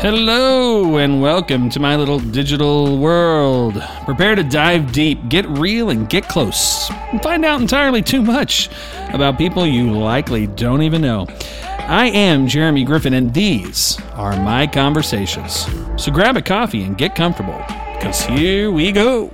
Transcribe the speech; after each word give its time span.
Hello 0.00 0.96
and 0.96 1.22
welcome 1.22 1.70
to 1.70 1.78
my 1.78 1.94
little 1.94 2.18
digital 2.18 2.98
world. 2.98 3.80
Prepare 4.04 4.34
to 4.34 4.42
dive 4.42 4.90
deep, 4.92 5.28
get 5.28 5.46
real, 5.46 5.90
and 5.90 6.08
get 6.08 6.26
close. 6.26 6.90
And 7.12 7.22
find 7.22 7.44
out 7.44 7.60
entirely 7.60 8.02
too 8.02 8.22
much 8.22 8.68
about 9.12 9.38
people 9.38 9.64
you 9.66 9.92
likely 9.92 10.48
don't 10.48 10.82
even 10.82 11.02
know. 11.02 11.28
I 11.60 12.10
am 12.12 12.48
Jeremy 12.48 12.82
Griffin, 12.84 13.14
and 13.14 13.32
these 13.32 14.00
are 14.14 14.36
my 14.42 14.66
conversations. 14.66 15.66
So 15.96 16.10
grab 16.10 16.36
a 16.36 16.42
coffee 16.42 16.82
and 16.82 16.98
get 16.98 17.14
comfortable, 17.14 17.62
because 17.94 18.22
here 18.22 18.72
we 18.72 18.90
go. 18.90 19.32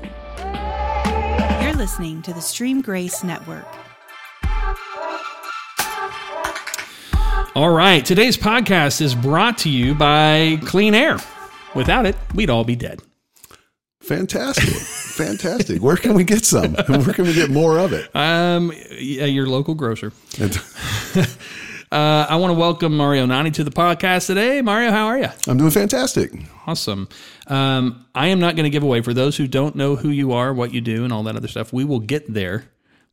You're 1.86 1.92
listening 1.92 2.22
to 2.22 2.32
the 2.32 2.40
Stream 2.40 2.80
Grace 2.80 3.22
Network. 3.22 3.64
All 7.54 7.70
right, 7.70 8.04
today's 8.04 8.36
podcast 8.36 9.00
is 9.00 9.14
brought 9.14 9.58
to 9.58 9.70
you 9.70 9.94
by 9.94 10.58
Clean 10.64 10.96
Air. 10.96 11.18
Without 11.77 12.04
it, 12.04 12.16
we'd 12.34 12.50
all 12.50 12.64
be 12.64 12.74
dead. 12.74 13.02
Fantastic. 14.00 14.74
Fantastic. 14.74 15.80
Where 15.80 15.96
can 15.96 16.14
we 16.14 16.24
get 16.24 16.44
some? 16.44 16.74
Where 16.88 17.14
can 17.14 17.24
we 17.24 17.34
get 17.34 17.50
more 17.50 17.78
of 17.78 17.92
it? 17.92 18.10
Um, 18.16 18.72
yeah, 18.91 19.27
your 19.27 19.46
local 19.46 19.77
grocer. 19.77 20.10
Uh, 21.90 22.26
I 22.28 22.36
want 22.36 22.50
to 22.52 22.58
welcome 22.58 22.96
Mario 22.96 23.26
Nani 23.26 23.52
to 23.52 23.62
the 23.64 23.70
podcast 23.70 24.27
today. 24.27 24.60
Mario, 24.60 24.90
how 24.90 25.06
are 25.06 25.18
you? 25.18 25.28
I'm 25.46 25.56
doing 25.56 25.70
fantastic. 25.70 26.32
Awesome. 26.66 27.08
Um, 27.46 28.04
I 28.14 28.28
am 28.28 28.40
not 28.40 28.56
going 28.56 28.64
to 28.64 28.70
give 28.70 28.82
away 28.82 29.02
for 29.02 29.14
those 29.14 29.36
who 29.36 29.46
don't 29.46 29.77
know 29.77 29.94
who 29.94 30.08
you 30.08 30.32
are, 30.32 30.52
what 30.52 30.74
you 30.74 30.80
do, 30.80 31.04
and 31.04 31.12
all 31.12 31.22
that 31.24 31.36
other 31.36 31.46
stuff. 31.46 31.72
We 31.72 31.84
will 31.84 32.00
get 32.00 32.32
there. 32.32 32.64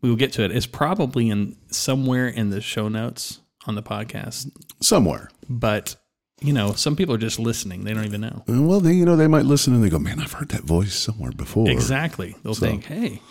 We 0.01 0.09
will 0.09 0.15
get 0.15 0.33
to 0.33 0.43
it. 0.43 0.51
It's 0.51 0.65
probably 0.65 1.29
in 1.29 1.55
somewhere 1.67 2.27
in 2.27 2.49
the 2.49 2.61
show 2.61 2.87
notes 2.89 3.39
on 3.67 3.75
the 3.75 3.83
podcast, 3.83 4.51
Somewhere. 4.81 5.29
but 5.47 5.95
you 6.41 6.51
know, 6.51 6.73
some 6.73 6.95
people 6.97 7.13
are 7.15 7.19
just 7.19 7.39
listening; 7.39 7.85
they 7.85 7.93
don't 7.93 8.03
even 8.05 8.19
know. 8.21 8.43
Well, 8.47 8.81
they, 8.81 8.91
you 8.93 9.05
know, 9.05 9.15
they 9.15 9.27
might 9.27 9.45
listen 9.45 9.73
and 9.73 9.81
they 9.83 9.89
go, 9.89 9.99
man, 9.99 10.19
I've 10.19 10.33
heard 10.33 10.49
that 10.49 10.63
voice 10.63 10.93
somewhere 10.95 11.31
before. 11.31 11.69
Exactly. 11.69 12.35
They'll 12.43 12.53
think, 12.55 12.83
hey. 12.85 13.21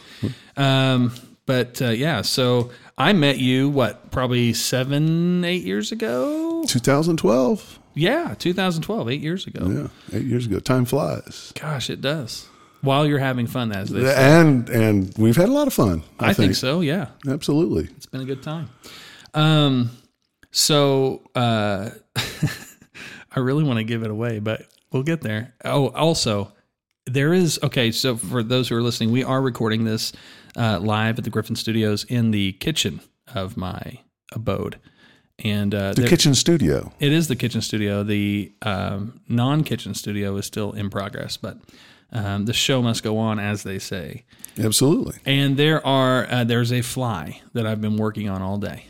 Um, 0.57 1.13
but 1.45 1.83
uh, 1.83 1.89
yeah, 1.91 2.23
so 2.23 2.71
I 3.03 3.13
met 3.13 3.39
you, 3.39 3.69
what, 3.69 4.13
probably 4.13 4.53
seven, 4.53 5.45
eight 5.45 5.65
years 5.65 5.91
ago? 5.91 6.63
2012. 6.69 7.81
Yeah, 7.95 8.37
2012, 8.39 9.11
eight 9.11 9.21
years 9.21 9.45
ago. 9.45 9.67
Yeah. 9.69 10.17
Eight 10.17 10.25
years 10.25 10.47
ago. 10.47 10.61
Time 10.61 10.85
flies. 10.85 11.53
Gosh, 11.61 11.91
it 11.91 12.01
does. 12.01 12.47
While 12.81 13.05
you're 13.05 13.19
having 13.19 13.49
fun, 13.49 13.73
as 13.73 13.91
they 13.91 14.05
say. 14.05 14.15
And 14.15 14.69
and 14.69 15.13
we've 15.19 15.37
had 15.37 15.49
a 15.49 15.53
lot 15.53 15.67
of 15.67 15.75
fun. 15.75 16.05
I, 16.21 16.33
think. 16.33 16.55
so, 16.55 16.81
yeah. 16.81 17.09
Absolutely. 17.29 17.89
It's 17.97 18.07
been 18.07 18.21
a 18.21 18.25
good 18.25 18.43
time. 18.43 18.71
Um, 19.35 19.91
so 20.53 21.23
uh, 21.35 21.91
I 23.35 23.41
really 23.41 23.65
want 23.65 23.79
to 23.79 23.85
give 23.85 24.05
it 24.05 24.13
away, 24.13 24.39
but 24.39 24.63
we'll 24.93 25.03
get 25.03 25.23
there. 25.23 25.55
Oh, 25.65 25.89
also, 25.89 26.53
there 27.07 27.33
is 27.33 27.59
okay. 27.65 27.91
So 27.91 28.17
for 28.17 28.45
those 28.45 28.69
who 28.69 28.77
are 28.77 28.83
listening, 28.83 29.11
we 29.11 29.25
are 29.25 29.43
recording 29.43 29.83
this 29.85 30.13
uh, 30.57 30.79
live 30.81 31.19
at 31.19 31.25
the 31.25 31.31
Griffin 31.31 31.57
Studios 31.57 32.05
in 32.05 32.31
the 32.31 32.53
kitchen 32.53 33.01
of 33.35 33.57
my 33.57 34.01
abode, 34.33 34.79
and 35.39 35.75
uh, 35.75 35.93
The 35.95 36.09
kitchen 36.09 36.35
studio. 36.35 36.93
it 37.01 37.13
is 37.13 37.29
the 37.29 37.37
kitchen 37.37 37.61
studio. 37.63 38.03
The 38.03 38.53
um, 38.63 39.21
non-kitchen 39.29 39.95
studio 39.95 40.37
is 40.37 40.47
still 40.47 40.73
in 40.73 40.91
progress, 40.91 41.37
but 41.37 41.59
um, 42.13 42.45
the 42.45 42.53
show 42.53 42.83
must 42.83 43.03
go 43.03 43.17
on, 43.19 43.39
as 43.39 43.63
they 43.63 43.79
say. 43.79 44.25
Absolutely. 44.59 45.19
And 45.25 45.57
there 45.57 45.85
are 45.87 46.27
uh, 46.31 46.45
there's 46.45 46.73
a 46.73 46.83
fly 46.83 47.41
that 47.55 47.67
I've 47.67 47.81
been 47.81 47.97
working 47.97 48.29
on 48.29 48.43
all 48.43 48.59
day. 48.59 48.87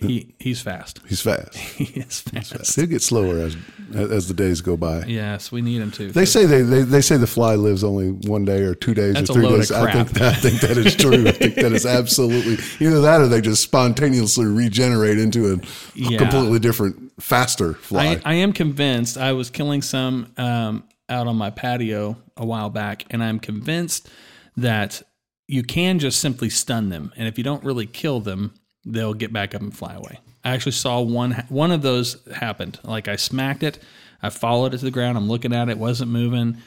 He 0.00 0.34
he's 0.38 0.60
fast. 0.60 1.00
He's 1.08 1.20
fast. 1.20 1.56
he 1.56 1.84
is 2.00 2.20
fast. 2.20 2.76
He'll 2.76 2.86
get 2.86 3.02
slower 3.02 3.38
as 3.38 3.56
as 3.94 4.28
the 4.28 4.34
days 4.34 4.60
go 4.60 4.76
by. 4.76 5.04
Yes, 5.06 5.50
we 5.50 5.60
need 5.60 5.80
him 5.80 5.90
to. 5.92 6.12
They 6.12 6.24
say 6.24 6.46
they, 6.46 6.62
they 6.62 6.82
they 6.82 7.00
say 7.00 7.16
the 7.16 7.26
fly 7.26 7.56
lives 7.56 7.82
only 7.82 8.10
one 8.28 8.44
day 8.44 8.62
or 8.62 8.74
two 8.74 8.94
days 8.94 9.14
That's 9.14 9.30
or 9.30 9.34
three 9.34 9.48
days. 9.48 9.72
I 9.72 9.90
think 9.92 10.10
that, 10.10 10.22
I 10.22 10.34
think 10.36 10.60
that 10.60 10.78
is 10.78 10.94
true. 10.94 11.26
I 11.26 11.32
think 11.32 11.56
that 11.56 11.72
is 11.72 11.84
absolutely 12.00 12.58
either 12.84 13.00
that 13.00 13.20
or 13.20 13.26
they 13.26 13.40
just 13.40 13.62
spontaneously 13.62 14.46
regenerate 14.46 15.18
into 15.18 15.52
a 15.52 15.58
Yeah. 15.94 16.18
completely 16.18 16.60
different, 16.60 17.12
faster 17.20 17.74
fly. 17.74 18.20
I, 18.24 18.32
I 18.32 18.34
am 18.34 18.52
convinced. 18.52 19.18
I 19.18 19.32
was 19.32 19.50
killing 19.50 19.82
some 19.82 20.32
um, 20.36 20.84
out 21.08 21.26
on 21.26 21.36
my 21.36 21.50
patio 21.50 22.16
a 22.36 22.46
while 22.46 22.70
back, 22.70 23.04
and 23.10 23.22
I'm 23.24 23.40
convinced 23.40 24.08
that 24.56 25.02
you 25.48 25.62
can 25.62 25.98
just 25.98 26.20
simply 26.20 26.50
stun 26.50 26.90
them, 26.90 27.12
and 27.16 27.26
if 27.26 27.36
you 27.38 27.42
don't 27.42 27.64
really 27.64 27.86
kill 27.86 28.20
them, 28.20 28.52
they'll 28.92 29.14
get 29.14 29.32
back 29.32 29.54
up 29.54 29.60
and 29.60 29.76
fly 29.76 29.94
away. 29.94 30.18
I 30.44 30.50
actually 30.50 30.72
saw 30.72 31.00
one 31.00 31.32
one 31.48 31.70
of 31.70 31.82
those 31.82 32.16
happened. 32.32 32.78
Like 32.82 33.08
I 33.08 33.16
smacked 33.16 33.62
it, 33.62 33.78
I 34.22 34.30
followed 34.30 34.74
it 34.74 34.78
to 34.78 34.84
the 34.84 34.90
ground. 34.90 35.18
I'm 35.18 35.28
looking 35.28 35.52
at 35.52 35.68
it, 35.68 35.78
wasn't 35.78 36.10
moving, 36.10 36.58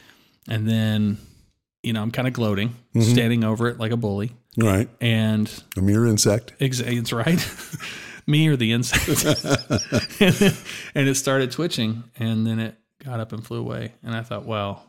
and 0.48 0.68
then 0.68 1.18
you 1.82 1.92
know 1.92 2.02
I'm 2.02 2.10
kind 2.10 2.28
of 2.28 2.34
gloating, 2.34 2.70
mm-hmm. 2.94 3.02
standing 3.02 3.44
over 3.44 3.68
it 3.68 3.78
like 3.78 3.92
a 3.92 3.96
bully, 3.96 4.32
right, 4.56 4.88
and 5.00 5.52
a 5.76 5.80
mere 5.82 6.06
insect. 6.06 6.52
Ex- 6.60 6.80
It's 6.80 7.12
right. 7.12 7.44
Me 8.26 8.46
or 8.46 8.56
the 8.56 8.70
insect. 8.70 9.24
and, 10.20 10.34
then- 10.34 10.54
and 10.94 11.08
it 11.08 11.16
started 11.16 11.50
twitching 11.50 12.04
and 12.16 12.46
then 12.46 12.60
it 12.60 12.76
got 13.04 13.18
up 13.18 13.32
and 13.32 13.44
flew 13.44 13.58
away. 13.58 13.94
And 14.04 14.14
I 14.14 14.22
thought, 14.22 14.44
well, 14.44 14.84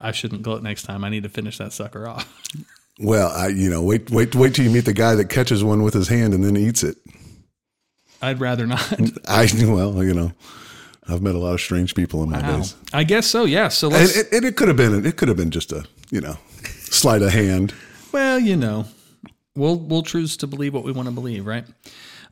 I 0.00 0.12
shouldn't 0.12 0.42
gloat 0.42 0.62
next 0.62 0.84
time. 0.84 1.04
I 1.04 1.10
need 1.10 1.24
to 1.24 1.28
finish 1.28 1.58
that 1.58 1.74
sucker 1.74 2.08
off. 2.08 2.26
Well, 3.00 3.30
I 3.30 3.48
you 3.48 3.70
know 3.70 3.82
wait 3.82 4.10
wait 4.10 4.34
wait 4.34 4.54
till 4.54 4.64
you 4.64 4.70
meet 4.70 4.84
the 4.84 4.92
guy 4.92 5.14
that 5.14 5.28
catches 5.30 5.64
one 5.64 5.82
with 5.82 5.94
his 5.94 6.08
hand 6.08 6.34
and 6.34 6.44
then 6.44 6.56
eats 6.56 6.82
it. 6.82 6.96
I'd 8.22 8.40
rather 8.40 8.66
not. 8.66 8.92
I 9.28 9.48
well 9.64 10.04
you 10.04 10.14
know 10.14 10.32
I've 11.08 11.22
met 11.22 11.34
a 11.34 11.38
lot 11.38 11.54
of 11.54 11.60
strange 11.60 11.94
people 11.94 12.22
in 12.22 12.30
my 12.30 12.40
Wow. 12.40 12.58
days, 12.58 12.76
I 12.92 13.04
guess 13.04 13.26
so. 13.26 13.44
Yeah. 13.44 13.68
So 13.68 13.88
let's, 13.88 14.16
it, 14.16 14.28
it, 14.32 14.44
it 14.44 14.56
could 14.56 14.68
have 14.68 14.76
been 14.76 15.04
it 15.06 15.16
could 15.16 15.28
have 15.28 15.36
been 15.36 15.50
just 15.50 15.72
a 15.72 15.84
you 16.10 16.20
know 16.20 16.36
sleight 16.90 17.22
of 17.22 17.32
hand. 17.32 17.72
well, 18.12 18.38
you 18.38 18.56
know, 18.56 18.84
we'll, 19.56 19.76
we'll 19.76 20.02
choose 20.02 20.36
to 20.38 20.46
believe 20.46 20.74
what 20.74 20.84
we 20.84 20.92
want 20.92 21.06
to 21.08 21.12
believe, 21.14 21.46
right? 21.46 21.64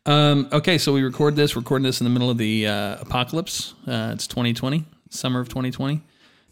Um, 0.05 0.49
okay. 0.53 0.79
So 0.79 0.93
we 0.93 1.03
record 1.03 1.37
this, 1.37 1.55
recording 1.57 1.85
this 1.85 2.01
in 2.01 2.05
the 2.05 2.11
middle 2.11 2.29
of 2.31 2.39
the 2.39 2.67
uh, 2.67 2.97
apocalypse. 3.01 3.75
Uh, 3.87 4.11
it's 4.15 4.27
2020, 4.27 4.85
summer 5.11 5.41
of 5.41 5.49
2020. 5.49 6.03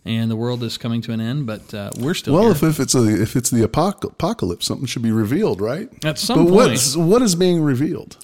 And 0.07 0.31
the 0.31 0.37
world 0.37 0.63
is 0.63 0.79
coming 0.79 1.03
to 1.03 1.13
an 1.13 1.21
end, 1.21 1.47
but 1.47 1.75
uh, 1.75 1.91
we're 1.99 2.15
still 2.15 2.35
Well, 2.35 2.53
if, 2.53 2.63
if 2.63 2.79
it's 2.79 2.95
a 2.95 3.05
if 3.21 3.35
it's 3.35 3.51
the 3.51 3.65
apocalypse, 3.65 4.65
something 4.65 4.87
should 4.87 5.03
be 5.03 5.11
revealed, 5.11 5.61
right? 5.61 5.89
At 6.05 6.19
some 6.19 6.45
but 6.45 6.51
point. 6.51 6.55
what's 6.55 6.97
what 6.97 7.23
is 7.23 7.35
being 7.35 7.61
revealed? 7.61 8.17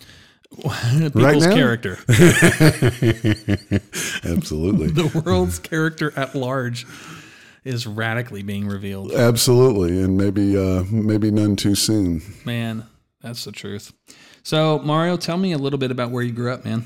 people's 0.52 1.46
now? 1.46 1.54
character. 1.54 1.98
Absolutely, 4.24 4.88
the 4.92 5.22
world's 5.24 5.58
character 5.58 6.12
at 6.16 6.34
large 6.34 6.86
is 7.64 7.86
radically 7.86 8.42
being 8.42 8.66
revealed. 8.68 9.12
absolutely, 9.12 10.00
and 10.02 10.16
maybe 10.16 10.56
uh, 10.56 10.84
maybe 10.90 11.30
none 11.30 11.56
too 11.56 11.74
soon. 11.74 12.22
Man, 12.44 12.86
that's 13.20 13.44
the 13.44 13.52
truth. 13.52 13.92
So, 14.42 14.78
Mario, 14.80 15.16
tell 15.16 15.36
me 15.36 15.52
a 15.52 15.58
little 15.58 15.78
bit 15.78 15.90
about 15.90 16.10
where 16.10 16.22
you 16.22 16.32
grew 16.32 16.52
up, 16.52 16.64
man. 16.64 16.84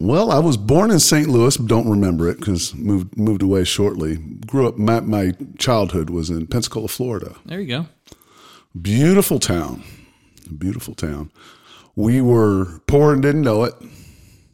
Well, 0.00 0.30
I 0.30 0.38
was 0.38 0.56
born 0.56 0.90
in 0.90 1.00
St. 1.00 1.28
Louis, 1.28 1.56
but 1.56 1.68
don't 1.68 1.88
remember 1.88 2.28
it 2.28 2.38
because 2.38 2.74
moved 2.74 3.16
moved 3.16 3.42
away 3.42 3.64
shortly. 3.64 4.16
Grew 4.16 4.68
up. 4.68 4.76
My, 4.76 5.00
my 5.00 5.32
childhood 5.58 6.10
was 6.10 6.30
in 6.30 6.46
Pensacola, 6.46 6.88
Florida. 6.88 7.36
There 7.46 7.60
you 7.60 7.68
go. 7.68 7.86
Beautiful 8.80 9.38
town, 9.38 9.84
beautiful 10.58 10.94
town. 10.94 11.30
We 11.94 12.20
were 12.20 12.80
poor 12.86 13.12
and 13.12 13.22
didn't 13.22 13.42
know 13.42 13.62
it. 13.64 13.74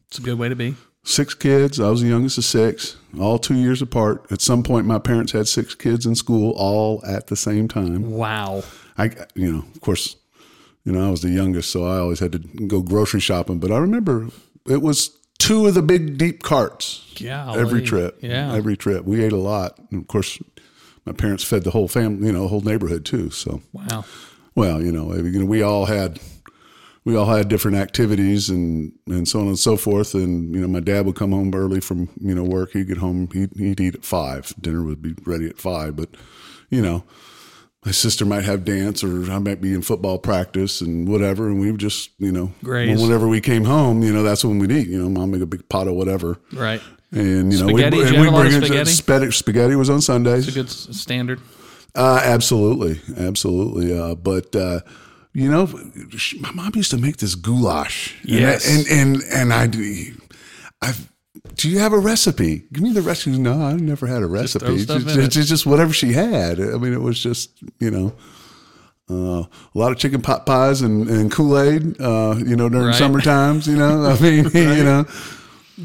It's 0.09 0.19
a 0.19 0.23
good 0.23 0.39
way 0.39 0.51
to 0.51 0.57
be. 0.57 0.77
Six 1.05 1.33
kids. 1.33 1.81
I 1.81 1.89
was 1.89 2.03
the 2.03 2.09
youngest 2.09 2.37
of 2.37 2.45
six, 2.45 2.99
all 3.19 3.39
two 3.39 3.55
years 3.55 3.81
apart. 3.81 4.31
At 4.31 4.43
some 4.43 4.63
point, 4.63 4.87
my 4.87 4.99
parents 4.99 5.33
had 5.33 5.49
six 5.49 5.75
kids 5.75 6.05
in 6.05 6.15
school, 6.15 6.53
all 6.57 7.03
at 7.07 7.29
the 7.29 7.37
same 7.37 7.67
time. 7.67 8.11
Wow. 8.11 8.63
I, 8.99 9.11
you 9.35 9.51
know, 9.51 9.65
of 9.75 9.81
course, 9.81 10.17
you 10.85 10.93
know, 10.93 11.07
I 11.07 11.11
was 11.11 11.23
the 11.23 11.31
youngest, 11.31 11.71
so 11.71 11.87
I 11.87 11.99
always 11.99 12.19
had 12.19 12.33
to 12.33 12.39
go 12.39 12.83
grocery 12.83 13.21
shopping. 13.21 13.59
But 13.59 13.73
I 13.73 13.79
remember 13.79 14.29
it 14.69 14.83
was 14.83 15.17
two 15.41 15.67
of 15.67 15.75
the 15.75 15.83
big 15.83 16.17
deep 16.19 16.43
carts 16.43 17.05
Golly. 17.21 17.59
every 17.59 17.83
trip. 17.83 18.19
Yeah. 18.23 18.55
every 18.55 18.77
trip. 18.77 19.05
We 19.05 19.25
ate 19.25 19.33
a 19.33 19.37
lot, 19.37 19.79
and 19.91 20.03
of 20.03 20.07
course, 20.09 20.39
my 21.07 21.13
parents 21.13 21.43
fed 21.43 21.65
the 21.65 21.71
whole 21.71 21.89
family, 21.89 22.27
you 22.27 22.33
know, 22.33 22.47
whole 22.47 22.61
neighborhood 22.61 23.05
too. 23.05 23.31
So, 23.31 23.63
Wow. 23.73 24.05
well, 24.55 24.83
you 24.83 24.93
know, 24.93 25.13
you 25.15 25.39
know, 25.41 25.47
we 25.47 25.63
all 25.63 25.87
had 25.87 26.21
we 27.05 27.17
all 27.17 27.27
had 27.27 27.49
different 27.49 27.77
activities 27.79 28.51
and 28.51 28.93
and 29.09 29.27
so 29.27 29.41
on 29.41 29.49
and 29.49 29.59
so 29.59 29.77
forth. 29.77 30.15
And 30.15 30.55
you 30.55 30.61
know, 30.61 30.69
my 30.69 30.81
dad 30.81 31.07
would 31.07 31.17
come 31.17 31.33
home 31.33 31.53
early 31.55 31.81
from 31.81 32.09
you 32.21 32.35
know 32.35 32.45
work. 32.45 32.73
He'd 32.73 32.89
get 32.89 32.99
home. 32.99 33.29
He'd, 33.33 33.51
he'd 33.57 33.81
eat 33.81 33.95
at 33.95 34.05
five. 34.05 34.55
Dinner 34.61 34.83
would 34.85 35.01
be 35.03 35.15
ready 35.25 35.47
at 35.47 35.59
five. 35.59 35.97
But 35.97 36.11
you 36.69 36.83
know, 36.83 37.05
my 37.85 37.93
sister 37.93 38.27
might 38.27 38.45
have 38.45 38.65
dance, 38.65 39.03
or 39.03 39.31
I 39.31 39.39
might 39.39 39.61
be 39.61 39.73
in 39.73 39.83
football 39.83 40.19
practice 40.19 40.81
and 40.81 41.09
whatever. 41.09 41.49
And 41.49 41.59
we 41.59 41.71
would 41.71 41.81
just 41.81 42.11
you 42.19 42.31
know, 42.31 42.53
Graze. 42.63 43.01
whenever 43.01 43.27
we 43.27 43.41
came 43.41 43.65
home, 43.65 44.03
you 44.03 44.13
know, 44.13 44.23
that's 44.23 44.45
when 44.45 44.59
we'd 44.59 44.71
eat. 44.71 44.89
You 44.89 45.03
know, 45.03 45.09
mom 45.09 45.31
make 45.31 45.43
a 45.43 45.47
big 45.47 45.69
pot 45.69 45.89
of 45.89 45.95
whatever. 45.95 46.39
Right. 46.53 46.83
And 47.13 47.53
you 47.53 47.59
know, 47.59 47.69
Spaghetti? 47.69 47.97
we 47.97 48.07
and 48.07 48.21
we 48.21 48.31
bring 48.31 48.53
in 48.53 48.63
spaghetti? 48.63 48.91
spaghetti. 48.91 49.31
Spaghetti 49.33 49.77
was 49.77 49.91
on 49.91 50.01
Sundays. 50.01 50.47
It's 50.47 50.57
a 50.57 50.61
good 50.61 50.71
standard. 50.71 51.41
Uh, 51.95 52.21
absolutely, 52.23 53.01
absolutely. 53.17 53.99
Uh, 53.99 54.15
but 54.15 54.55
uh, 54.55 54.81
you 55.33 55.51
know, 55.51 55.67
she, 56.17 56.39
my 56.39 56.53
mom 56.53 56.73
used 56.75 56.91
to 56.93 56.99
make 56.99 57.17
this 57.17 57.35
goulash. 57.35 58.17
Yes. 58.25 58.69
and 58.69 58.87
I, 58.87 59.03
and 59.03 59.15
and, 59.17 59.33
and 59.33 59.53
I 59.53 59.67
do. 59.67 60.15
I 61.51 61.55
do 61.55 61.69
you 61.69 61.79
have 61.79 61.93
a 61.93 61.99
recipe? 61.99 62.65
Give 62.73 62.83
me 62.83 62.93
the 62.93 63.03
recipe. 63.03 63.39
No, 63.39 63.63
I've 63.63 63.81
never 63.81 64.07
had 64.07 64.23
a 64.23 64.27
recipe. 64.27 64.65
throw 64.67 64.75
It's 64.75 64.85
stuff 64.85 65.03
just, 65.03 65.17
in 65.17 65.23
it's 65.41 65.49
just 65.49 65.67
whatever 65.67 65.93
she 65.93 66.13
had. 66.13 66.61
I 66.61 66.79
mean, 66.79 66.93
it 66.93 67.01
was 67.03 67.19
just 67.23 67.51
you 67.79 67.91
know. 67.91 68.13
Uh, 69.13 69.43
a 69.43 69.49
lot 69.75 69.91
of 69.91 69.99
chicken 69.99 70.23
pot 70.23 70.47
pies 70.47 70.83
and, 70.83 71.09
and 71.11 71.33
Kool 71.33 71.59
Aid, 71.59 72.01
uh, 72.01 72.37
you 72.47 72.55
know, 72.55 72.69
during 72.69 72.87
Right. 72.87 72.95
summer 72.95 73.21
times, 73.21 73.67
you 73.67 73.75
know. 73.77 74.05
I 74.05 74.17
mean, 74.21 74.45
you 74.55 74.85
know, 74.85 75.05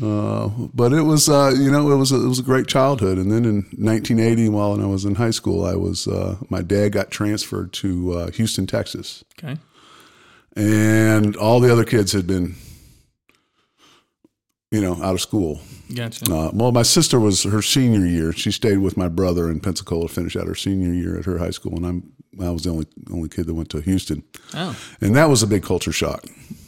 uh, 0.04 0.50
but 0.76 0.94
it 0.94 1.02
was, 1.02 1.28
uh, 1.28 1.52
you 1.58 1.72
know, 1.72 1.92
it 1.92 1.96
was 1.96 2.12
a, 2.12 2.18
it 2.24 2.28
was 2.28 2.38
a 2.38 2.44
great 2.44 2.68
childhood. 2.68 3.18
And 3.18 3.32
then 3.32 3.44
in 3.46 3.64
1980, 3.80 4.50
while 4.50 4.80
I 4.80 4.86
was 4.86 5.06
in 5.06 5.16
high 5.16 5.32
school, 5.32 5.66
I 5.66 5.74
was 5.74 6.08
uh, 6.08 6.36
my 6.52 6.62
dad 6.62 6.90
got 6.92 7.10
transferred 7.10 7.74
to 7.74 8.14
uh, 8.14 8.30
Houston, 8.32 8.68
Texas, 8.68 9.24
Okay. 9.44 9.58
and 10.56 11.36
all 11.36 11.60
the 11.60 11.72
other 11.72 11.84
kids 11.84 12.12
had 12.12 12.28
been, 12.28 12.54
you 14.76 14.82
know, 14.82 15.02
out 15.02 15.14
of 15.14 15.22
school. 15.22 15.60
Gotcha. 15.94 16.26
Uh, 16.34 16.50
well, 16.54 16.72
my 16.72 16.82
sister 16.84 17.20
was 17.20 17.44
her 17.44 17.62
senior 17.62 18.06
year. 18.06 18.34
She 18.34 18.52
stayed 18.52 18.80
with 18.80 18.98
my 18.98 19.08
brother 19.08 19.50
in 19.52 19.60
Pensacola, 19.60 20.08
to 20.08 20.14
finish 20.14 20.36
out 20.36 20.48
her 20.48 20.56
senior 20.56 20.92
year 20.94 21.18
at 21.20 21.26
her 21.26 21.38
high 21.38 21.52
school, 21.52 21.76
and 21.76 21.86
I'm 21.86 22.12
I 22.42 22.50
was 22.50 22.64
the 22.64 22.72
only 22.72 22.88
only 23.12 23.30
kid 23.30 23.46
that 23.48 23.54
went 23.54 23.70
to 23.70 23.80
Houston, 23.82 24.24
Oh. 24.54 24.76
and 25.00 25.16
that 25.16 25.30
was 25.30 25.42
a 25.44 25.48
big 25.48 25.64
culture 25.64 25.94
shock. 25.94 26.26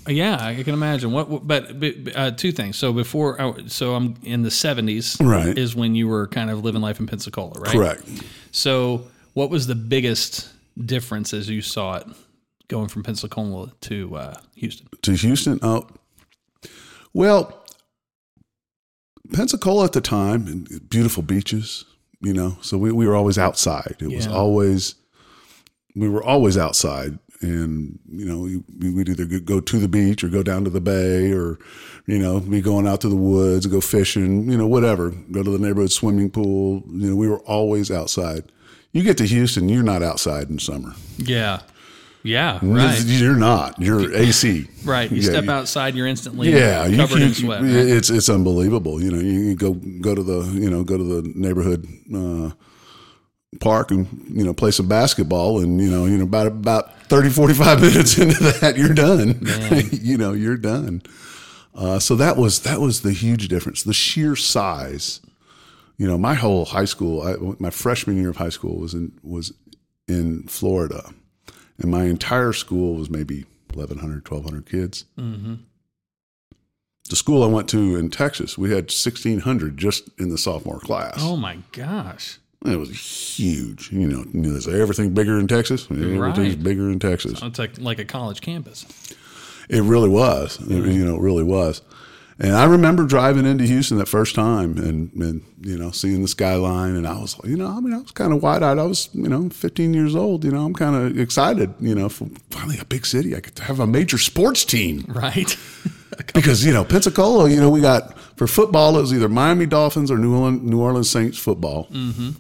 Yeah, 0.07 0.38
I 0.39 0.63
can 0.63 0.74
imagine. 0.74 1.12
What, 1.12 1.45
but, 1.45 1.77
but 1.81 1.94
uh, 2.15 2.31
two 2.31 2.54
things. 2.54 2.77
So 2.77 2.94
before, 2.94 3.42
I- 3.42 3.68
so 3.68 3.94
I'm 3.95 4.15
in 4.24 4.44
the 4.44 4.50
'70s. 4.50 5.18
Right. 5.19 5.57
is 5.57 5.75
when 5.75 5.95
you 5.95 6.07
were 6.07 6.27
kind 6.27 6.50
of 6.50 6.63
living 6.63 6.81
life 6.81 7.00
in 7.01 7.07
Pensacola, 7.07 7.60
right? 7.60 7.71
Correct. 7.74 8.03
So, 8.51 9.07
what 9.33 9.50
was 9.50 9.68
the 9.68 9.75
biggest 9.75 10.48
difference 10.86 11.33
as 11.33 11.50
you 11.50 11.62
saw 11.62 11.95
it 11.98 12.07
going 12.69 12.88
from 12.88 13.03
Pensacola 13.03 13.74
to 13.81 14.15
uh, 14.15 14.36
Houston? 14.56 14.88
to 15.01 15.12
Houston. 15.13 15.60
Oh, 15.62 15.88
well, 17.13 17.65
Pensacola 19.33 19.85
at 19.85 19.94
the 19.94 20.01
time, 20.01 20.47
and 20.47 20.89
beautiful 20.89 21.24
beaches, 21.24 21.85
you 22.21 22.33
know. 22.33 22.57
So 22.62 22.77
we, 22.77 22.91
we 22.91 23.07
were 23.07 23.15
always 23.15 23.38
outside. 23.38 23.95
It 24.00 24.09
was 24.09 24.27
always 24.27 24.95
we 25.95 26.09
were 26.09 26.24
always 26.24 26.57
outside, 26.57 27.18
and 27.41 28.00
you 28.09 28.25
know 28.25 28.39
we, 28.39 28.63
we 28.79 28.94
would 28.94 29.09
either 29.09 29.25
go 29.39 29.59
to 29.59 29.79
the 29.79 29.88
beach 29.88 30.24
or 30.24 30.29
go 30.29 30.44
down 30.44 30.63
to 30.63 30.69
the 30.69 30.81
bay, 30.81 31.31
or 31.31 31.57
you 32.06 32.19
know 32.19 32.39
be 32.39 32.62
going 32.62 32.88
out 32.88 33.01
to 33.01 33.09
the 33.09 33.15
woods, 33.15 33.65
go 33.65 33.81
fishing, 33.81 34.50
you 34.50 34.57
know 34.57 34.68
whatever. 34.68 35.12
Go 35.31 35.44
to 35.44 35.50
the 35.50 35.59
neighborhood 35.59 35.91
swimming 35.91 36.29
pool. 36.29 36.83
You 36.88 37.12
know 37.12 37.15
we 37.15 37.27
were 37.27 37.41
always 37.41 37.91
outside. 37.91 38.51
You 38.91 39.03
get 39.03 39.18
to 39.18 39.25
Houston, 39.25 39.69
you're 39.69 39.83
not 39.83 40.01
outside 40.01 40.50
in 40.50 40.59
summer. 40.59 40.94
Yeah, 41.18 41.62
yeah, 42.23 42.59
right, 42.61 43.01
You're 43.05 43.35
not. 43.35 43.79
You're 43.81 44.13
AC. 44.13 44.67
right. 44.85 45.09
You 45.11 45.21
Yeah, 45.21 45.29
step 45.29 45.45
you- 45.45 45.51
outside, 45.51 45.95
you're 45.95 46.07
instantly 46.07 46.51
yeah, 46.51 46.85
you 46.85 46.97
covered 46.97 47.19
can- 47.19 47.27
in 47.27 47.33
sweat. 47.33 47.61
right? 47.61 47.71
It's 47.71 48.09
it's 48.09 48.29
unbelievable. 48.29 49.01
You 49.01 49.11
know, 49.11 49.19
you 49.19 49.55
go 49.55 49.73
go 49.73 50.13
to 50.15 50.23
the 50.23 50.41
you 50.53 50.69
know 50.69 50.83
go 50.83 50.97
to 50.97 51.03
the 51.03 51.31
neighborhood 51.35 51.87
uh, 52.13 52.51
park 53.59 53.91
and 53.91 54.07
you 54.29 54.43
know 54.43 54.53
play 54.53 54.71
some 54.71 54.87
basketball, 54.87 55.59
and 55.61 55.79
you 55.81 55.89
know 55.89 56.05
you 56.05 56.17
know 56.17 56.23
about 56.25 56.47
about 56.47 57.01
30, 57.03 57.29
45 57.29 57.81
minutes 57.87 58.17
into 58.17 58.43
that, 58.59 58.77
you're 58.77 58.93
done. 58.93 59.39
you 59.91 60.17
know, 60.17 60.33
you're 60.33 60.57
done. 60.57 61.01
Uh, 61.73 61.99
so 61.99 62.15
that 62.15 62.35
was 62.37 62.61
that 62.61 62.81
was 62.81 63.01
the 63.01 63.11
huge 63.13 63.47
difference. 63.47 63.83
The 63.83 63.93
sheer 63.93 64.35
size. 64.35 65.21
You 65.99 66.07
know, 66.07 66.17
my 66.17 66.35
whole 66.35 66.65
high 66.65 66.85
school, 66.85 67.23
I, 67.23 67.35
my 67.57 67.71
freshman 67.71 68.17
year 68.17 68.29
of 68.29 68.37
high 68.37 68.49
school 68.49 68.77
was 68.77 68.93
in 68.93 69.13
was 69.23 69.51
in 70.07 70.43
Florida, 70.43 71.09
and 71.79 71.91
my 71.91 72.03
entire 72.06 72.53
school 72.53 72.95
was 72.95 73.09
maybe 73.09 73.45
1,100, 73.74 74.29
1,200 74.29 74.65
kids. 74.65 75.06
Mm-hmm. 75.18 75.56
The 77.09 77.15
school 77.15 77.44
I 77.44 77.47
went 77.47 77.69
to 77.69 77.95
in 77.95 78.09
Texas, 78.09 78.57
we 78.57 78.69
had 78.71 78.85
1,600 78.85 79.77
just 79.77 80.09
in 80.19 80.29
the 80.29 80.38
sophomore 80.38 80.79
class. 80.79 81.18
Oh 81.19 81.38
my 81.38 81.59
gosh! 81.71 82.39
It 82.65 82.75
was 82.75 82.89
huge. 83.39 83.91
You 83.94 84.07
know, 84.07 84.25
you 84.33 84.51
know, 84.51 84.59
say 84.59 84.81
everything 84.81 85.13
bigger 85.13 85.39
in 85.39 85.47
Texas. 85.47 85.88
Everything's 85.89 86.19
Right. 86.19 86.63
bigger 86.63 86.89
in 86.89 87.00
Texas. 87.00 87.39
It's 87.41 87.59
like 87.59 87.79
like 87.79 88.00
a 88.00 88.06
college 88.06 88.41
campus. 88.41 88.85
It 89.69 89.83
really 89.83 90.09
was. 90.09 90.59
It- 90.59 90.68
mm-hmm. 90.68 90.91
you 90.91 91.06
know, 91.06 91.15
it 91.15 91.21
really 91.21 91.44
was. 91.44 91.81
And 92.39 92.56
I 92.56 92.66
remember 92.66 93.04
driving 93.06 93.48
into 93.48 93.63
Houston 93.63 93.98
that 93.98 94.07
first 94.07 94.36
time 94.36 94.78
and, 94.78 95.12
and 95.13 95.44
you 95.62 95.75
know, 95.75 95.89
seeing 95.89 96.22
the 96.22 96.28
skyline. 96.28 96.95
And 96.95 97.07
I 97.07 97.19
was, 97.19 97.36
you 97.44 97.57
know, 97.57 97.68
I 97.68 97.80
mean, 97.80 97.94
I 97.94 97.98
was 97.98 98.12
kind 98.12 98.31
of 98.31 98.44
wide 98.44 98.62
eyed. 98.62 98.78
I 98.78 98.84
was, 98.84 99.10
you 99.13 99.28
know, 99.28 99.50
15 99.50 99.94
years 99.94 100.16
old. 100.16 100.45
You 100.45 100.51
know, 100.51 100.63
I'm 100.63 100.74
kind 100.75 100.95
of 100.95 101.19
excited, 101.19 101.74
you 101.80 101.95
know, 101.95 102.10
for 102.10 102.28
finally 102.51 102.78
a 102.78 102.86
big 102.86 103.07
city. 103.07 103.36
I 103.36 103.39
get 103.39 103.56
to 103.56 103.63
have 103.63 103.80
a 103.80 103.88
major 103.88 104.19
sports 104.19 104.66
team. 104.66 105.06
Right. 105.07 105.57
because 106.34 106.66
you 106.66 106.74
know 106.74 106.84
Pensacola, 106.84 107.50
you 107.50 107.60
know 107.60 107.69
we 107.69 107.81
got 107.81 108.18
for 108.38 108.48
football 108.48 108.98
it 108.98 109.01
was 109.01 109.13
either 109.13 109.30
Miami 109.30 109.66
Dolphins 109.66 110.12
or 110.12 110.18
New 110.18 110.36
Orleans, 110.36 110.62
New 110.62 110.81
Orleans 110.81 111.10
Saints 111.10 111.38
football, 111.38 111.88
mm-hmm. 111.92 112.31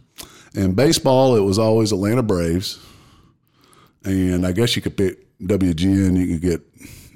and 0.59 0.75
baseball 0.75 1.35
it 1.35 1.41
was 1.41 1.59
always 1.59 1.91
Atlanta 1.91 2.23
Braves, 2.23 2.79
and 4.03 4.45
I 4.45 4.51
guess 4.51 4.75
you 4.75 4.81
could 4.81 4.97
pick 4.97 5.37
WGN, 5.39 6.17
you 6.17 6.33
could 6.33 6.41
get 6.41 6.61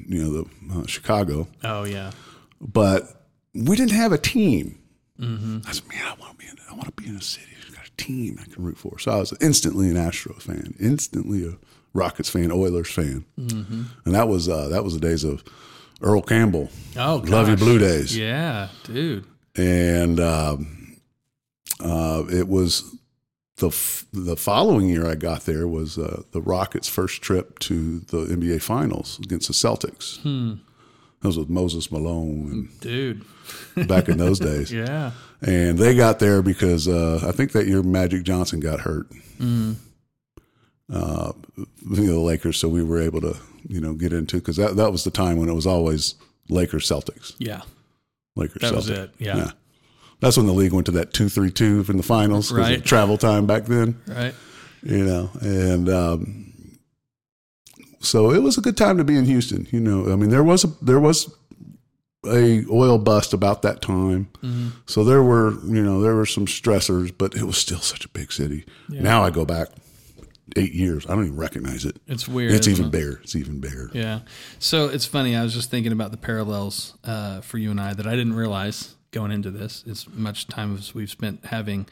you 0.07 0.23
know 0.23 0.43
the 0.43 0.79
uh, 0.79 0.85
Chicago, 0.87 1.47
oh 1.63 1.83
yeah. 1.83 2.11
But 2.61 3.25
we 3.53 3.75
didn't 3.75 3.91
have 3.91 4.11
a 4.13 4.17
team. 4.17 4.77
I 5.19 5.71
said, 5.71 5.87
man, 5.89 6.03
I 6.05 6.15
want 6.19 6.31
to 6.31 6.37
be 6.37 6.49
in, 6.49 6.55
I 6.69 6.73
want 6.73 6.85
to 6.85 6.91
be 6.93 7.07
in 7.09 7.15
a 7.15 7.21
city 7.21 7.45
that's 7.59 7.75
got 7.75 7.85
a 7.85 7.91
team 7.97 8.39
I 8.41 8.45
can 8.51 8.63
root 8.63 8.77
for. 8.77 8.97
So 8.97 9.11
I 9.11 9.17
was 9.17 9.33
instantly 9.41 9.87
an 9.89 9.95
Astros 9.95 10.41
fan, 10.43 10.73
instantly 10.79 11.45
a 11.45 11.57
Rockets 11.93 12.29
fan, 12.29 12.51
Oilers 12.51 12.89
fan, 12.89 13.25
and 13.37 14.15
that 14.15 14.27
was 14.29 14.47
uh, 14.49 14.69
that 14.69 14.83
was 14.83 14.93
the 14.95 14.99
days 14.99 15.23
of 15.23 15.43
Earl 16.01 16.21
Campbell. 16.21 16.69
Oh, 16.97 17.21
Love 17.25 17.49
your. 17.49 17.57
Blue 17.57 17.77
Days. 17.77 18.17
Yeah, 18.17 18.69
dude. 18.85 19.25
And 19.57 20.19
um, 20.19 20.97
uh, 21.79 22.23
it 22.31 22.47
was 22.47 22.95
the 23.57 23.67
f- 23.67 24.05
the 24.13 24.35
following 24.37 24.87
year 24.87 25.05
I 25.05 25.15
got 25.15 25.41
there 25.41 25.67
was 25.67 25.97
uh, 25.99 26.23
the 26.31 26.41
Rockets' 26.41 26.87
first 26.87 27.21
trip 27.21 27.59
to 27.59 27.99
the 27.99 28.25
NBA 28.25 28.61
Finals 28.61 29.19
against 29.21 29.47
the 29.49 29.53
Celtics. 29.53 30.17
That 31.21 31.27
was 31.27 31.37
with 31.37 31.49
Moses 31.49 31.91
Malone 31.91 32.49
and 32.51 32.79
Dude. 32.81 33.23
back 33.87 34.09
in 34.09 34.17
those 34.17 34.39
days. 34.49 34.71
Yeah. 34.73 35.11
And 35.41 35.77
they 35.77 35.95
got 35.95 36.19
there 36.19 36.41
because 36.41 36.87
uh, 36.87 37.23
I 37.27 37.31
think 37.31 37.51
that 37.53 37.67
year 37.67 37.83
Magic 37.83 38.23
Johnson 38.23 38.59
got 38.59 38.81
hurt. 38.81 39.07
Uh, 39.39 41.31
you 41.57 41.65
know, 42.07 42.13
the 42.13 42.19
Lakers, 42.19 42.57
so 42.57 42.67
we 42.67 42.83
were 42.83 42.99
able 43.01 43.21
to, 43.21 43.37
you 43.67 43.79
know, 43.79 43.93
get 43.93 44.11
into 44.13 44.37
because 44.37 44.57
that 44.57 44.75
that 44.75 44.91
was 44.91 45.03
the 45.03 45.11
time 45.11 45.37
when 45.37 45.47
it 45.47 45.53
was 45.53 45.65
always 45.67 46.15
Lakers 46.49 46.87
Celtics. 46.87 47.33
Yeah. 47.39 47.61
Lakers 48.35 48.61
That 48.61 48.73
Celtics. 48.73 48.75
was 48.75 48.89
it. 48.89 49.11
Yeah. 49.19 49.51
That's 50.19 50.37
when 50.37 50.47
the 50.47 50.53
league 50.53 50.73
went 50.73 50.85
to 50.87 50.91
that 50.93 51.13
two 51.13 51.29
three 51.29 51.49
two 51.51 51.85
in 51.87 51.97
the 51.97 52.03
finals 52.03 52.49
because 52.51 52.67
Right. 52.69 52.77
of 52.79 52.83
travel 52.83 53.17
time 53.17 53.45
back 53.45 53.65
then. 53.65 53.99
Right. 54.07 54.33
You 54.83 55.05
know, 55.05 55.29
and 55.41 55.87
um, 55.89 56.50
so 58.01 58.31
it 58.31 58.41
was 58.41 58.57
a 58.57 58.61
good 58.61 58.77
time 58.77 58.97
to 58.97 59.03
be 59.03 59.15
in 59.15 59.25
Houston. 59.25 59.67
You 59.71 59.79
know, 59.79 60.11
I 60.11 60.15
mean, 60.15 60.29
there 60.29 60.43
was 60.43 60.63
a 60.63 60.67
there 60.81 60.99
was 60.99 61.33
a 62.25 62.65
oil 62.71 62.97
bust 62.97 63.33
about 63.33 63.61
that 63.63 63.81
time, 63.81 64.29
so 64.85 65.03
there 65.03 65.23
were 65.23 65.53
you 65.65 65.83
know 65.83 66.01
there 66.01 66.15
were 66.15 66.25
some 66.25 66.45
stressors, 66.45 67.11
but 67.17 67.35
it 67.35 67.43
was 67.43 67.57
still 67.57 67.79
such 67.79 68.05
a 68.05 68.09
big 68.09 68.31
city. 68.31 68.65
Now 68.89 69.23
I 69.23 69.29
go 69.29 69.45
back 69.45 69.69
eight 70.55 70.73
years, 70.73 71.05
I 71.05 71.15
don't 71.15 71.25
even 71.25 71.37
recognize 71.37 71.85
it. 71.85 71.97
It's 72.07 72.27
weird. 72.27 72.51
It's 72.51 72.67
even 72.67 72.85
it? 72.85 72.91
bigger. 72.91 73.19
It's 73.23 73.35
even 73.35 73.59
bigger. 73.59 73.89
Yeah. 73.93 74.21
So 74.59 74.87
it's 74.87 75.05
funny. 75.05 75.35
I 75.35 75.43
was 75.43 75.53
just 75.53 75.71
thinking 75.71 75.91
about 75.91 76.11
the 76.11 76.17
parallels 76.17 76.97
uh, 77.03 77.41
for 77.41 77.57
you 77.57 77.71
and 77.71 77.79
I 77.79 77.93
that 77.93 78.07
I 78.07 78.11
didn't 78.11 78.33
realize 78.33 78.95
going 79.11 79.31
into 79.31 79.51
this. 79.51 79.83
As 79.89 80.07
much 80.09 80.47
time 80.47 80.75
as 80.75 80.93
we've 80.93 81.09
spent 81.09 81.45
having 81.45 81.87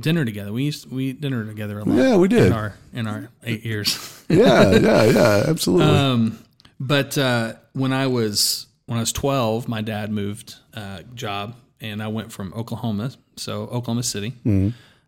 dinner 0.00 0.24
together. 0.24 0.52
We 0.52 0.64
used 0.64 0.90
we 0.90 1.06
eat 1.10 1.20
dinner 1.20 1.44
together 1.44 1.78
a 1.78 1.84
lot. 1.84 1.96
Yeah, 1.96 2.16
we 2.16 2.28
did. 2.28 2.46
in 2.46 2.52
our 2.52 2.74
in 2.92 3.06
our 3.06 3.28
eight 3.44 3.64
years. 3.64 4.10
Yeah, 4.30 4.70
yeah, 4.78 5.04
yeah, 5.04 5.44
absolutely. 5.48 5.86
Um, 5.94 6.38
but 6.80 7.16
uh, 7.18 7.54
when 7.74 7.92
I 7.92 8.06
was 8.06 8.66
when 8.86 8.96
I 8.96 9.02
was 9.02 9.12
twelve, 9.12 9.68
my 9.68 9.82
dad 9.82 10.10
moved 10.10 10.54
uh, 10.72 11.02
job, 11.14 11.54
and 11.80 12.02
I 12.02 12.08
went 12.08 12.32
from 12.32 12.52
Oklahoma, 12.54 13.12
so 13.36 13.64
Oklahoma 13.64 14.02
City, 14.02 14.32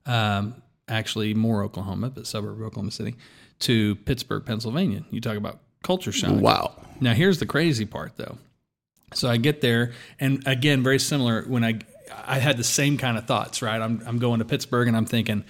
um, 0.05 0.55
actually 0.87 1.33
more 1.35 1.63
Oklahoma, 1.63 2.11
but 2.11 2.27
suburb 2.27 2.61
of 2.61 2.63
Oklahoma 2.67 2.91
City, 2.91 3.17
to 3.61 3.97
Pittsburgh, 3.97 4.45
Pennsylvania. 4.45 5.03
You 5.11 5.21
talk 5.23 5.37
about 5.39 5.61
culture 5.83 6.13
shock. 6.13 6.41
wow. 6.41 6.75
Now 7.01 7.15
here's 7.15 7.39
the 7.39 7.47
crazy 7.47 7.87
part 7.87 8.17
though. 8.17 8.37
So 9.15 9.29
I 9.31 9.39
get 9.39 9.61
there 9.61 9.93
and 10.21 10.43
again 10.47 10.83
very 10.83 10.99
similar 10.99 11.43
when 11.43 11.65
I 11.65 11.79
I 12.27 12.39
had 12.39 12.57
the 12.57 12.65
same 12.65 12.99
kind 12.99 13.17
of 13.19 13.27
thoughts, 13.27 13.63
right? 13.63 13.81
I'm 13.81 14.03
I'm 14.07 14.19
going 14.19 14.39
to 14.41 14.45
Pittsburgh 14.45 14.89
and 14.89 14.97
I'm 14.97 15.07
thinking 15.07 15.45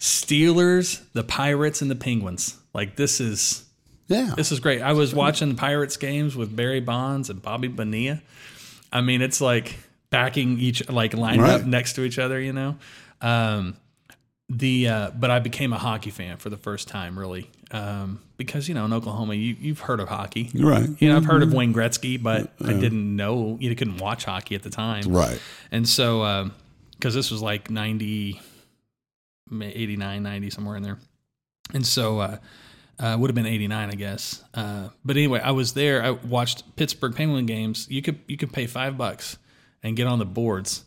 Steelers, 0.00 1.02
the 1.12 1.22
Pirates 1.22 1.82
and 1.82 1.90
the 1.90 1.94
Penguins. 1.96 2.56
Like 2.74 2.96
this 2.96 3.20
is 3.20 3.64
Yeah. 4.08 4.32
this 4.36 4.50
is 4.52 4.60
great. 4.60 4.82
I 4.82 4.92
was 4.92 5.14
watching 5.14 5.50
the 5.50 5.54
Pirates 5.54 5.96
games 5.96 6.36
with 6.36 6.54
Barry 6.54 6.80
Bonds 6.80 7.30
and 7.30 7.40
Bobby 7.40 7.68
Bonilla. 7.68 8.20
I 8.92 9.02
mean, 9.02 9.22
it's 9.22 9.40
like 9.40 9.76
backing 10.10 10.58
each 10.58 10.88
like 10.88 11.14
lined 11.14 11.42
up 11.42 11.64
next 11.64 11.92
to 11.94 12.02
each 12.04 12.18
other, 12.18 12.40
you 12.40 12.52
know. 12.52 12.76
Um, 13.20 13.76
the 14.48 14.88
uh, 14.88 15.10
but 15.10 15.30
I 15.30 15.38
became 15.38 15.72
a 15.72 15.78
hockey 15.78 16.10
fan 16.10 16.38
for 16.38 16.50
the 16.50 16.56
first 16.56 16.88
time, 16.88 17.16
really, 17.18 17.48
um, 17.72 18.20
because 18.36 18.68
you 18.68 18.74
know 18.74 18.84
in 18.84 18.92
Oklahoma 18.92 19.34
you 19.34 19.56
you've 19.60 19.80
heard 19.80 20.00
of 20.00 20.08
hockey, 20.08 20.50
Right. 20.54 20.88
You 20.98 21.08
know 21.08 21.16
I've 21.16 21.24
heard 21.24 21.42
of 21.42 21.52
Wayne 21.52 21.74
Gretzky, 21.74 22.22
but 22.22 22.52
I 22.64 22.72
didn't 22.72 23.16
know 23.16 23.56
you 23.60 23.74
couldn't 23.74 23.98
watch 23.98 24.24
hockey 24.24 24.54
at 24.54 24.62
the 24.62 24.70
time, 24.70 25.04
Right. 25.08 25.40
And 25.70 25.88
so 25.88 26.50
because 26.92 27.14
this 27.14 27.30
was 27.30 27.40
like 27.42 27.70
90, 27.70 28.40
89, 29.52 30.22
90, 30.22 30.50
somewhere 30.50 30.76
in 30.76 30.82
there, 30.82 30.98
and 31.72 31.86
so 31.86 32.20
uh, 32.20 32.36
uh, 32.98 33.16
would 33.18 33.30
have 33.30 33.34
been 33.34 33.46
eighty 33.46 33.66
nine, 33.66 33.88
I 33.90 33.94
guess. 33.94 34.44
Uh, 34.52 34.90
but 35.04 35.16
anyway, 35.16 35.40
I 35.40 35.52
was 35.52 35.72
there. 35.72 36.02
I 36.02 36.10
watched 36.10 36.76
Pittsburgh 36.76 37.14
Penguin 37.14 37.46
games. 37.46 37.86
You 37.90 38.02
could 38.02 38.20
you 38.26 38.36
could 38.36 38.52
pay 38.52 38.66
five 38.66 38.98
bucks 38.98 39.38
and 39.82 39.96
get 39.96 40.06
on 40.06 40.18
the 40.18 40.26
boards 40.26 40.84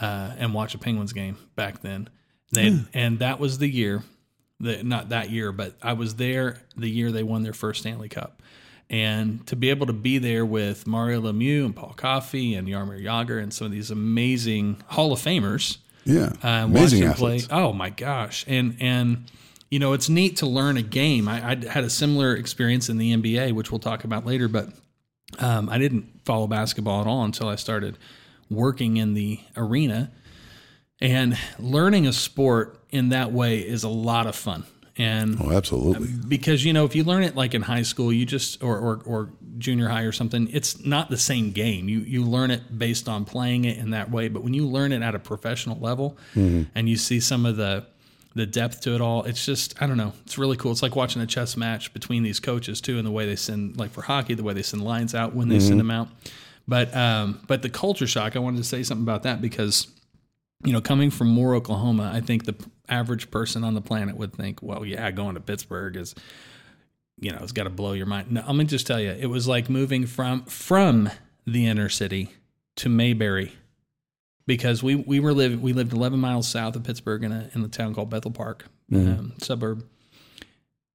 uh, 0.00 0.32
and 0.38 0.52
watch 0.52 0.74
a 0.74 0.78
Penguins 0.78 1.12
game 1.12 1.36
back 1.54 1.80
then. 1.82 2.08
They, 2.52 2.66
And 2.92 3.20
that 3.20 3.38
was 3.38 3.58
the 3.58 3.68
year, 3.68 4.02
the, 4.62 4.82
not 4.82 5.10
that 5.10 5.28
year, 5.30 5.52
but 5.52 5.74
I 5.82 5.92
was 5.92 6.14
there 6.14 6.62
the 6.76 6.88
year 6.88 7.12
they 7.12 7.22
won 7.22 7.42
their 7.42 7.52
first 7.52 7.80
Stanley 7.82 8.08
Cup. 8.08 8.40
And 8.88 9.46
to 9.46 9.56
be 9.56 9.70
able 9.70 9.86
to 9.86 9.92
be 9.92 10.18
there 10.18 10.44
with 10.44 10.86
Mario 10.86 11.20
Lemieux 11.22 11.64
and 11.64 11.74
Paul 11.74 11.94
Coffey 11.96 12.54
and 12.54 12.68
Jaromir 12.68 13.02
Jagr 13.02 13.42
and 13.42 13.52
some 13.52 13.66
of 13.66 13.72
these 13.72 13.90
amazing 13.90 14.82
Hall 14.88 15.12
of 15.12 15.20
Famers, 15.20 15.78
Yeah. 16.04 16.32
uh, 16.42 16.64
Amazing 16.64 17.04
athletes. 17.04 17.46
play. 17.46 17.56
Oh 17.56 17.72
my 17.72 17.88
gosh! 17.90 18.44
And 18.48 18.76
and 18.80 19.30
you 19.70 19.78
know 19.78 19.94
it's 19.94 20.08
neat 20.10 20.36
to 20.38 20.46
learn 20.46 20.76
a 20.76 20.82
game. 20.82 21.26
I, 21.26 21.52
I 21.52 21.56
had 21.70 21.84
a 21.84 21.90
similar 21.90 22.34
experience 22.36 22.90
in 22.90 22.98
the 22.98 23.14
NBA, 23.16 23.52
which 23.54 23.70
we'll 23.72 23.78
talk 23.78 24.04
about 24.04 24.26
later. 24.26 24.46
But 24.48 24.68
um, 25.38 25.70
I 25.70 25.78
didn't 25.78 26.20
follow 26.26 26.46
basketball 26.46 27.00
at 27.00 27.06
all 27.06 27.24
until 27.24 27.48
I 27.48 27.54
started 27.56 27.96
working 28.50 28.98
in 28.98 29.14
the 29.14 29.40
arena. 29.56 30.10
And 31.00 31.36
learning 31.58 32.06
a 32.06 32.12
sport 32.12 32.78
in 32.92 33.08
that 33.08 33.32
way 33.32 33.58
is 33.58 33.82
a 33.82 33.88
lot 33.88 34.26
of 34.28 34.36
fun. 34.36 34.64
And 34.98 35.38
Oh, 35.40 35.50
absolutely. 35.50 36.06
because 36.28 36.66
you 36.66 36.74
know 36.74 36.84
if 36.84 36.94
you 36.94 37.02
learn 37.02 37.22
it 37.22 37.34
like 37.34 37.54
in 37.54 37.62
high 37.62 37.80
school 37.80 38.12
you 38.12 38.26
just 38.26 38.62
or, 38.62 38.78
or 38.78 39.00
or 39.06 39.30
junior 39.56 39.88
high 39.88 40.02
or 40.02 40.12
something 40.12 40.48
it's 40.52 40.84
not 40.84 41.08
the 41.08 41.16
same 41.16 41.50
game. 41.50 41.88
You 41.88 42.00
you 42.00 42.22
learn 42.22 42.50
it 42.50 42.78
based 42.78 43.08
on 43.08 43.24
playing 43.24 43.64
it 43.64 43.78
in 43.78 43.90
that 43.90 44.10
way. 44.10 44.28
But 44.28 44.42
when 44.44 44.52
you 44.52 44.66
learn 44.66 44.92
it 44.92 45.00
at 45.00 45.14
a 45.14 45.18
professional 45.18 45.78
level 45.80 46.18
and 46.34 46.88
you 46.88 46.96
see 46.96 47.20
some 47.20 47.46
of 47.46 47.56
the 47.56 47.86
the 48.34 48.44
depth 48.46 48.80
to 48.82 48.94
it 48.94 49.00
all 49.02 49.24
it's 49.24 49.44
just 49.44 49.74
i 49.82 49.86
don't 49.86 49.98
know 49.98 50.12
it's 50.24 50.36
really 50.38 50.56
cool. 50.58 50.72
It's 50.72 50.82
like 50.82 50.94
watching 50.96 51.22
a 51.22 51.26
chess 51.26 51.56
match 51.56 51.92
between 51.94 52.22
these 52.22 52.38
coaches 52.40 52.80
too 52.82 52.98
and 52.98 53.06
the 53.06 53.10
way 53.10 53.24
they 53.26 53.36
send 53.36 53.78
like 53.78 53.90
for 53.92 54.02
hockey 54.02 54.34
the 54.34 54.42
way 54.42 54.52
they 54.52 54.62
send 54.62 54.84
lines 54.84 55.14
out 55.14 55.34
when 55.34 55.48
they 55.48 55.58
send 55.60 55.80
them 55.80 55.90
out. 55.90 56.08
But 56.68 56.94
um 56.94 57.40
but 57.46 57.62
the 57.62 57.70
culture 57.70 58.06
shock 58.06 58.36
i 58.36 58.38
wanted 58.38 58.58
to 58.58 58.64
say 58.64 58.82
something 58.82 59.04
about 59.04 59.22
that 59.22 59.40
because 59.40 59.86
you 60.64 60.72
know, 60.72 60.80
coming 60.80 61.10
from 61.10 61.26
Moore, 61.26 61.56
Oklahoma, 61.56 62.12
I 62.14 62.20
think 62.20 62.44
the 62.44 62.54
average 62.92 63.30
person 63.30 63.64
on 63.64 63.74
the 63.74 63.80
planet 63.80 64.16
would 64.16 64.32
think, 64.32 64.62
well, 64.62 64.84
yeah, 64.84 65.10
going 65.10 65.34
to 65.34 65.40
Pittsburgh 65.40 65.96
is, 65.96 66.14
you 67.18 67.30
know, 67.32 67.38
it's 67.42 67.52
got 67.52 67.64
to 67.64 67.70
blow 67.70 67.92
your 67.92 68.06
mind. 68.06 68.30
No, 68.30 68.42
let 68.46 68.54
me 68.56 68.64
just 68.64 68.86
tell 68.86 69.00
you, 69.00 69.10
it 69.10 69.26
was 69.26 69.48
like 69.48 69.70
moving 69.70 70.06
from 70.06 70.44
from 70.44 71.10
the 71.46 71.66
inner 71.66 71.88
city 71.88 72.30
to 72.76 72.88
Mayberry, 72.88 73.52
because 74.46 74.82
we 74.82 74.94
we 74.94 75.20
were 75.20 75.32
living 75.32 75.60
we 75.60 75.72
lived 75.72 75.92
11 75.92 76.18
miles 76.18 76.48
south 76.48 76.76
of 76.76 76.84
Pittsburgh 76.84 77.24
in 77.24 77.32
a 77.32 77.50
in 77.54 77.64
a 77.64 77.68
town 77.68 77.94
called 77.94 78.10
Bethel 78.10 78.30
Park, 78.30 78.66
um, 78.92 79.32
suburb. 79.38 79.84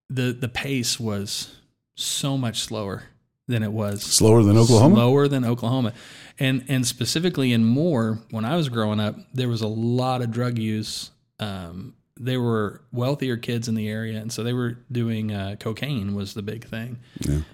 The 0.09 0.31
the 0.33 0.47
pace 0.49 0.99
was 0.99 1.55
so 1.95 2.37
much 2.37 2.59
slower 2.61 3.03
than 3.47 3.63
it 3.63 3.71
was 3.71 4.03
Slower 4.03 4.43
than 4.43 4.57
Oklahoma? 4.57 4.95
slower 4.95 5.27
than 5.27 5.45
Oklahoma, 5.45 5.93
and 6.39 6.63
and 6.67 6.85
specifically 6.85 7.51
in 7.53 7.63
Moore, 7.63 8.19
when 8.31 8.45
I 8.45 8.55
was 8.55 8.69
growing 8.69 8.99
up, 8.99 9.15
there 9.33 9.47
was 9.49 9.61
a 9.61 9.67
lot 9.67 10.21
of 10.21 10.31
drug 10.31 10.57
use. 10.59 11.11
Um, 11.39 11.95
they 12.19 12.37
were 12.37 12.81
wealthier 12.91 13.37
kids 13.37 13.67
in 13.67 13.75
the 13.75 13.87
area, 13.87 14.19
and 14.19 14.31
so 14.31 14.43
they 14.43 14.53
were 14.53 14.77
doing 14.91 15.31
uh, 15.31 15.55
cocaine 15.59 16.15
was 16.15 16.33
the 16.33 16.41
big 16.41 16.65
thing, 16.65 16.97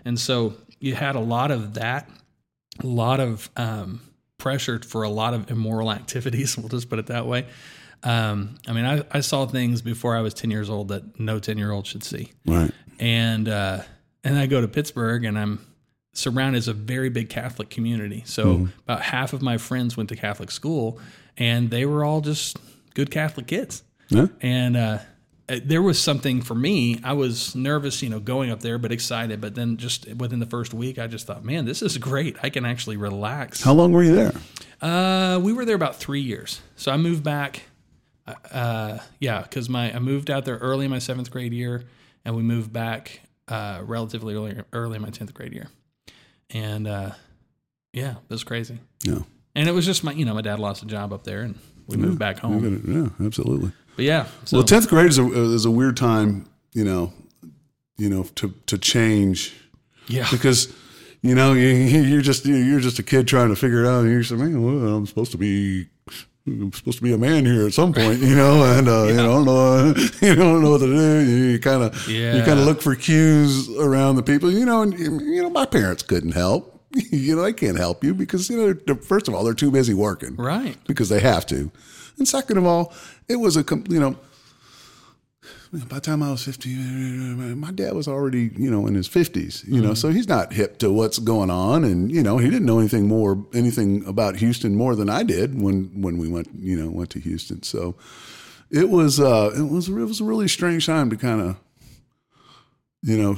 and 0.05 0.17
so 0.19 0.53
you 0.79 0.95
had 0.95 1.15
a 1.15 1.19
lot 1.19 1.51
of 1.51 1.73
that, 1.75 2.09
a 2.81 2.87
lot 2.87 3.19
of 3.19 3.49
um, 3.57 3.99
pressure 4.37 4.79
for 4.79 5.03
a 5.03 5.09
lot 5.09 5.33
of 5.33 5.51
immoral 5.51 5.91
activities. 5.99 6.57
We'll 6.57 6.69
just 6.69 6.89
put 6.89 6.99
it 6.99 7.07
that 7.07 7.25
way. 7.27 7.45
Um, 8.03 8.55
I 8.67 8.73
mean, 8.73 8.85
I, 8.85 9.03
I 9.11 9.19
saw 9.21 9.45
things 9.45 9.81
before 9.81 10.15
I 10.15 10.21
was 10.21 10.33
ten 10.33 10.49
years 10.51 10.69
old 10.69 10.87
that 10.89 11.19
no 11.19 11.39
ten 11.39 11.57
year 11.57 11.71
old 11.71 11.85
should 11.87 12.03
see 12.03 12.31
Right. 12.45 12.71
and 12.99 13.47
uh, 13.49 13.81
and 14.23 14.37
I 14.37 14.45
go 14.45 14.61
to 14.61 14.67
Pittsburgh, 14.69 15.25
and 15.25 15.37
I'm 15.37 15.59
surrounded 16.13 16.57
as 16.59 16.67
a 16.69 16.73
very 16.73 17.09
big 17.09 17.29
Catholic 17.29 17.69
community. 17.69 18.23
So 18.25 18.45
Mm-hmm. 18.45 18.65
about 18.87 19.01
half 19.01 19.33
of 19.33 19.41
my 19.41 19.57
friends 19.57 19.97
went 19.97 20.07
to 20.09 20.15
Catholic 20.15 20.51
school, 20.51 20.99
and 21.37 21.69
they 21.69 21.85
were 21.85 22.05
all 22.05 22.21
just 22.21 22.57
good 22.93 23.11
Catholic 23.11 23.47
kids. 23.47 23.83
Yeah. 24.09 24.27
And 24.41 24.77
uh, 24.77 24.99
there 25.47 25.81
was 25.81 25.99
something 25.99 26.41
for 26.41 26.55
me. 26.55 26.99
I 27.03 27.13
was 27.13 27.55
nervous, 27.55 28.01
you 28.01 28.09
know, 28.09 28.19
going 28.19 28.49
up 28.49 28.61
there, 28.61 28.77
but 28.77 28.91
excited. 28.91 29.41
But 29.41 29.55
then 29.55 29.77
just 29.77 30.13
within 30.15 30.39
the 30.39 30.45
first 30.45 30.73
week, 30.73 30.99
I 30.99 31.07
just 31.07 31.27
thought, 31.27 31.43
man, 31.43 31.65
this 31.65 31.81
is 31.81 31.97
great. 31.97 32.37
I 32.43 32.49
can 32.49 32.65
actually 32.65 32.97
relax. 32.97 33.61
How 33.61 33.73
long 33.73 33.91
were 33.91 34.03
you 34.03 34.15
there? 34.15 34.33
Uh, 34.81 35.39
we 35.39 35.53
were 35.53 35.65
there 35.65 35.75
about 35.75 35.95
three 35.97 36.21
years. 36.21 36.61
So 36.75 36.91
I 36.91 36.97
moved 36.97 37.23
back. 37.23 37.63
Uh, 38.51 38.99
yeah, 39.19 39.41
because 39.41 39.67
my 39.67 39.93
I 39.93 39.99
moved 39.99 40.31
out 40.31 40.45
there 40.45 40.57
early 40.57 40.85
in 40.85 40.91
my 40.91 40.99
seventh 40.99 41.29
grade 41.29 41.53
year, 41.53 41.83
and 42.23 42.37
we 42.37 42.41
moved 42.41 42.71
back 42.71 43.19
uh, 43.49 43.81
relatively 43.83 44.33
early 44.33 44.61
early 44.71 44.95
in 44.95 45.01
my 45.01 45.09
tenth 45.09 45.33
grade 45.33 45.51
year, 45.51 45.67
and 46.49 46.87
uh, 46.87 47.11
yeah, 47.91 48.11
it 48.11 48.29
was 48.29 48.45
crazy. 48.45 48.79
Yeah. 49.03 49.19
And 49.55 49.67
it 49.67 49.73
was 49.73 49.85
just 49.85 50.05
my 50.05 50.13
you 50.13 50.23
know 50.23 50.33
my 50.33 50.41
dad 50.41 50.57
lost 50.57 50.83
a 50.83 50.85
job 50.85 51.11
up 51.11 51.25
there, 51.25 51.41
and 51.41 51.59
we 51.87 51.97
moved 51.97 52.19
back 52.19 52.39
home. 52.39 53.13
Yeah, 53.19 53.25
absolutely. 53.25 53.71
But 53.95 54.05
yeah, 54.05 54.27
so 54.45 54.57
Well, 54.57 54.65
tenth 54.65 54.87
grade 54.89 55.07
is 55.07 55.17
a, 55.17 55.25
is 55.53 55.65
a 55.65 55.71
weird 55.71 55.97
time, 55.97 56.47
you 56.73 56.83
know, 56.83 57.13
you 57.97 58.09
know, 58.09 58.23
to 58.35 58.53
to 58.67 58.77
change 58.77 59.53
yeah, 60.07 60.27
because 60.31 60.73
you 61.21 61.35
know 61.35 61.53
you, 61.53 61.67
you're 61.67 62.21
just 62.21 62.45
you're 62.45 62.79
just 62.79 62.99
a 62.99 63.03
kid 63.03 63.27
trying 63.27 63.49
to 63.49 63.55
figure 63.55 63.83
it 63.83 63.87
out, 63.87 64.01
and 64.03 64.11
you're 64.11 64.23
saying, 64.23 64.41
man, 64.41 64.61
well, 64.61 64.95
I'm 64.95 65.05
supposed 65.05 65.31
to 65.31 65.37
be. 65.37 65.87
I'm 66.45 66.73
supposed 66.73 66.97
to 66.97 67.03
be 67.05 67.13
a 67.13 67.17
man 67.17 67.45
here 67.45 67.65
at 67.65 67.73
some 67.73 67.93
point, 67.93 68.19
you 68.19 68.35
know, 68.35 68.63
and 68.77 68.89
uh, 68.89 69.05
you 69.05 69.15
don't 69.15 69.45
know, 69.45 69.93
you 70.21 70.35
don't 70.35 70.61
know 70.61 70.71
what 70.71 70.79
to 70.79 70.87
do. 70.87 71.19
You 71.21 71.57
kind 71.57 71.83
of, 71.83 72.09
you 72.09 72.43
kind 72.43 72.59
of 72.59 72.65
look 72.65 72.81
for 72.81 72.95
cues 72.95 73.69
around 73.77 74.17
the 74.17 74.23
people, 74.23 74.51
you 74.51 74.65
know. 74.65 74.81
And 74.81 74.93
you 74.99 75.41
know, 75.41 75.49
my 75.49 75.65
parents 75.65 76.03
couldn't 76.03 76.33
help. 76.33 76.72
You 77.11 77.35
know, 77.35 77.41
they 77.41 77.53
can't 77.53 77.77
help 77.77 78.03
you 78.03 78.13
because 78.13 78.49
you 78.49 78.79
know, 78.87 78.95
first 78.95 79.27
of 79.27 79.33
all, 79.33 79.43
they're 79.43 79.53
too 79.53 79.71
busy 79.71 79.93
working, 79.93 80.35
right. 80.35 80.77
because 80.85 81.09
they 81.09 81.19
have 81.19 81.45
to. 81.47 81.71
And 82.17 82.27
second 82.27 82.57
of 82.57 82.65
all, 82.65 82.93
it 83.27 83.37
was 83.37 83.57
a, 83.57 83.63
com- 83.63 83.85
you 83.89 83.99
know, 83.99 84.15
by 85.73 85.95
the 85.95 86.01
time 86.01 86.21
I 86.21 86.29
was 86.29 86.43
50, 86.43 86.69
my 86.69 87.71
dad 87.71 87.93
was 87.93 88.07
already, 88.07 88.51
you 88.55 88.69
know, 88.69 88.85
in 88.85 88.93
his 88.93 89.09
50s, 89.09 89.67
you 89.67 89.81
know, 89.81 89.95
so 89.95 90.09
he's 90.09 90.27
not 90.27 90.53
hip 90.53 90.77
to 90.79 90.91
what's 90.91 91.17
going 91.17 91.49
on. 91.49 91.83
And, 91.83 92.11
you 92.11 92.21
know, 92.21 92.37
he 92.37 92.49
didn't 92.51 92.67
know 92.67 92.77
anything 92.77 93.07
more, 93.07 93.43
anything 93.55 94.05
about 94.05 94.35
Houston 94.35 94.75
more 94.75 94.95
than 94.95 95.09
I 95.09 95.23
did 95.23 95.59
when, 95.59 95.89
when 95.99 96.19
we 96.19 96.29
went, 96.29 96.49
you 96.59 96.79
know, 96.79 96.91
went 96.91 97.09
to 97.11 97.19
Houston. 97.19 97.63
So 97.63 97.95
it 98.69 98.89
was, 98.89 99.19
uh, 99.19 99.51
it 99.57 99.63
was, 99.63 99.89
it 99.89 99.93
was 99.93 100.21
a 100.21 100.23
really 100.23 100.47
strange 100.47 100.85
time 100.85 101.09
to 101.09 101.17
kind 101.17 101.41
of, 101.41 101.57
you 103.01 103.17
know, 103.17 103.37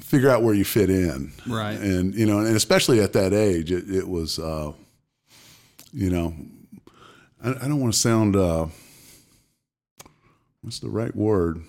figure 0.00 0.30
out 0.30 0.42
where 0.42 0.54
you 0.54 0.64
fit 0.64 0.88
in 0.90 1.32
Right. 1.46 1.78
and 1.78 2.14
you 2.14 2.26
know, 2.26 2.38
and 2.38 2.56
especially 2.56 3.00
at 3.00 3.12
that 3.14 3.32
age, 3.32 3.70
it, 3.72 3.88
it 3.90 4.08
was, 4.08 4.38
uh, 4.38 4.72
you 5.92 6.10
know, 6.10 6.34
I, 7.42 7.50
I 7.50 7.68
don't 7.68 7.80
want 7.80 7.92
to 7.92 7.98
sound, 7.98 8.36
uh, 8.36 8.66
what's 10.62 10.78
the 10.80 10.88
right 10.88 11.14
word? 11.14 11.62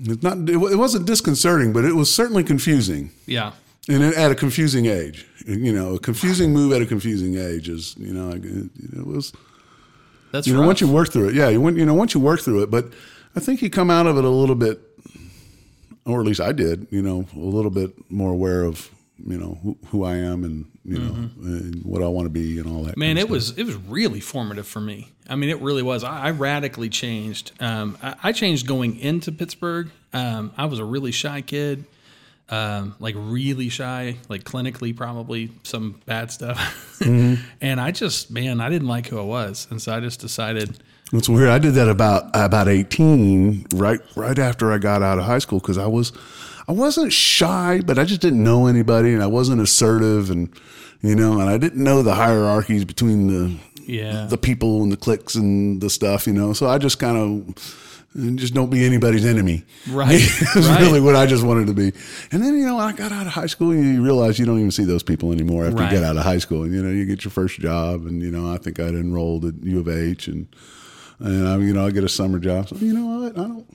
It's 0.00 0.22
not. 0.22 0.38
It, 0.48 0.50
it 0.54 0.76
wasn't 0.76 1.06
disconcerting, 1.06 1.72
but 1.72 1.84
it 1.84 1.94
was 1.94 2.14
certainly 2.14 2.44
confusing, 2.44 3.10
Yeah, 3.26 3.52
and 3.88 4.02
it, 4.04 4.14
at 4.16 4.30
a 4.30 4.34
confusing 4.34 4.86
age. 4.86 5.26
You 5.44 5.72
know, 5.72 5.94
a 5.96 5.98
confusing 5.98 6.52
move 6.52 6.72
at 6.72 6.80
a 6.82 6.86
confusing 6.86 7.36
age 7.36 7.68
is, 7.68 7.96
you 7.98 8.12
know, 8.14 8.30
it, 8.30 8.44
it 8.44 9.06
was. 9.06 9.32
that's 10.30 10.46
You 10.46 10.52
know, 10.52 10.60
rough. 10.60 10.66
once 10.68 10.80
you 10.80 10.88
work 10.88 11.10
through 11.10 11.30
it, 11.30 11.34
yeah, 11.34 11.48
you 11.48 11.60
want, 11.60 11.76
you 11.76 11.84
know, 11.86 11.94
once 11.94 12.14
you 12.14 12.20
work 12.20 12.40
through 12.40 12.62
it, 12.62 12.70
but 12.70 12.92
I 13.34 13.40
think 13.40 13.60
you 13.60 13.70
come 13.70 13.90
out 13.90 14.06
of 14.06 14.16
it 14.18 14.24
a 14.24 14.28
little 14.28 14.54
bit, 14.54 14.80
or 16.08 16.20
at 16.20 16.26
least 16.26 16.40
I 16.40 16.52
did, 16.52 16.86
you 16.90 17.02
know, 17.02 17.26
a 17.36 17.38
little 17.38 17.70
bit 17.70 18.10
more 18.10 18.32
aware 18.32 18.64
of, 18.64 18.90
you 19.24 19.36
know, 19.36 19.58
who, 19.62 19.78
who 19.88 20.04
I 20.04 20.16
am 20.16 20.44
and 20.44 20.66
you 20.88 20.98
know 20.98 21.30
and 21.42 21.84
what 21.84 22.02
I 22.02 22.06
want 22.06 22.26
to 22.26 22.30
be 22.30 22.58
and 22.58 22.66
all 22.66 22.82
that. 22.84 22.92
Mm-hmm. 22.92 23.00
Man, 23.00 23.08
kind 23.16 23.18
it 23.18 23.24
of 23.24 23.30
was 23.30 23.58
it 23.58 23.64
was 23.64 23.76
really 23.76 24.20
formative 24.20 24.66
for 24.66 24.80
me. 24.80 25.12
I 25.28 25.36
mean, 25.36 25.50
it 25.50 25.60
really 25.60 25.82
was. 25.82 26.02
I, 26.02 26.26
I 26.26 26.30
radically 26.30 26.88
changed. 26.88 27.52
Um, 27.60 27.98
I, 28.02 28.14
I 28.24 28.32
changed 28.32 28.66
going 28.66 28.98
into 28.98 29.30
Pittsburgh. 29.30 29.90
Um, 30.14 30.52
I 30.56 30.64
was 30.64 30.78
a 30.78 30.84
really 30.84 31.12
shy 31.12 31.42
kid, 31.42 31.84
um, 32.48 32.96
like 32.98 33.14
really 33.18 33.68
shy, 33.68 34.16
like 34.30 34.44
clinically 34.44 34.96
probably 34.96 35.50
some 35.62 36.00
bad 36.06 36.30
stuff. 36.30 37.00
and 37.04 37.80
I 37.80 37.90
just, 37.90 38.30
man, 38.30 38.62
I 38.62 38.70
didn't 38.70 38.88
like 38.88 39.08
who 39.08 39.18
I 39.18 39.24
was, 39.24 39.68
and 39.70 39.80
so 39.80 39.94
I 39.94 40.00
just 40.00 40.20
decided. 40.20 40.82
It's 41.12 41.28
weird. 41.28 41.48
I 41.48 41.58
did 41.58 41.74
that 41.74 41.88
about 41.88 42.30
about 42.34 42.68
eighteen, 42.68 43.64
right 43.74 44.00
right 44.14 44.38
after 44.38 44.72
I 44.72 44.78
got 44.78 45.02
out 45.02 45.18
of 45.18 45.24
high 45.24 45.38
school, 45.38 45.58
because 45.58 45.78
I 45.78 45.86
was 45.86 46.12
I 46.68 46.72
wasn't 46.72 47.12
shy, 47.12 47.80
but 47.84 47.98
I 47.98 48.04
just 48.04 48.20
didn't 48.20 48.42
know 48.44 48.66
anybody, 48.66 49.14
and 49.14 49.22
I 49.22 49.26
wasn't 49.26 49.60
assertive, 49.62 50.30
and 50.30 50.50
you 51.00 51.14
know, 51.14 51.40
and 51.40 51.48
I 51.48 51.56
didn't 51.56 51.82
know 51.82 52.02
the 52.02 52.14
hierarchies 52.14 52.84
between 52.84 53.26
the 53.28 53.56
Yeah. 53.86 54.26
the 54.26 54.36
people 54.36 54.82
and 54.82 54.92
the 54.92 54.98
cliques 54.98 55.34
and 55.34 55.80
the 55.80 55.88
stuff, 55.88 56.26
you 56.26 56.34
know. 56.34 56.52
So 56.52 56.68
I 56.68 56.76
just 56.76 56.98
kind 56.98 57.16
of 57.16 58.34
just 58.36 58.52
don't 58.52 58.68
be 58.68 58.84
anybody's 58.84 59.24
enemy. 59.24 59.64
Right, 59.90 60.14
It's 60.20 60.56
right. 60.68 60.80
really 60.80 61.00
what 61.00 61.14
I 61.16 61.24
just 61.26 61.42
wanted 61.44 61.68
to 61.68 61.74
be. 61.74 61.92
And 62.32 62.42
then, 62.42 62.54
you 62.58 62.66
know, 62.66 62.78
I 62.78 62.92
got 62.92 63.12
out 63.12 63.26
of 63.26 63.32
high 63.32 63.46
school, 63.46 63.74
you 63.74 64.02
realize 64.02 64.38
you 64.38 64.44
don't 64.46 64.58
even 64.58 64.70
see 64.72 64.84
those 64.84 65.02
people 65.02 65.30
anymore 65.32 65.64
after 65.66 65.76
Right. 65.78 65.92
you 65.92 65.98
get 65.98 66.04
out 66.04 66.16
of 66.16 66.24
high 66.24 66.38
school. 66.38 66.64
And, 66.64 66.74
you 66.74 66.82
know, 66.82 66.90
you 66.90 67.04
get 67.06 67.22
your 67.24 67.30
first 67.30 67.60
job. 67.60 68.06
And, 68.06 68.20
you 68.20 68.30
know, 68.30 68.52
I 68.52 68.56
think 68.58 68.80
I'd 68.80 68.94
enrolled 68.94 69.44
at 69.44 69.54
U 69.62 69.78
of 69.80 69.88
H 69.88 70.26
and, 70.26 70.46
and 71.20 71.48
I, 71.48 71.56
you 71.58 71.72
know, 71.72 71.86
I 71.86 71.90
get 71.90 72.04
a 72.04 72.08
summer 72.08 72.38
job. 72.38 72.68
So, 72.68 72.76
you 72.76 72.92
know 72.92 73.20
what? 73.20 73.38
I 73.38 73.42
don't. 73.48 73.66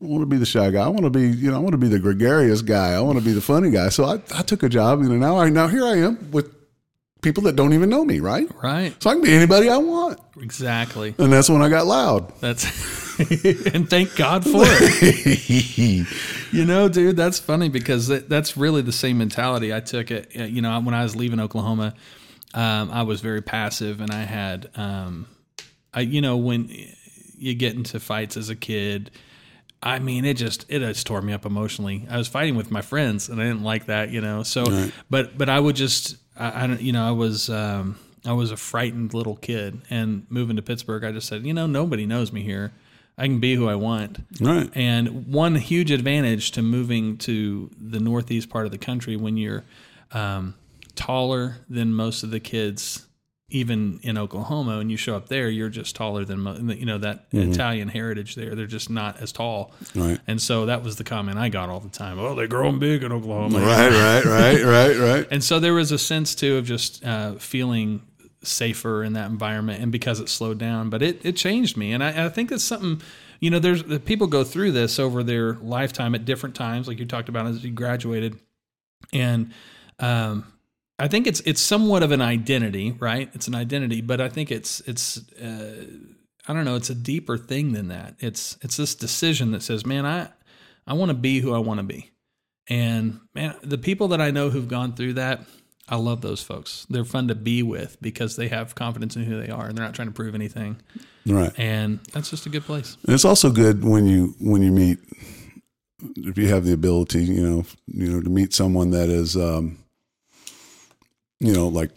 I 0.00 0.04
want 0.04 0.22
to 0.22 0.26
be 0.26 0.36
the 0.36 0.46
shy 0.46 0.68
guy. 0.70 0.82
I 0.82 0.88
want 0.88 1.04
to 1.04 1.10
be, 1.10 1.28
you 1.28 1.48
know, 1.50 1.56
I 1.56 1.60
want 1.60 1.72
to 1.72 1.78
be 1.78 1.86
the 1.86 2.00
gregarious 2.00 2.60
guy. 2.60 2.92
I 2.92 3.00
want 3.00 3.18
to 3.18 3.24
be 3.24 3.32
the 3.32 3.40
funny 3.40 3.70
guy. 3.70 3.88
So 3.88 4.04
I, 4.04 4.14
I 4.34 4.42
took 4.42 4.64
a 4.64 4.68
job, 4.68 5.00
you 5.00 5.08
know, 5.08 5.16
now 5.16 5.38
I, 5.38 5.48
now 5.48 5.68
here 5.68 5.84
I 5.84 5.98
am 5.98 6.32
with 6.32 6.52
people 7.22 7.44
that 7.44 7.54
don't 7.54 7.72
even 7.72 7.88
know 7.88 8.04
me, 8.04 8.18
right? 8.18 8.50
right. 8.60 9.00
So 9.00 9.10
I 9.10 9.14
can 9.14 9.22
be 9.22 9.32
anybody 9.32 9.68
I 9.68 9.76
want. 9.76 10.18
Exactly. 10.40 11.14
And 11.18 11.32
that's 11.32 11.48
when 11.48 11.62
I 11.62 11.68
got 11.68 11.86
loud. 11.86 12.32
That's 12.40 12.64
and 13.74 13.88
thank 13.88 14.16
God 14.16 14.44
for 14.44 14.64
it. 14.64 16.06
You 16.52 16.66
know, 16.66 16.86
dude, 16.86 17.16
that's 17.16 17.38
funny 17.38 17.70
because 17.70 18.08
that, 18.08 18.28
that's 18.28 18.58
really 18.58 18.82
the 18.82 18.92
same 18.92 19.16
mentality 19.16 19.72
I 19.72 19.80
took 19.80 20.10
it. 20.10 20.34
You 20.34 20.60
know, 20.60 20.78
when 20.80 20.94
I 20.94 21.02
was 21.02 21.16
leaving 21.16 21.40
Oklahoma, 21.40 21.94
um, 22.52 22.90
I 22.90 23.04
was 23.04 23.22
very 23.22 23.40
passive, 23.40 24.02
and 24.02 24.10
I 24.10 24.24
had, 24.24 24.68
um, 24.74 25.26
I 25.92 26.00
you 26.00 26.20
know, 26.20 26.36
when 26.36 26.68
you 27.36 27.54
get 27.54 27.74
into 27.74 28.00
fights 28.00 28.36
as 28.36 28.48
a 28.48 28.56
kid. 28.56 29.10
I 29.84 29.98
mean, 29.98 30.24
it 30.24 30.34
just 30.36 30.64
it 30.68 30.78
just 30.78 31.08
tore 31.08 31.20
me 31.22 31.32
up 31.32 31.44
emotionally. 31.44 32.06
I 32.08 32.16
was 32.16 32.28
fighting 32.28 32.54
with 32.54 32.70
my 32.70 32.82
friends, 32.82 33.28
and 33.28 33.40
I 33.40 33.44
didn't 33.46 33.64
like 33.64 33.86
that, 33.86 34.10
you 34.10 34.20
know. 34.20 34.44
So, 34.44 34.64
but 35.10 35.36
but 35.36 35.48
I 35.48 35.58
would 35.58 35.74
just, 35.74 36.18
I, 36.36 36.62
I 36.62 36.66
don't, 36.68 36.80
you 36.80 36.92
know, 36.92 37.04
I 37.04 37.10
was 37.10 37.50
um, 37.50 37.98
I 38.24 38.32
was 38.32 38.52
a 38.52 38.56
frightened 38.56 39.12
little 39.12 39.34
kid, 39.34 39.82
and 39.90 40.24
moving 40.30 40.54
to 40.54 40.62
Pittsburgh, 40.62 41.02
I 41.02 41.10
just 41.10 41.26
said, 41.26 41.44
you 41.44 41.52
know, 41.52 41.66
nobody 41.66 42.06
knows 42.06 42.32
me 42.32 42.42
here. 42.42 42.72
I 43.18 43.26
can 43.26 43.40
be 43.40 43.56
who 43.56 43.68
I 43.68 43.74
want. 43.74 44.20
Right. 44.40 44.70
And 44.74 45.26
one 45.26 45.56
huge 45.56 45.90
advantage 45.90 46.52
to 46.52 46.62
moving 46.62 47.18
to 47.18 47.68
the 47.78 48.00
northeast 48.00 48.48
part 48.48 48.66
of 48.66 48.72
the 48.72 48.78
country 48.78 49.16
when 49.16 49.36
you're 49.36 49.64
um, 50.12 50.54
taller 50.94 51.56
than 51.68 51.92
most 51.92 52.22
of 52.22 52.30
the 52.30 52.40
kids, 52.40 53.06
even 53.52 54.00
in 54.02 54.16
Oklahoma, 54.16 54.78
and 54.78 54.90
you 54.90 54.96
show 54.96 55.14
up 55.14 55.28
there, 55.28 55.48
you're 55.50 55.68
just 55.68 55.94
taller 55.94 56.24
than 56.24 56.70
you 56.70 56.86
know 56.86 56.98
that 56.98 57.26
Italian 57.32 57.88
heritage 57.88 58.34
there. 58.34 58.54
They're 58.54 58.66
just 58.66 58.88
not 58.88 59.20
as 59.20 59.30
tall. 59.30 59.72
Right. 59.94 60.18
And 60.26 60.40
so 60.40 60.66
that 60.66 60.82
was 60.82 60.96
the 60.96 61.04
comment 61.04 61.38
I 61.38 61.50
got 61.50 61.68
all 61.68 61.80
the 61.80 61.90
time. 61.90 62.18
Oh, 62.18 62.34
they're 62.34 62.46
growing 62.46 62.78
big 62.78 63.02
in 63.02 63.12
Oklahoma. 63.12 63.60
Right, 63.60 63.90
right, 63.90 64.24
right, 64.24 64.64
right, 64.64 64.96
right. 64.96 65.28
And 65.30 65.44
so 65.44 65.60
there 65.60 65.74
was 65.74 65.92
a 65.92 65.98
sense 65.98 66.34
too 66.34 66.56
of 66.56 66.64
just 66.64 67.04
uh, 67.04 67.34
feeling 67.34 68.02
safer 68.42 69.04
in 69.04 69.12
that 69.12 69.30
environment, 69.30 69.82
and 69.82 69.92
because 69.92 70.18
it 70.18 70.28
slowed 70.28 70.58
down, 70.58 70.88
but 70.88 71.02
it 71.02 71.24
it 71.24 71.36
changed 71.36 71.76
me, 71.76 71.92
and 71.92 72.02
I, 72.02 72.26
I 72.26 72.28
think 72.30 72.50
that's 72.50 72.64
something. 72.64 73.02
You 73.40 73.50
know, 73.50 73.58
there's 73.58 73.82
the 73.82 74.00
people 74.00 74.28
go 74.28 74.44
through 74.44 74.72
this 74.72 74.98
over 74.98 75.22
their 75.22 75.54
lifetime 75.54 76.14
at 76.14 76.24
different 76.24 76.54
times, 76.54 76.88
like 76.88 76.98
you 76.98 77.04
talked 77.04 77.28
about 77.28 77.46
as 77.46 77.62
you 77.62 77.70
graduated, 77.70 78.38
and 79.12 79.52
um, 79.98 80.46
I 80.98 81.08
think 81.08 81.26
it's 81.26 81.40
it's 81.40 81.60
somewhat 81.60 82.02
of 82.02 82.12
an 82.12 82.20
identity, 82.20 82.92
right? 82.92 83.30
It's 83.34 83.48
an 83.48 83.54
identity, 83.54 84.00
but 84.00 84.20
I 84.20 84.28
think 84.28 84.50
it's 84.50 84.80
it's 84.80 85.18
uh, 85.38 85.86
I 86.46 86.52
don't 86.52 86.64
know, 86.64 86.76
it's 86.76 86.90
a 86.90 86.94
deeper 86.94 87.36
thing 87.36 87.72
than 87.72 87.88
that. 87.88 88.16
It's 88.18 88.56
it's 88.62 88.76
this 88.76 88.94
decision 88.94 89.52
that 89.52 89.62
says, 89.62 89.86
man, 89.86 90.06
I 90.06 90.28
I 90.86 90.94
want 90.94 91.10
to 91.10 91.14
be 91.14 91.40
who 91.40 91.54
I 91.54 91.58
want 91.58 91.78
to 91.78 91.84
be. 91.84 92.10
And 92.68 93.20
man, 93.34 93.56
the 93.62 93.78
people 93.78 94.08
that 94.08 94.20
I 94.20 94.30
know 94.30 94.50
who've 94.50 94.68
gone 94.68 94.94
through 94.94 95.14
that, 95.14 95.44
I 95.88 95.96
love 95.96 96.20
those 96.20 96.42
folks. 96.42 96.86
They're 96.88 97.04
fun 97.04 97.28
to 97.28 97.34
be 97.34 97.62
with 97.62 98.00
because 98.00 98.36
they 98.36 98.48
have 98.48 98.74
confidence 98.74 99.16
in 99.16 99.24
who 99.24 99.40
they 99.40 99.50
are 99.50 99.66
and 99.66 99.76
they're 99.76 99.84
not 99.84 99.94
trying 99.94 100.08
to 100.08 100.14
prove 100.14 100.34
anything. 100.34 100.80
Right. 101.26 101.52
And 101.56 102.00
that's 102.12 102.30
just 102.30 102.46
a 102.46 102.48
good 102.48 102.64
place. 102.64 102.96
And 103.06 103.14
it's 103.14 103.24
also 103.24 103.50
good 103.50 103.84
when 103.84 104.06
you 104.06 104.34
when 104.40 104.62
you 104.62 104.70
meet 104.70 104.98
if 106.16 106.36
you 106.36 106.48
have 106.48 106.64
the 106.64 106.72
ability, 106.72 107.24
you 107.24 107.48
know, 107.48 107.64
you 107.86 108.08
know, 108.10 108.20
to 108.20 108.30
meet 108.30 108.52
someone 108.54 108.90
that 108.90 109.08
is 109.08 109.36
um 109.36 109.78
you 111.42 111.52
know, 111.52 111.66
like 111.68 111.90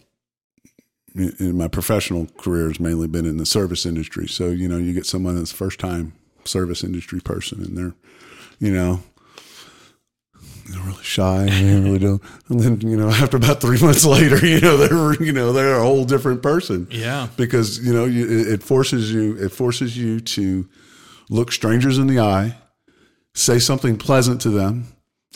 in 1.14 1.56
my 1.56 1.68
professional 1.68 2.26
career 2.36 2.68
has 2.68 2.78
mainly 2.80 3.06
been 3.06 3.24
in 3.24 3.38
the 3.38 3.46
service 3.46 3.86
industry. 3.86 4.26
So, 4.28 4.48
you 4.50 4.68
know, 4.68 4.76
you 4.76 4.92
get 4.92 5.06
someone 5.06 5.36
that's 5.36 5.52
first 5.52 5.80
time 5.80 6.12
service 6.44 6.84
industry 6.84 7.20
person 7.20 7.62
and 7.62 7.76
they're, 7.76 7.94
you 8.58 8.72
know, 8.72 9.00
they're 10.68 10.82
really 10.82 11.02
shy 11.04 11.44
and 11.46 11.50
they 11.68 11.80
really 11.80 11.98
don't. 12.00 12.22
And 12.48 12.60
then, 12.60 12.80
you 12.80 12.96
know, 12.96 13.08
after 13.22 13.36
about 13.36 13.60
three 13.60 13.80
months 13.80 14.04
later, 14.04 14.44
you 14.44 14.60
know, 14.60 14.76
they're, 14.76 15.22
you 15.24 15.32
know, 15.32 15.52
they're 15.52 15.76
a 15.76 15.82
whole 15.82 16.04
different 16.04 16.42
person 16.42 16.86
Yeah. 16.90 17.28
because 17.36 17.78
you 17.78 17.92
know 17.94 18.04
you, 18.04 18.26
it 18.52 18.62
forces 18.62 19.12
you 19.12 19.36
it 19.38 19.52
forces 19.52 19.96
you 19.96 20.20
to 20.20 20.68
look 21.30 21.50
strangers 21.52 21.98
in 21.98 22.08
the 22.08 22.18
eye 22.20 22.56
say 23.34 23.58
something 23.58 23.96
pleasant 23.96 24.40
to 24.42 24.50
them 24.50 24.86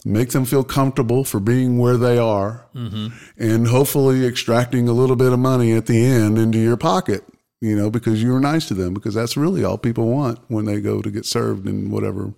make 0.04 0.30
them 0.30 0.44
feel 0.44 0.64
comfortable 0.64 1.24
for 1.24 1.40
being 1.40 1.78
where 1.78 1.96
they 1.96 2.16
are 2.18 2.66
and 2.74 3.66
hopefully 3.68 4.24
extracting 4.26 4.88
a 4.88 4.92
little 4.92 5.16
bit 5.16 5.32
of 5.32 5.38
money 5.38 5.72
at 5.72 5.86
the 5.86 6.02
end 6.04 6.38
into 6.38 6.58
your 6.58 6.76
pocket 6.76 7.22
you 7.60 7.76
know 7.76 7.90
because 7.90 8.22
you 8.22 8.32
were 8.32 8.40
nice 8.40 8.66
to 8.68 8.74
them 8.74 8.94
because 8.94 9.14
that's 9.14 9.36
really 9.36 9.62
all 9.64 9.76
people 9.78 10.08
want 10.08 10.38
when 10.48 10.64
they 10.64 10.80
go 10.80 11.02
to 11.02 11.10
get 11.10 11.26
served 11.26 11.66
in 11.68 11.90
whatever 11.90 12.32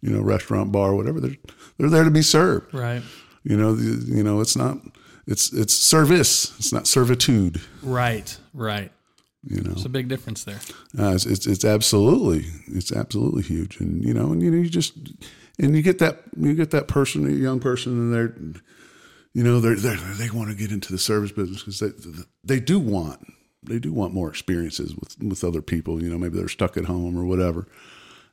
you 0.00 0.10
know 0.10 0.20
restaurant 0.20 0.70
bar 0.70 0.94
whatever 0.94 1.20
they're 1.20 1.36
they're 1.78 1.90
there 1.90 2.04
to 2.04 2.10
be 2.10 2.22
served 2.22 2.72
Right. 2.72 3.02
you 3.42 3.56
know 3.56 3.74
the, 3.74 4.14
you 4.14 4.22
know 4.22 4.40
it's 4.40 4.54
not 4.56 4.78
it's 5.26 5.52
it's 5.52 5.74
service 5.74 6.54
it's 6.58 6.72
not 6.72 6.86
servitude 6.86 7.60
Right. 7.82 8.38
Right. 8.54 8.92
you 9.42 9.60
know 9.62 9.72
it's 9.72 9.84
a 9.84 9.88
big 9.88 10.06
difference 10.08 10.44
there. 10.44 10.60
Uh, 10.98 11.14
it's, 11.14 11.26
it's 11.26 11.46
it's 11.46 11.64
absolutely 11.64 12.46
it's 12.68 12.92
absolutely 12.92 13.42
huge, 13.42 13.80
and 13.80 14.04
you 14.04 14.12
know, 14.14 14.30
and 14.32 14.42
you 14.42 14.50
know, 14.50 14.58
you 14.58 14.68
just 14.68 14.94
and 15.58 15.74
you 15.76 15.82
get 15.82 15.98
that 15.98 16.22
you 16.36 16.54
get 16.54 16.70
that 16.70 16.88
person, 16.88 17.26
a 17.26 17.30
young 17.30 17.60
person, 17.60 17.92
and 17.92 18.12
they're 18.14 18.34
you 19.34 19.42
know 19.44 19.60
they're, 19.60 19.76
they're 19.76 19.96
they 19.96 20.30
want 20.30 20.50
to 20.50 20.56
get 20.56 20.72
into 20.72 20.92
the 20.92 20.98
service 20.98 21.32
business 21.32 21.62
because 21.62 21.80
they 21.80 21.90
they 22.44 22.60
do 22.60 22.78
want 22.78 23.26
they 23.62 23.78
do 23.78 23.92
want 23.92 24.14
more 24.14 24.28
experiences 24.28 24.94
with 24.94 25.16
with 25.22 25.44
other 25.44 25.62
people. 25.62 26.02
You 26.02 26.10
know, 26.10 26.18
maybe 26.18 26.38
they're 26.38 26.48
stuck 26.48 26.76
at 26.76 26.84
home 26.86 27.18
or 27.18 27.24
whatever, 27.24 27.66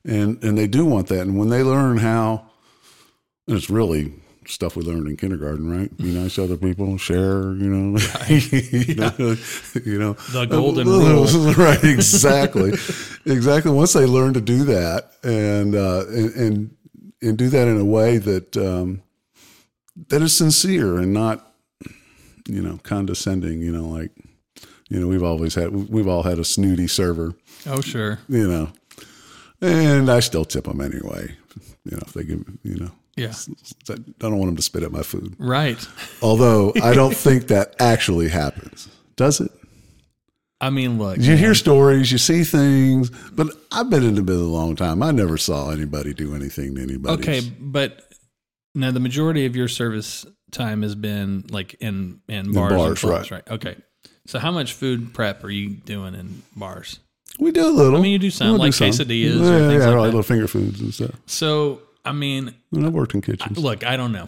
and 0.03 0.41
and 0.43 0.57
they 0.57 0.67
do 0.67 0.85
want 0.85 1.07
that. 1.07 1.21
And 1.21 1.37
when 1.37 1.49
they 1.49 1.63
learn 1.63 1.97
how, 1.97 2.45
and 3.47 3.57
it's 3.57 3.69
really 3.69 4.13
stuff 4.47 4.75
we 4.75 4.83
learned 4.83 5.07
in 5.07 5.17
kindergarten, 5.17 5.67
right? 5.75 5.95
Be 5.97 6.11
nice 6.11 6.35
to 6.35 6.43
other 6.43 6.55
people, 6.57 6.97
share, 6.99 7.53
you 7.53 7.67
know, 7.67 7.99
you 8.27 8.93
know, 8.95 9.11
you 9.83 9.97
know, 9.97 10.13
The 10.31 10.45
golden 10.47 10.87
rule. 10.87 11.25
right? 11.53 11.83
Exactly, 11.83 12.69
exactly. 13.25 13.71
Once 13.71 13.93
they 13.93 14.05
learn 14.05 14.35
to 14.35 14.41
do 14.41 14.63
that 14.65 15.13
and 15.23 15.73
uh, 15.75 16.05
and, 16.09 16.35
and 16.35 16.74
and 17.25 17.37
do 17.37 17.49
that 17.49 17.67
in 17.67 17.79
a 17.79 17.85
way 17.85 18.17
that 18.17 18.55
um, 18.57 19.01
that 20.09 20.21
is 20.21 20.35
sincere 20.35 20.97
and 20.97 21.13
not, 21.13 21.51
you 22.47 22.61
know, 22.61 22.79
condescending. 22.83 23.61
You 23.61 23.71
know, 23.71 23.87
like 23.87 24.11
you 24.89 24.99
know, 24.99 25.07
we've 25.07 25.23
always 25.23 25.55
had 25.55 25.89
we've 25.89 26.07
all 26.07 26.23
had 26.23 26.39
a 26.39 26.43
snooty 26.45 26.87
server, 26.87 27.35
Oh, 27.65 27.81
sure. 27.81 28.19
you 28.29 28.47
know, 28.47 28.69
and 29.61 30.09
I 30.09 30.19
still 30.19 30.45
tip 30.45 30.65
them 30.65 30.81
anyway. 30.81 31.35
You 31.85 31.97
know, 31.97 32.03
if 32.05 32.13
they 32.13 32.23
give, 32.23 32.43
you 32.63 32.75
know. 32.75 32.91
Yeah. 33.15 33.33
I 33.89 33.95
don't 34.19 34.37
want 34.37 34.49
them 34.49 34.55
to 34.57 34.61
spit 34.61 34.83
at 34.83 34.91
my 34.91 35.01
food. 35.03 35.35
Right. 35.39 35.77
Although 36.21 36.73
I 36.83 36.93
don't 36.93 37.15
think 37.15 37.47
that 37.47 37.73
actually 37.79 38.27
happens. 38.27 38.89
Does 39.15 39.39
it? 39.39 39.51
I 40.65 40.69
mean, 40.71 40.97
look. 40.97 41.17
You 41.19 41.35
hear 41.37 41.53
stories, 41.53 42.11
you 42.11 42.17
see 42.17 42.43
things, 42.43 43.11
but 43.31 43.47
I've 43.71 43.89
been 43.89 44.03
in 44.03 44.15
the 44.15 44.23
business 44.23 44.47
a 44.47 44.49
long 44.49 44.75
time. 44.75 45.03
I 45.03 45.11
never 45.11 45.37
saw 45.37 45.69
anybody 45.69 46.13
do 46.13 46.33
anything 46.35 46.75
to 46.75 46.81
anybody. 46.81 47.13
Okay, 47.21 47.41
but 47.59 48.11
now 48.73 48.91
the 48.91 48.99
majority 48.99 49.45
of 49.45 49.55
your 49.55 49.67
service 49.67 50.25
time 50.51 50.81
has 50.81 50.95
been 50.95 51.43
like 51.51 51.75
in 51.79 52.19
in 52.27 52.51
bars, 52.51 52.71
and 52.71 52.79
bars, 52.79 52.99
clubs, 53.01 53.31
right. 53.31 53.43
right? 53.47 53.55
Okay. 53.55 53.75
So 54.25 54.39
how 54.39 54.51
much 54.51 54.73
food 54.73 55.13
prep 55.13 55.43
are 55.43 55.51
you 55.51 55.69
doing 55.69 56.15
in 56.15 56.41
bars? 56.55 56.99
We 57.39 57.51
do 57.51 57.67
a 57.67 57.69
little. 57.69 57.99
I 57.99 58.01
mean, 58.01 58.11
you 58.13 58.17
do 58.19 58.31
some, 58.31 58.47
We'll 58.49 58.57
like 58.59 58.73
some. 58.73 58.89
quesadillas 58.89 59.39
or 59.41 59.59
Yeah, 59.59 59.67
things 59.67 59.83
yeah, 59.83 59.89
like 59.89 59.95
right, 59.95 59.95
that. 59.95 60.01
little 60.01 60.23
finger 60.23 60.47
foods 60.47 60.81
and 60.81 60.93
stuff. 60.93 61.11
So 61.27 61.81
I 62.03 62.11
mean, 62.11 62.55
And 62.73 62.85
I've 62.87 62.93
worked 62.93 63.13
in 63.13 63.21
kitchens. 63.21 63.57
look, 63.57 63.85
I 63.85 63.97
don't 63.97 64.11
know. 64.11 64.27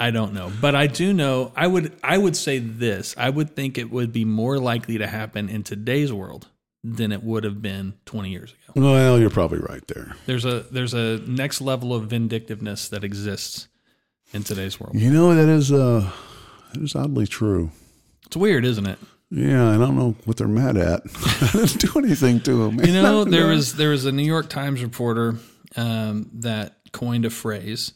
I 0.00 0.10
don't 0.10 0.32
know, 0.32 0.50
but 0.62 0.74
I 0.74 0.86
do 0.86 1.12
know. 1.12 1.52
I 1.54 1.66
would 1.66 1.92
I 2.02 2.16
would 2.16 2.34
say 2.34 2.58
this. 2.58 3.14
I 3.18 3.28
would 3.28 3.54
think 3.54 3.76
it 3.76 3.90
would 3.90 4.12
be 4.12 4.24
more 4.24 4.58
likely 4.58 4.96
to 4.96 5.06
happen 5.06 5.50
in 5.50 5.62
today's 5.62 6.10
world 6.10 6.48
than 6.82 7.12
it 7.12 7.22
would 7.22 7.44
have 7.44 7.60
been 7.60 7.92
20 8.06 8.30
years 8.30 8.52
ago. 8.52 8.80
Well, 8.80 9.18
you're 9.18 9.28
probably 9.28 9.58
right 9.58 9.86
there. 9.88 10.16
There's 10.24 10.46
a 10.46 10.60
there's 10.70 10.94
a 10.94 11.18
next 11.26 11.60
level 11.60 11.94
of 11.94 12.06
vindictiveness 12.06 12.88
that 12.88 13.04
exists 13.04 13.68
in 14.32 14.42
today's 14.42 14.80
world. 14.80 14.94
You 14.94 15.12
know 15.12 15.34
that 15.34 15.48
is 15.48 15.70
uh 15.70 16.10
that 16.72 16.82
is 16.82 16.94
oddly 16.94 17.26
true. 17.26 17.70
It's 18.26 18.36
weird, 18.36 18.64
isn't 18.64 18.86
it? 18.86 18.98
Yeah, 19.30 19.68
I 19.70 19.76
don't 19.76 19.96
know 19.96 20.16
what 20.24 20.38
they're 20.38 20.48
mad 20.48 20.76
at. 20.76 21.02
I 21.14 21.50
didn't 21.52 21.78
do 21.78 21.98
anything 21.98 22.40
to 22.40 22.64
them. 22.64 22.80
You 22.84 22.92
know, 23.02 23.24
there 23.24 23.48
was 23.48 23.74
there 23.74 23.90
was 23.90 24.06
a 24.06 24.12
New 24.12 24.24
York 24.24 24.48
Times 24.48 24.82
reporter 24.82 25.36
um, 25.76 26.30
that 26.34 26.78
coined 26.92 27.26
a 27.26 27.30
phrase 27.30 27.92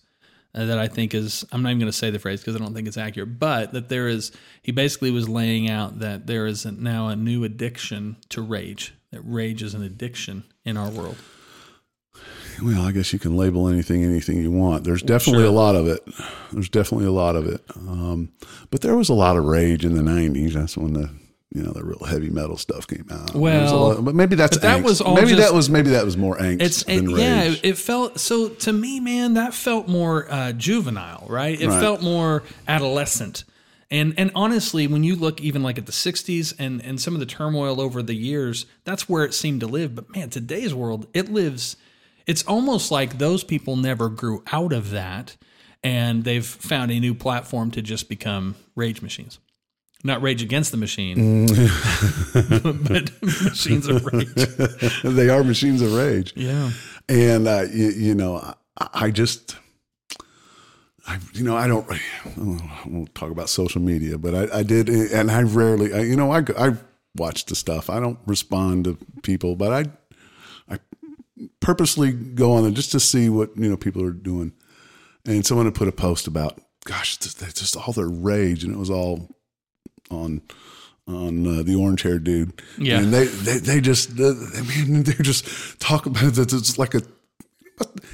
that 0.54 0.78
I 0.78 0.86
think 0.88 1.14
is 1.14 1.44
I'm 1.52 1.62
not 1.62 1.70
even 1.70 1.80
going 1.80 1.90
to 1.92 1.96
say 1.96 2.10
the 2.10 2.18
phrase 2.18 2.40
because 2.40 2.54
I 2.54 2.58
don't 2.58 2.74
think 2.74 2.86
it's 2.86 2.96
accurate, 2.96 3.38
but 3.38 3.72
that 3.72 3.88
there 3.88 4.06
is 4.08 4.30
he 4.62 4.70
basically 4.72 5.10
was 5.10 5.28
laying 5.28 5.68
out 5.68 5.98
that 5.98 6.26
there 6.26 6.46
is 6.46 6.64
now 6.64 7.08
a 7.08 7.16
new 7.16 7.44
addiction 7.44 8.16
to 8.30 8.40
rage. 8.42 8.94
That 9.10 9.20
rage 9.22 9.62
is 9.62 9.74
an 9.74 9.82
addiction 9.82 10.44
in 10.64 10.76
our 10.76 10.90
world. 10.90 11.16
Well, 12.62 12.82
I 12.82 12.92
guess 12.92 13.12
you 13.12 13.18
can 13.18 13.36
label 13.36 13.66
anything 13.68 14.04
anything 14.04 14.40
you 14.40 14.52
want. 14.52 14.84
There's 14.84 15.02
definitely 15.02 15.42
Sure. 15.42 15.50
a 15.50 15.54
lot 15.54 15.74
of 15.74 15.88
it. 15.88 16.00
There's 16.52 16.68
definitely 16.68 17.06
a 17.06 17.12
lot 17.12 17.34
of 17.34 17.48
it. 17.48 17.62
Um, 17.76 18.30
but 18.70 18.80
there 18.80 18.96
was 18.96 19.08
a 19.08 19.14
lot 19.14 19.36
of 19.36 19.44
rage 19.44 19.84
in 19.84 19.94
the 19.94 20.02
'90s. 20.02 20.52
That's 20.54 20.76
when 20.76 20.92
the 20.92 21.10
you 21.54 21.62
know 21.62 21.70
the 21.72 21.84
real 21.84 22.04
heavy 22.04 22.30
metal 22.30 22.56
stuff 22.58 22.86
came 22.86 23.06
out. 23.10 23.32
There 23.32 23.40
was 23.40 23.72
a 23.72 23.76
Well, 23.76 24.02
but 24.02 24.14
maybe 24.14 24.34
that's 24.36 24.56
but 24.56 24.62
that 24.62 24.80
angst. 24.80 24.84
was 24.84 25.00
all 25.00 25.14
maybe 25.14 25.28
just- 25.28 25.40
that 25.40 25.54
was 25.54 25.70
maybe 25.70 25.90
that 25.90 26.04
was 26.04 26.16
more 26.16 26.36
angst 26.36 26.60
It's 26.62 26.82
than 26.84 27.10
it, 27.10 27.18
yeah, 27.18 27.54
it 27.62 27.78
felt 27.78 28.18
so 28.18 28.48
to 28.48 28.72
me, 28.72 28.98
man. 29.00 29.34
That 29.34 29.54
felt 29.54 29.86
more 29.88 30.30
uh, 30.30 30.52
juvenile, 30.52 31.26
right? 31.28 31.58
It 31.58 31.68
Right. 31.68 31.80
felt 31.80 32.02
more 32.02 32.42
adolescent. 32.68 33.44
And 33.90 34.14
and 34.16 34.32
honestly, 34.34 34.86
when 34.88 35.04
you 35.04 35.14
look 35.14 35.40
even 35.40 35.62
like 35.62 35.78
at 35.78 35.86
the 35.86 35.92
'60s 35.92 36.52
and 36.58 36.82
and 36.84 37.00
some 37.00 37.14
of 37.14 37.20
the 37.20 37.26
turmoil 37.26 37.80
over 37.80 38.02
the 38.02 38.14
years, 38.14 38.66
that's 38.82 39.08
where 39.08 39.24
it 39.24 39.32
seemed 39.34 39.60
to 39.60 39.66
live. 39.68 39.94
But 39.94 40.10
man, 40.14 40.30
today's 40.30 40.74
world, 40.74 41.06
it 41.14 41.30
lives. 41.32 41.76
It's 42.26 42.42
almost 42.44 42.90
like 42.90 43.18
those 43.18 43.44
people 43.44 43.76
never 43.76 44.08
grew 44.08 44.42
out 44.50 44.72
of 44.72 44.90
that, 44.90 45.36
and 45.84 46.24
they've 46.24 46.44
found 46.44 46.90
a 46.90 46.98
new 46.98 47.14
platform 47.14 47.70
to 47.72 47.82
just 47.82 48.08
become 48.08 48.56
rage 48.74 49.02
machines. 49.02 49.38
Not 50.06 50.20
rage 50.20 50.42
against 50.42 50.70
the 50.70 50.76
machine, 50.76 51.46
but 52.84 53.22
machines 53.22 53.86
of 53.86 54.04
rage. 54.04 54.34
they 55.02 55.30
are 55.30 55.42
machines 55.42 55.80
of 55.80 55.94
rage. 55.94 56.34
Yeah. 56.36 56.72
And 57.08 57.48
uh, 57.48 57.64
you, 57.72 57.88
you 57.88 58.14
know, 58.14 58.36
I, 58.78 58.88
I 58.92 59.10
just, 59.10 59.56
I 61.06 61.18
you 61.32 61.42
know, 61.42 61.56
I 61.56 61.66
don't. 61.66 61.90
I 61.90 61.98
won't 62.86 63.14
talk 63.14 63.30
about 63.30 63.48
social 63.48 63.80
media, 63.80 64.18
but 64.18 64.34
I, 64.34 64.58
I 64.58 64.62
did, 64.62 64.90
and 64.90 65.30
I 65.30 65.42
rarely, 65.42 65.94
I, 65.94 66.00
you 66.00 66.16
know, 66.16 66.30
I 66.30 66.44
I 66.58 66.76
watch 67.16 67.46
the 67.46 67.54
stuff. 67.54 67.88
I 67.88 67.98
don't 67.98 68.18
respond 68.26 68.84
to 68.84 68.98
people, 69.22 69.56
but 69.56 69.72
I 69.72 70.74
I 70.74 70.80
purposely 71.60 72.12
go 72.12 72.52
on 72.52 72.64
there 72.64 72.72
just 72.72 72.92
to 72.92 73.00
see 73.00 73.30
what 73.30 73.56
you 73.56 73.70
know 73.70 73.78
people 73.78 74.04
are 74.04 74.10
doing. 74.10 74.52
And 75.24 75.46
someone 75.46 75.64
had 75.64 75.74
put 75.74 75.88
a 75.88 75.92
post 75.92 76.26
about, 76.26 76.60
gosh, 76.84 77.16
just 77.16 77.74
all 77.74 77.94
their 77.94 78.06
rage, 78.06 78.64
and 78.64 78.74
it 78.74 78.78
was 78.78 78.90
all 78.90 79.30
on 80.10 80.42
on 81.06 81.46
uh, 81.46 81.62
the 81.62 81.74
orange 81.74 82.02
hair 82.02 82.18
dude. 82.18 82.62
Yeah. 82.78 82.98
and 83.00 83.12
they 83.12 83.26
they, 83.26 83.58
they 83.58 83.80
just 83.80 84.16
they, 84.16 84.28
I 84.28 84.62
mean, 84.62 85.02
they're 85.04 85.14
just 85.16 85.78
talking 85.80 86.12
about 86.16 86.38
it. 86.38 86.52
It's 86.52 86.78
like 86.78 86.94
a. 86.94 87.02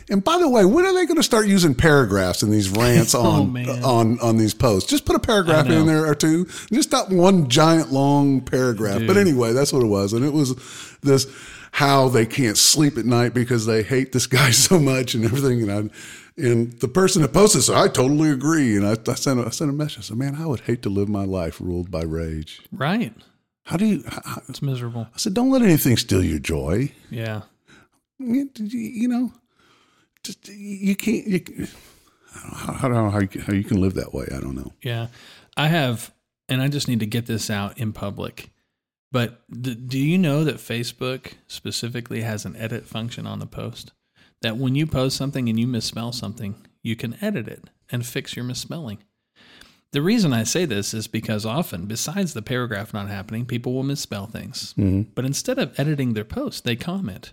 And 0.09 0.24
by 0.24 0.38
the 0.38 0.48
way, 0.48 0.64
when 0.64 0.87
are 0.87 0.94
they 0.94 1.05
going 1.05 1.18
to 1.18 1.22
start 1.22 1.46
using 1.46 1.74
paragraphs 1.74 2.42
in 2.42 2.50
these 2.50 2.70
rants 2.70 3.14
on 3.14 3.55
Oh, 3.68 3.98
on 3.98 4.18
on 4.20 4.38
these 4.38 4.55
posts? 4.55 4.88
Just 4.88 5.05
put 5.05 5.16
a 5.16 5.20
paragraph 5.20 5.68
in 5.68 5.87
there 5.87 6.07
or 6.07 6.14
two, 6.14 6.46
just 6.72 6.90
not 6.90 7.11
one 7.11 7.48
giant 7.48 7.92
long 7.92 8.40
paragraph. 8.40 9.03
But 9.07 9.18
anyway, 9.18 9.53
that's 9.53 9.70
what 9.72 9.83
it 9.83 9.87
was, 9.88 10.14
and 10.14 10.24
it 10.24 10.33
was 10.33 10.55
this 11.03 11.26
how 11.72 12.09
they 12.09 12.26
can't 12.26 12.57
sleep 12.59 12.98
at 12.98 13.05
night 13.05 13.33
because 13.35 13.64
they 13.66 13.83
hate 13.83 14.12
this 14.12 14.26
guy 14.26 14.50
so 14.66 14.79
much 14.81 15.14
and 15.14 15.24
everything. 15.24 15.68
And 15.68 15.70
I, 15.70 15.94
and 16.40 16.72
the 16.81 16.88
person 16.88 17.22
that 17.22 17.33
posted 17.33 17.62
said, 17.62 17.76
"I 17.76 17.88
totally 17.88 18.31
agree." 18.31 18.76
And 18.76 18.87
I, 18.87 18.96
I 19.07 19.14
sent 19.14 19.40
a, 19.40 19.46
I 19.46 19.50
sent 19.50 19.70
a 19.70 19.72
message. 19.72 19.98
I 19.98 20.03
said, 20.03 20.16
"Man, 20.16 20.37
I 20.37 20.46
would 20.46 20.61
hate 20.61 20.83
to 20.83 20.88
live 20.88 21.09
my 21.09 21.24
life 21.24 21.61
ruled 21.61 21.90
by 21.90 22.03
rage." 22.03 22.61
Right. 22.72 23.14
How 23.64 23.76
do 23.76 23.85
you? 23.87 24.05
How, 24.07 24.42
It's 24.48 24.62
miserable. 24.62 25.09
I 25.14 25.18
said, 25.18 25.35
"Don't 25.35 25.50
let 25.50 25.62
anything 25.62 25.96
steal 25.96 26.24
your 26.24 26.38
joy." 26.38 26.92
Yeah. 27.11 27.42
you, 28.18 28.50
you 28.57 29.09
know, 29.09 29.33
just 30.22 30.48
you 30.48 30.96
can't. 30.96 31.26
You, 31.26 31.66
I 32.35 32.79
don't 32.83 32.92
know 32.92 33.11
how 33.11 33.20
you, 33.20 33.29
how 33.46 33.53
you 33.53 33.64
can 33.64 33.81
live 33.81 33.94
that 33.94 34.14
way. 34.14 34.26
I 34.35 34.40
don't 34.40 34.55
know. 34.55 34.72
Yeah. 34.83 35.09
I 35.57 35.66
have, 35.68 36.12
and 36.48 36.62
I 36.62 36.68
just 36.68 36.88
need 36.88 37.00
to 37.00 37.07
get 37.07 37.26
this 37.26 37.50
out 37.50 37.79
in 37.79 37.92
public. 37.92 38.50
But 39.12 39.42
d- 39.50 39.74
do 39.74 39.98
you 39.98 40.16
know 40.16 40.44
that 40.44 40.57
Facebook 40.57 41.33
specifically 41.48 42.20
has 42.22 42.44
an 42.44 42.55
edit 42.57 42.87
function 42.87 43.26
on 43.26 43.40
the 43.40 43.46
post? 43.46 43.92
That 44.42 44.57
when 44.57 44.74
you 44.74 44.87
post 44.87 45.16
something 45.16 45.48
and 45.48 45.61
you 45.61 45.66
misspell 45.66 46.12
something, 46.12 46.55
you 46.83 46.96
can 46.96 47.22
edit 47.22 47.46
it 47.46 47.64
and 47.90 48.07
fix 48.07 48.35
your 48.37 48.44
misspelling. 48.44 48.98
The 49.92 50.03
reason 50.03 50.33
I 50.33 50.44
say 50.44 50.66
this 50.66 50.94
is 50.94 51.09
because 51.09 51.44
often, 51.44 51.87
besides 51.87 52.33
the 52.33 52.42
paragraph 52.42 52.94
not 52.94 53.09
happening, 53.09 53.44
people 53.44 53.74
will 53.74 53.83
misspell 53.83 54.26
things. 54.26 54.72
Mm-hmm. 54.79 55.11
But 55.14 55.24
instead 55.24 55.59
of 55.59 55.79
editing 55.79 56.14
their 56.14 56.24
post, 56.24 56.64
they 56.64 56.76
comment. 56.76 57.33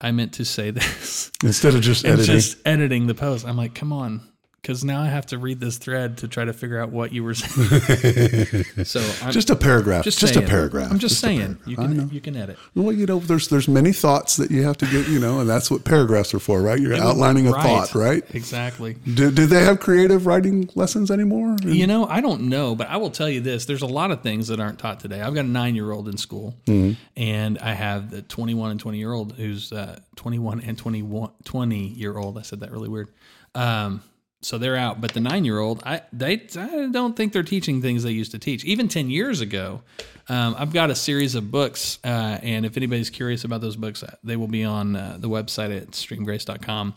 I 0.00 0.10
meant 0.10 0.32
to 0.34 0.44
say 0.44 0.70
this. 0.70 1.30
Instead 1.44 1.74
of 1.74 1.82
just 1.82 2.04
editing, 2.06 2.24
just 2.24 2.58
editing 2.64 3.06
the 3.06 3.14
post. 3.14 3.46
I'm 3.46 3.58
like, 3.58 3.74
come 3.74 3.92
on, 3.92 4.26
because 4.62 4.84
now 4.84 5.00
I 5.00 5.06
have 5.06 5.26
to 5.26 5.38
read 5.38 5.58
this 5.60 5.78
thread 5.78 6.18
to 6.18 6.28
try 6.28 6.44
to 6.44 6.52
figure 6.52 6.78
out 6.80 6.90
what 6.90 7.12
you 7.12 7.24
were 7.24 7.34
saying. 7.34 8.64
so 8.84 9.00
I'm 9.22 9.32
just 9.32 9.50
a 9.50 9.56
paragraph, 9.56 10.04
just, 10.04 10.22
a 10.22 10.28
saying. 10.28 10.46
paragraph. 10.46 10.90
I'm 10.90 10.98
just, 10.98 11.14
a 11.16 11.18
saying 11.18 11.38
paragraph. 11.56 11.66
you 11.68 11.76
I 11.78 11.86
know. 11.86 12.00
can 12.06 12.10
you 12.14 12.20
can 12.20 12.36
edit. 12.36 12.58
Well, 12.74 12.92
you 12.92 13.06
know, 13.06 13.18
there's 13.20 13.48
there's 13.48 13.68
many 13.68 13.92
thoughts 13.92 14.36
that 14.36 14.50
you 14.50 14.62
have 14.64 14.76
to 14.78 14.86
get, 14.86 15.08
you 15.08 15.18
know, 15.18 15.40
and 15.40 15.48
that's 15.48 15.70
what 15.70 15.84
paragraphs 15.84 16.34
are 16.34 16.38
for, 16.38 16.60
right? 16.62 16.78
You're 16.78 16.94
outlining 16.94 17.46
a 17.46 17.52
Right. 17.52 17.62
thought, 17.62 17.94
right? 17.94 18.22
Exactly. 18.34 18.94
Do, 19.14 19.30
do 19.30 19.46
they 19.46 19.62
have 19.64 19.80
creative 19.80 20.26
writing 20.26 20.68
lessons 20.74 21.10
anymore? 21.10 21.56
You 21.64 21.86
know, 21.86 22.06
I 22.06 22.20
don't 22.20 22.42
know, 22.42 22.74
but 22.74 22.88
I 22.88 22.96
will 22.98 23.10
tell 23.10 23.28
you 23.28 23.40
this: 23.40 23.64
there's 23.64 23.82
a 23.82 23.86
lot 23.86 24.10
of 24.10 24.22
things 24.22 24.48
that 24.48 24.60
aren't 24.60 24.78
taught 24.78 25.00
today. 25.00 25.20
I've 25.20 25.34
got 25.34 25.44
a 25.44 25.48
nine 25.48 25.74
year 25.74 25.90
old 25.90 26.08
in 26.08 26.16
school, 26.16 26.54
Mm-hmm. 26.66 27.00
and 27.16 27.58
I 27.58 27.72
have 27.72 28.10
the 28.10 28.22
21 28.22 28.70
and 28.72 28.80
20 28.80 28.98
year 28.98 29.12
old 29.12 29.32
who's 29.32 29.72
uh, 29.72 29.98
21 30.16 30.60
and 30.60 30.76
21 30.78 31.30
20 31.44 31.76
year 31.88 32.16
old. 32.16 32.38
I 32.38 32.42
said 32.42 32.60
that 32.60 32.70
really 32.70 32.88
weird. 32.88 33.08
Um, 33.54 34.02
so 34.42 34.56
they're 34.56 34.76
out, 34.76 35.00
but 35.00 35.12
the 35.12 35.20
nine 35.20 35.44
year 35.44 35.58
old, 35.58 35.82
I 35.84 36.02
they 36.12 36.46
I 36.56 36.88
don't 36.90 37.16
think 37.16 37.32
they're 37.32 37.42
teaching 37.42 37.82
things 37.82 38.02
they 38.02 38.10
used 38.10 38.32
to 38.32 38.38
teach. 38.38 38.64
Even 38.64 38.88
10 38.88 39.10
years 39.10 39.40
ago, 39.40 39.82
um, 40.28 40.54
I've 40.58 40.72
got 40.72 40.90
a 40.90 40.94
series 40.94 41.34
of 41.34 41.50
books, 41.50 41.98
uh, 42.04 42.38
and 42.42 42.64
if 42.64 42.76
anybody's 42.76 43.10
curious 43.10 43.44
about 43.44 43.60
those 43.60 43.76
books, 43.76 44.02
uh, 44.02 44.14
they 44.24 44.36
will 44.36 44.48
be 44.48 44.64
on 44.64 44.96
uh, 44.96 45.16
the 45.18 45.28
website 45.28 45.76
at 45.76 45.90
streamgrace.com. 45.90 46.94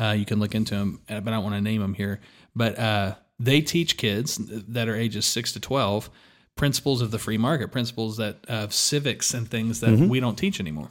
Uh, 0.00 0.12
you 0.12 0.24
can 0.24 0.40
look 0.40 0.54
into 0.54 0.74
them, 0.74 1.00
but 1.06 1.28
I 1.28 1.30
don't 1.30 1.42
want 1.42 1.56
to 1.56 1.60
name 1.60 1.82
them 1.82 1.94
here. 1.94 2.20
But 2.56 2.78
uh, 2.78 3.14
they 3.38 3.60
teach 3.60 3.98
kids 3.98 4.40
that 4.68 4.88
are 4.88 4.96
ages 4.96 5.26
six 5.26 5.52
to 5.52 5.60
twelve 5.60 6.08
principles 6.56 7.02
of 7.02 7.10
the 7.10 7.18
free 7.18 7.38
market, 7.38 7.72
principles 7.72 8.16
that 8.16 8.44
of 8.48 8.72
civics 8.72 9.34
and 9.34 9.50
things 9.50 9.80
that 9.80 9.90
we 10.08 10.18
don't 10.20 10.36
teach 10.36 10.60
anymore. 10.60 10.90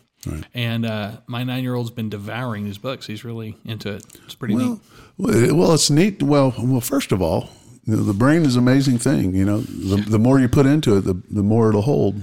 And 0.53 0.85
uh, 0.85 1.11
my 1.27 1.43
nine 1.43 1.63
year 1.63 1.75
old's 1.75 1.91
been 1.91 2.09
devouring 2.09 2.65
these 2.65 2.77
books. 2.77 3.07
He's 3.07 3.23
really 3.23 3.57
into 3.65 3.93
it. 3.93 4.05
It's 4.25 4.35
pretty 4.35 4.55
neat. 4.55 4.79
Well, 5.17 5.55
well, 5.55 5.73
it's 5.73 5.89
neat. 5.89 6.21
Well, 6.21 6.53
well, 6.59 6.81
first 6.81 7.11
of 7.11 7.21
all, 7.21 7.49
you 7.85 7.95
know, 7.95 8.03
the 8.03 8.13
brain 8.13 8.43
is 8.43 8.55
an 8.55 8.61
amazing 8.63 8.97
thing. 8.99 9.33
You 9.35 9.45
know, 9.45 9.59
the, 9.61 9.95
the 9.97 10.19
more 10.19 10.39
you 10.39 10.47
put 10.49 10.65
into 10.65 10.97
it, 10.97 11.01
the, 11.01 11.21
the 11.31 11.43
more 11.43 11.69
it'll 11.69 11.81
hold. 11.81 12.21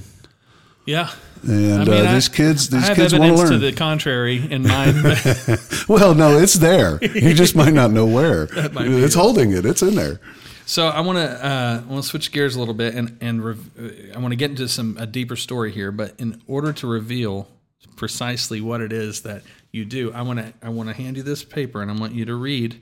Yeah. 0.84 1.10
And 1.42 1.82
I 1.82 1.84
mean, 1.84 2.06
uh, 2.06 2.10
I- 2.10 2.14
these 2.14 2.28
kids, 2.28 2.68
these 2.68 2.88
kids 2.90 3.12
want 3.16 3.32
to 3.32 3.38
learn. 3.42 3.50
to 3.52 3.58
the 3.58 3.72
contrary 3.72 4.36
in 4.50 4.62
mind. 4.68 4.96
well, 5.88 6.14
no, 6.14 6.38
it's 6.38 6.54
there. 6.54 6.98
You 7.02 7.34
just 7.34 7.56
might 7.56 7.72
not 7.74 7.90
know 7.90 8.06
where. 8.06 8.48
It's 8.52 9.14
holding 9.14 9.52
it. 9.52 9.64
It's 9.66 9.82
in 9.82 9.94
there. 9.94 10.20
So 10.68 10.88
I 10.88 11.00
want 11.00 11.18
to 11.18 11.46
uh, 11.46 11.82
I 11.84 11.90
want 11.90 12.02
to 12.02 12.08
switch 12.08 12.32
gears 12.32 12.56
a 12.56 12.58
little 12.58 12.74
bit 12.74 12.94
and 12.94 13.16
and 13.20 13.44
rev- 13.44 13.70
uh, 13.78 14.16
I 14.16 14.18
want 14.18 14.32
to 14.32 14.36
get 14.36 14.50
into 14.50 14.66
some 14.68 14.96
a 14.98 15.06
deeper 15.06 15.36
story 15.36 15.70
here. 15.70 15.92
But 15.92 16.14
in 16.18 16.42
order 16.48 16.72
to 16.72 16.86
reveal 16.88 17.46
precisely 17.94 18.60
what 18.60 18.80
it 18.80 18.92
is 18.92 19.22
that 19.22 19.42
you 19.72 19.84
do, 19.84 20.12
I 20.12 20.22
want 20.22 20.38
to 20.40 20.52
I 20.62 20.70
want 20.70 20.88
to 20.88 20.94
hand 20.94 21.16
you 21.16 21.22
this 21.22 21.44
paper 21.44 21.82
and 21.82 21.90
I 21.90 21.94
want 21.94 22.14
you 22.14 22.24
to 22.26 22.34
read 22.34 22.80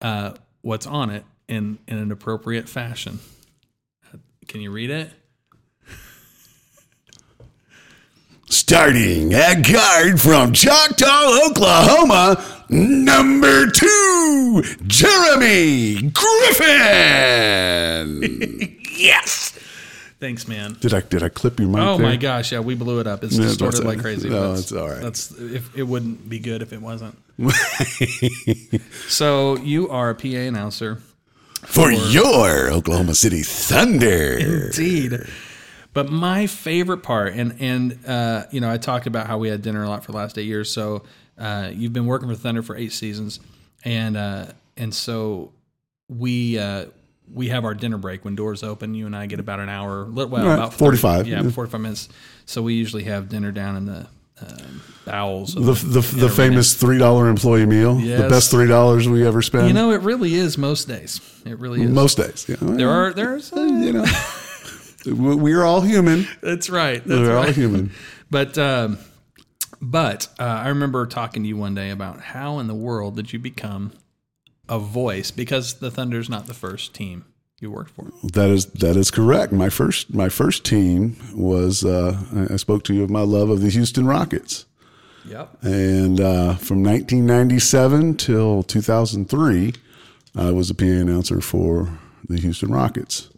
uh, 0.00 0.32
what's 0.62 0.86
on 0.86 1.10
it 1.10 1.24
in 1.48 1.78
in 1.88 1.98
an 1.98 2.12
appropriate 2.12 2.68
fashion. 2.68 3.18
Uh, 4.12 4.18
Can 4.48 4.60
you 4.60 4.70
read 4.70 4.90
it? 4.90 5.10
Starting 8.50 9.32
at 9.34 9.62
guard 9.66 10.20
from 10.20 10.52
Choctaw, 10.52 11.46
Oklahoma, 11.48 12.44
number 12.68 13.68
two, 13.70 14.62
Jeremy 14.86 16.10
Griffin. 16.12 16.60
Yes. 18.96 19.58
Thanks, 20.24 20.48
man. 20.48 20.78
did 20.80 20.94
I 20.94 21.02
did 21.02 21.22
I 21.22 21.28
clip 21.28 21.60
your 21.60 21.68
mic? 21.68 21.82
Oh 21.82 21.98
there? 21.98 22.06
my 22.06 22.16
gosh, 22.16 22.50
yeah, 22.50 22.60
we 22.60 22.74
blew 22.74 22.98
it 22.98 23.06
up. 23.06 23.22
It's 23.22 23.36
Yeah, 23.36 23.44
distorted 23.44 23.84
like 23.84 24.00
crazy. 24.00 24.30
no, 24.30 24.54
it's 24.54 24.72
all 24.72 24.88
right. 24.88 25.02
That's 25.02 25.30
if 25.32 25.76
it 25.76 25.82
wouldn't 25.82 26.30
be 26.30 26.38
good 26.38 26.62
if 26.62 26.72
it 26.72 26.80
wasn't. 26.80 27.18
so 29.06 29.58
you 29.58 29.90
are 29.90 30.08
a 30.08 30.14
PA 30.14 30.28
announcer. 30.28 31.02
For 31.66 31.92
your 31.92 32.70
Oklahoma 32.70 33.14
City 33.14 33.42
Thunder. 33.42 34.38
Indeed. 34.38 35.26
But 35.92 36.10
my 36.10 36.46
favorite 36.46 37.02
part, 37.02 37.34
and 37.34 37.56
and 37.60 37.98
uh, 38.06 38.44
you 38.50 38.62
know, 38.62 38.70
I 38.70 38.78
talked 38.78 39.06
about 39.06 39.26
how 39.26 39.36
we 39.36 39.50
had 39.50 39.60
dinner 39.60 39.84
a 39.84 39.88
lot 39.90 40.06
for 40.06 40.12
the 40.12 40.16
last 40.16 40.38
eight 40.38 40.46
years. 40.46 40.70
So 40.70 41.02
uh, 41.36 41.68
you've 41.70 41.92
been 41.92 42.06
working 42.06 42.30
for 42.30 42.34
Thunder 42.34 42.62
for 42.62 42.76
eight 42.76 42.92
seasons, 42.92 43.40
and 43.84 44.16
uh, 44.16 44.46
and 44.78 44.94
so 44.94 45.52
we 46.08 46.58
uh, 46.58 46.86
we 47.32 47.48
have 47.48 47.64
our 47.64 47.74
dinner 47.74 47.98
break 47.98 48.24
when 48.24 48.34
doors 48.34 48.62
open. 48.62 48.94
You 48.94 49.06
and 49.06 49.16
I 49.16 49.26
get 49.26 49.40
about 49.40 49.60
an 49.60 49.68
hour, 49.68 50.04
well, 50.04 50.28
Right, 50.28 50.54
about 50.54 50.74
45. 50.74 51.26
yeah, 51.26 51.42
forty 51.50 51.70
five 51.70 51.80
minutes. 51.80 52.08
So 52.46 52.62
we 52.62 52.74
usually 52.74 53.04
have 53.04 53.28
dinner 53.28 53.50
down 53.52 53.76
in 53.76 53.86
the 53.86 54.06
um, 54.42 54.82
bowels. 55.06 55.56
Of 55.56 55.64
The 55.64 55.72
the, 56.00 56.16
the 56.16 56.28
famous 56.28 56.74
three 56.74 56.98
dollar 56.98 57.28
employee 57.28 57.66
meal, 57.66 57.94
the 57.94 58.28
best 58.28 58.50
three 58.50 58.66
dollars 58.68 59.08
we 59.08 59.26
ever 59.26 59.40
spent. 59.42 59.66
You 59.68 59.72
know, 59.72 59.90
it 59.92 60.02
really 60.02 60.34
is 60.34 60.58
most 60.58 60.86
days. 60.88 61.20
It 61.46 61.58
really 61.58 61.82
is. 61.82 61.90
most 61.90 62.16
days. 62.18 62.48
Know, 62.48 62.74
there 62.74 62.90
are 62.90 63.12
there's 63.12 63.50
you 63.52 63.92
know, 63.92 64.04
we- 65.06 65.34
we're 65.36 65.62
all 65.64 65.80
human. 65.80 66.26
that's 66.42 66.68
right. 66.68 67.02
That's 67.06 67.20
We're 67.20 67.36
all 67.36 67.50
human. 67.52 67.92
But 68.30 68.58
um, 68.58 68.98
but 69.80 70.26
uh, 70.40 70.42
I 70.44 70.68
remember 70.70 71.06
talking 71.06 71.42
to 71.42 71.48
you 71.48 71.56
one 71.56 71.74
day 71.74 71.90
about 71.90 72.20
how 72.20 72.58
in 72.58 72.66
the 72.66 72.74
world 72.74 73.14
did 73.16 73.32
you 73.32 73.38
become 73.38 73.92
a 74.68 74.78
voice 74.78 75.30
because 75.30 75.74
the 75.74 75.90
Thunder's 75.90 76.28
not 76.30 76.46
the 76.46 76.54
first 76.54 76.94
team 76.94 77.24
you 77.60 77.70
worked 77.70 77.90
for. 77.92 78.10
That 78.32 78.50
is 78.50 78.66
that 78.66 78.96
is 78.96 79.10
correct. 79.10 79.52
My 79.52 79.68
first 79.68 80.12
my 80.14 80.28
first 80.28 80.64
team 80.64 81.16
was 81.34 81.84
uh, 81.84 82.46
I- 82.50 82.56
spoke 82.56 82.84
to 82.84 82.94
you 82.94 83.02
of 83.04 83.10
my 83.10 83.20
love 83.22 83.48
of 83.50 83.60
the 83.60 83.70
Houston 83.70 84.06
Rockets, 84.06 84.66
Yep. 85.28 85.58
and 85.62 86.20
uh, 86.20 86.54
from 86.56 86.82
1997 86.82 88.16
till 88.16 88.62
2003, 88.64 89.72
I 90.36 90.50
was 90.50 90.70
a 90.70 90.74
PA 90.74 90.84
announcer 90.84 91.40
for 91.40 91.88
the 92.28 92.38
Houston 92.40 92.70
Rockets. 92.72 93.28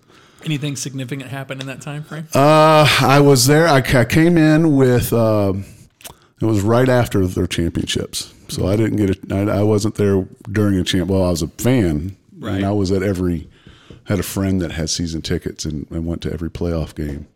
Anything 0.45 0.77
significant 0.77 1.31
happen 1.31 1.61
in 1.61 1.67
that 1.67 1.81
time 1.81 2.05
frame? 2.05 2.29
Uh, 2.33 2.87
I 3.01 3.21
was 3.21 3.47
there. 3.47 3.67
I, 3.67 3.79
I 3.79 4.05
came 4.05 4.39
in 4.39 4.77
with. 4.77 5.12
Uh, 5.12 5.55
it 6.40 6.44
was 6.44 6.61
right 6.62 6.88
after 6.88 7.27
their 7.27 7.46
championships, 7.46 8.33
so 8.49 8.66
I 8.66 8.77
didn't 8.77 8.96
get 8.96 9.11
it. 9.11 9.33
I, 9.33 9.62
wasn't 9.62 9.94
there 9.96 10.27
during 10.51 10.79
a 10.79 10.85
champ. 10.85 11.09
Well, 11.11 11.25
I 11.25 11.31
was 11.31 11.42
a 11.42 11.49
fan, 11.49 12.16
Right. 12.38 12.57
and 12.57 12.66
I 12.66 12.72
was 12.72 12.90
at 12.92 13.03
every. 13.03 13.49
Had 14.05 14.20
a 14.20 14.22
friend 14.22 14.61
that 14.61 14.70
had 14.70 14.88
season 14.88 15.20
tickets 15.20 15.64
and, 15.64 15.85
and 15.90 16.07
went 16.07 16.22
to 16.22 16.33
every 16.33 16.49
playoff 16.49 16.94
game, 16.94 17.27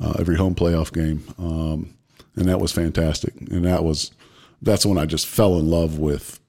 uh, 0.00 0.14
every 0.18 0.36
home 0.36 0.56
playoff 0.56 0.92
game, 0.92 1.22
um, 1.38 1.94
and 2.34 2.48
that 2.48 2.58
was 2.60 2.72
fantastic. 2.72 3.34
And 3.52 3.64
that 3.66 3.84
was 3.84 4.10
that's 4.62 4.84
when 4.84 4.98
I 4.98 5.06
just 5.06 5.26
fell 5.28 5.56
in 5.60 5.70
love 5.70 5.96
with 5.98 6.40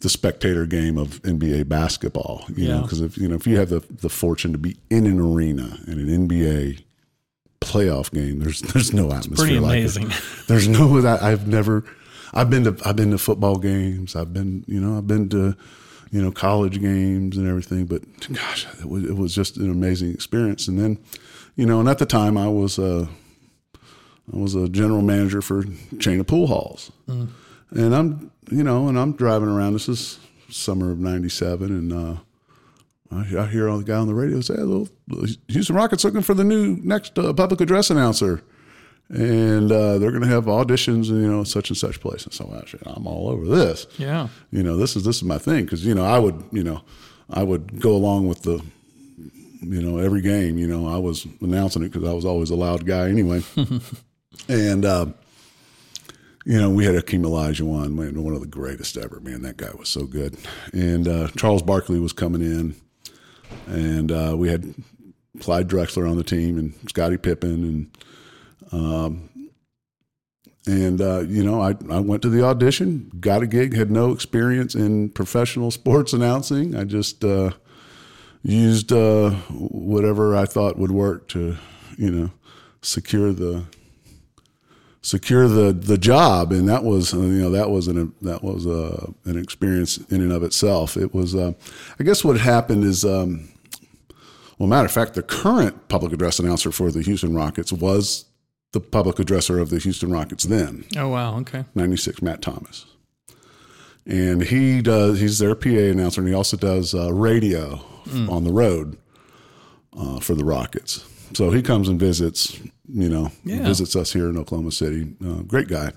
the 0.00 0.08
spectator 0.08 0.66
game 0.66 0.98
of 0.98 1.22
NBA 1.22 1.68
basketball. 1.68 2.44
You 2.56 2.68
know, 2.68 2.82
because 2.82 3.00
if 3.00 3.16
you 3.16 3.28
know 3.28 3.36
if 3.36 3.46
you 3.46 3.56
have 3.58 3.68
the 3.68 3.80
the 3.88 4.08
fortune 4.08 4.50
to 4.50 4.58
be 4.58 4.76
in 4.90 5.06
an 5.06 5.20
arena 5.20 5.78
in 5.86 6.00
an 6.00 6.28
NBA 6.28 6.82
playoff 7.60 8.10
game, 8.10 8.40
there's 8.40 8.60
there's 8.60 8.92
no 8.92 9.06
atmosphere. 9.12 9.36
pretty 9.36 9.58
like 9.60 9.78
it. 9.78 9.80
amazing. 9.80 10.12
There's 10.48 10.68
no 10.68 11.00
that 11.00 11.22
I've 11.22 11.46
never. 11.46 11.84
I've 12.32 12.50
been 12.50 12.64
to 12.64 12.76
I've 12.84 12.96
been 12.96 13.10
to 13.10 13.18
football 13.18 13.56
games. 13.58 14.16
I've 14.16 14.32
been 14.32 14.64
you 14.66 14.80
know 14.80 14.98
I've 14.98 15.06
been 15.06 15.28
to 15.30 15.56
you 16.10 16.22
know 16.22 16.32
college 16.32 16.80
games 16.80 17.36
and 17.36 17.48
everything. 17.48 17.86
But 17.86 18.02
gosh, 18.32 18.66
it 18.80 18.88
was 18.88 19.04
it 19.04 19.16
was 19.16 19.34
just 19.34 19.56
an 19.56 19.70
amazing 19.70 20.12
experience. 20.12 20.68
And 20.68 20.78
then 20.78 20.98
you 21.56 21.66
know, 21.66 21.80
and 21.80 21.88
at 21.88 21.98
the 21.98 22.06
time 22.06 22.36
I 22.36 22.48
was 22.48 22.78
uh, 22.78 23.06
I 24.32 24.36
was 24.36 24.54
a 24.54 24.68
general 24.68 25.02
manager 25.02 25.42
for 25.42 25.64
chain 25.98 26.20
of 26.20 26.26
pool 26.26 26.46
halls, 26.46 26.90
and 27.06 27.94
I'm 27.94 28.30
you 28.50 28.64
know, 28.64 28.88
and 28.88 28.98
I'm 28.98 29.12
driving 29.12 29.48
around. 29.48 29.74
This 29.74 29.88
is 29.88 30.18
summer 30.48 30.90
of 30.90 30.98
'97, 30.98 31.70
and 31.70 31.92
uh, 31.92 32.20
I, 33.12 33.46
hear 33.46 33.68
all 33.68 33.78
the 33.78 33.84
guy 33.84 33.96
on 33.96 34.06
the 34.06 34.14
radio 34.14 34.40
say, 34.40 34.54
"Well, 34.58 34.88
Houston 35.48 35.74
Rockets 35.76 36.04
looking 36.04 36.22
for 36.22 36.34
the 36.34 36.44
new 36.44 36.76
next 36.82 37.18
uh, 37.18 37.32
public 37.32 37.60
address 37.60 37.90
announcer." 37.90 38.42
And 39.08 39.72
uh, 39.72 39.98
they're 39.98 40.12
going 40.12 40.22
to 40.22 40.28
have 40.28 40.44
auditions, 40.44 41.06
you 41.06 41.14
know, 41.28 41.42
such 41.42 41.68
and 41.68 41.76
such 41.76 42.00
place. 42.00 42.22
And 42.24 42.32
so 42.32 42.54
actually, 42.56 42.82
I'm 42.86 43.08
all 43.08 43.28
over 43.28 43.44
this 43.44 43.88
Yeah. 43.98 44.28
you 44.52 44.62
know 44.62 44.76
this 44.76 44.94
is 44.94 45.02
this 45.02 45.16
is 45.16 45.24
my 45.24 45.38
thing 45.38 45.64
because 45.64 45.84
you 45.84 45.94
know 45.96 46.04
I 46.04 46.20
would 46.20 46.44
you 46.52 46.62
know 46.62 46.82
I 47.28 47.42
would 47.42 47.80
go 47.80 47.90
along 47.96 48.28
with 48.28 48.42
the 48.42 48.62
you 49.62 49.82
know 49.82 49.98
every 49.98 50.20
game 50.22 50.56
you 50.58 50.68
know 50.68 50.86
I 50.86 50.98
was 50.98 51.26
announcing 51.40 51.82
it 51.82 51.90
because 51.92 52.08
I 52.08 52.12
was 52.12 52.24
always 52.24 52.50
a 52.50 52.54
loud 52.56 52.86
guy 52.86 53.08
anyway 53.10 53.42
and 54.48 54.84
uh, 54.84 55.06
you 56.46 56.60
know 56.60 56.70
we 56.70 56.84
had 56.84 56.94
Hakeem 56.94 57.22
Olajuwon 57.24 57.96
one 58.16 58.34
of 58.34 58.40
the 58.40 58.46
greatest 58.46 58.96
ever 58.96 59.18
man 59.20 59.42
that 59.42 59.56
guy 59.56 59.70
was 59.76 59.88
so 59.88 60.06
good 60.06 60.36
and 60.72 61.08
uh, 61.08 61.28
Charles 61.36 61.62
Barkley 61.62 61.98
was 61.98 62.12
coming 62.12 62.42
in 62.42 62.74
and 63.66 64.10
uh, 64.10 64.34
we 64.36 64.48
had 64.48 64.74
Clyde 65.40 65.68
Drexler 65.68 66.08
on 66.10 66.16
the 66.16 66.24
team 66.24 66.58
and 66.58 66.74
Scottie 66.88 67.16
Pippen 67.16 67.64
and 67.64 67.98
um, 68.72 69.30
and 70.66 71.00
uh, 71.00 71.20
you 71.20 71.42
know, 71.42 71.60
I, 71.60 71.74
I 71.90 72.00
went 72.00 72.22
to 72.22 72.28
the 72.28 72.44
audition, 72.44 73.10
got 73.18 73.42
a 73.42 73.46
gig, 73.46 73.74
had 73.74 73.90
no 73.90 74.12
experience 74.12 74.74
in 74.74 75.10
professional 75.10 75.70
sports 75.70 76.12
announcing. 76.12 76.74
I 76.74 76.84
just 76.84 77.24
uh, 77.24 77.52
used 78.42 78.92
uh, 78.92 79.30
whatever 79.50 80.36
I 80.36 80.46
thought 80.46 80.78
would 80.78 80.90
work 80.90 81.28
to, 81.28 81.56
you 81.96 82.10
know, 82.10 82.30
secure 82.82 83.32
the 83.32 83.64
secure 85.02 85.48
the 85.48 85.72
the 85.72 85.98
job, 85.98 86.52
and 86.52 86.68
that 86.68 86.84
was 86.84 87.14
uh, 87.14 87.18
you 87.18 87.42
know 87.42 87.50
that 87.50 87.70
was 87.70 87.88
an 87.88 88.12
that 88.22 88.42
was 88.42 88.66
uh, 88.66 89.10
an 89.24 89.38
experience 89.38 89.98
in 90.10 90.20
and 90.20 90.32
of 90.32 90.42
itself. 90.42 90.96
It 90.96 91.14
was, 91.14 91.34
uh, 91.34 91.52
I 91.98 92.04
guess, 92.04 92.24
what 92.24 92.38
happened 92.38 92.84
is. 92.84 93.04
Um, 93.04 93.48
well, 94.58 94.68
matter 94.68 94.84
of 94.84 94.92
fact, 94.92 95.14
the 95.14 95.22
current 95.22 95.88
public 95.88 96.12
address 96.12 96.38
announcer 96.38 96.70
for 96.70 96.90
the 96.90 97.00
Houston 97.00 97.32
Rockets 97.34 97.72
was 97.72 98.26
the 98.72 98.80
public 98.80 99.16
addresser 99.16 99.58
of 99.58 99.70
the 99.70 99.78
Houston 99.78 100.10
Rockets 100.12 100.44
then, 100.44 100.84
Oh 100.98 101.08
wow. 101.08 101.38
Okay. 101.38 101.64
96, 101.74 102.20
Matt 102.20 102.42
Thomas. 102.42 102.84
And 104.04 104.42
he 104.42 104.82
does, 104.82 105.18
he's 105.18 105.38
their 105.38 105.54
PA 105.54 105.68
announcer, 105.70 106.20
and 106.20 106.28
he 106.28 106.34
also 106.34 106.58
does 106.58 106.94
uh, 106.94 107.10
radio 107.12 107.80
on 108.28 108.44
the 108.44 108.52
road 108.52 108.98
uh, 109.96 110.20
for 110.20 110.34
the 110.34 110.44
Rockets. 110.44 111.06
So 111.34 111.50
he 111.50 111.62
comes 111.62 111.88
and 111.88 111.98
visits, 111.98 112.58
you 112.92 113.08
know, 113.08 113.30
Yeah. 113.44 113.62
visits 113.64 113.94
us 113.96 114.12
here 114.12 114.28
in 114.28 114.36
Oklahoma 114.36 114.72
City. 114.72 115.14
Uh, 115.24 115.42
great 115.42 115.68
guy. 115.68 115.92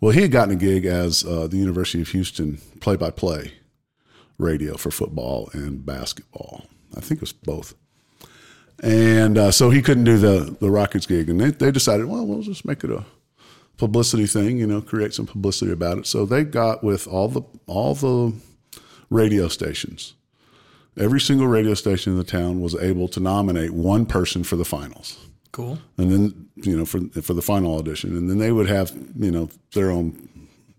Well, 0.00 0.12
he 0.12 0.20
had 0.22 0.30
gotten 0.30 0.54
a 0.54 0.58
gig 0.58 0.84
as 0.86 1.24
uh, 1.24 1.46
the 1.48 1.56
University 1.56 2.00
of 2.02 2.08
Houston 2.08 2.58
play 2.80 2.96
by 2.96 3.10
play 3.10 3.52
radio 4.38 4.76
for 4.76 4.90
football 4.90 5.50
and 5.52 5.84
basketball. 5.84 6.66
I 6.96 7.00
think 7.00 7.18
it 7.18 7.22
was 7.22 7.32
both. 7.32 7.74
And 8.80 9.36
uh, 9.36 9.50
so 9.50 9.70
he 9.70 9.82
couldn't 9.82 10.04
do 10.04 10.18
the, 10.18 10.56
the 10.60 10.70
Rockets 10.70 11.06
gig. 11.06 11.28
And 11.28 11.40
they, 11.40 11.50
they 11.50 11.72
decided, 11.72 12.06
well, 12.06 12.24
we'll 12.24 12.42
just 12.42 12.64
make 12.64 12.84
it 12.84 12.90
a 12.90 13.04
publicity 13.76 14.26
thing, 14.26 14.58
you 14.58 14.66
know, 14.66 14.80
create 14.80 15.14
some 15.14 15.26
publicity 15.26 15.72
about 15.72 15.98
it. 15.98 16.06
So 16.06 16.24
they 16.24 16.44
got 16.44 16.84
with 16.84 17.08
all 17.08 17.28
the 17.28 17.42
all 17.66 17.94
the 17.94 18.34
radio 19.10 19.48
stations. 19.48 20.14
Every 20.98 21.20
single 21.20 21.46
radio 21.46 21.74
station 21.74 22.12
in 22.12 22.18
the 22.18 22.24
town 22.24 22.60
was 22.60 22.74
able 22.74 23.08
to 23.08 23.20
nominate 23.20 23.70
one 23.70 24.04
person 24.04 24.42
for 24.44 24.56
the 24.56 24.64
finals. 24.64 25.16
Cool. 25.52 25.78
And 25.96 26.10
then, 26.10 26.48
you 26.56 26.76
know, 26.76 26.84
for 26.84 27.00
for 27.22 27.34
the 27.34 27.42
final 27.42 27.78
audition. 27.78 28.16
And 28.16 28.28
then 28.28 28.38
they 28.38 28.52
would 28.52 28.68
have, 28.68 28.92
you 29.16 29.30
know, 29.30 29.48
their 29.74 29.90
own 29.90 30.28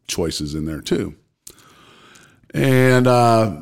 choices 0.08 0.56
in 0.56 0.66
there 0.66 0.82
too. 0.82 1.16
And 2.54 3.08
uh, 3.08 3.58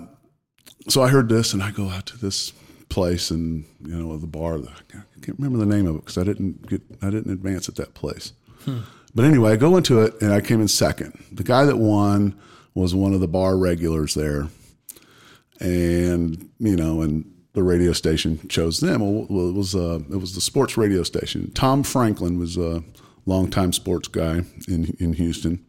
so 0.90 1.04
I 1.04 1.10
heard 1.10 1.30
this 1.30 1.54
and 1.54 1.62
I 1.62 1.72
go 1.72 1.90
out 1.90 2.06
to 2.08 2.18
this 2.18 2.54
place 2.90 3.32
and, 3.32 3.66
you 3.86 3.96
know, 3.96 4.18
the 4.18 4.28
bar. 4.28 4.58
I 4.58 4.94
can't 5.22 5.38
remember 5.38 5.58
the 5.58 5.66
name 5.66 5.88
of 5.88 5.96
it 5.96 6.00
because 6.00 6.18
I 6.18 6.24
didn't 6.24 6.68
get, 6.68 6.82
I 7.02 7.10
didn't 7.10 7.32
advance 7.32 7.68
at 7.70 7.76
that 7.76 7.94
place. 7.94 8.34
But 9.16 9.26
anyway, 9.26 9.54
I 9.54 9.56
go 9.56 9.78
into 9.78 10.02
it 10.02 10.22
and 10.22 10.34
I 10.34 10.42
came 10.42 10.62
in 10.62 10.68
second. 10.68 11.24
The 11.32 11.44
guy 11.44 11.66
that 11.66 11.78
won 11.78 12.38
was 12.74 12.94
one 12.94 13.14
of 13.14 13.20
the 13.20 13.28
bar 13.28 13.58
regulars 13.58 14.14
there. 14.14 14.48
And, 15.60 16.50
you 16.60 16.76
know, 16.76 17.02
and 17.02 17.26
the 17.54 17.64
radio 17.64 17.92
station 17.92 18.48
chose 18.50 18.80
them. 18.80 19.02
Well, 19.02 19.50
it 19.50 19.56
was 19.56 19.76
uh, 19.76 20.00
it 20.12 20.18
was 20.18 20.36
the 20.36 20.42
sports 20.42 20.78
radio 20.78 21.02
station. 21.02 21.52
Tom 21.54 21.82
Franklin 21.82 22.38
was 22.38 22.56
a 22.56 22.84
longtime 23.26 23.74
sports 23.74 24.08
guy 24.08 24.44
in 24.68 24.96
in 25.00 25.14
Houston. 25.14 25.66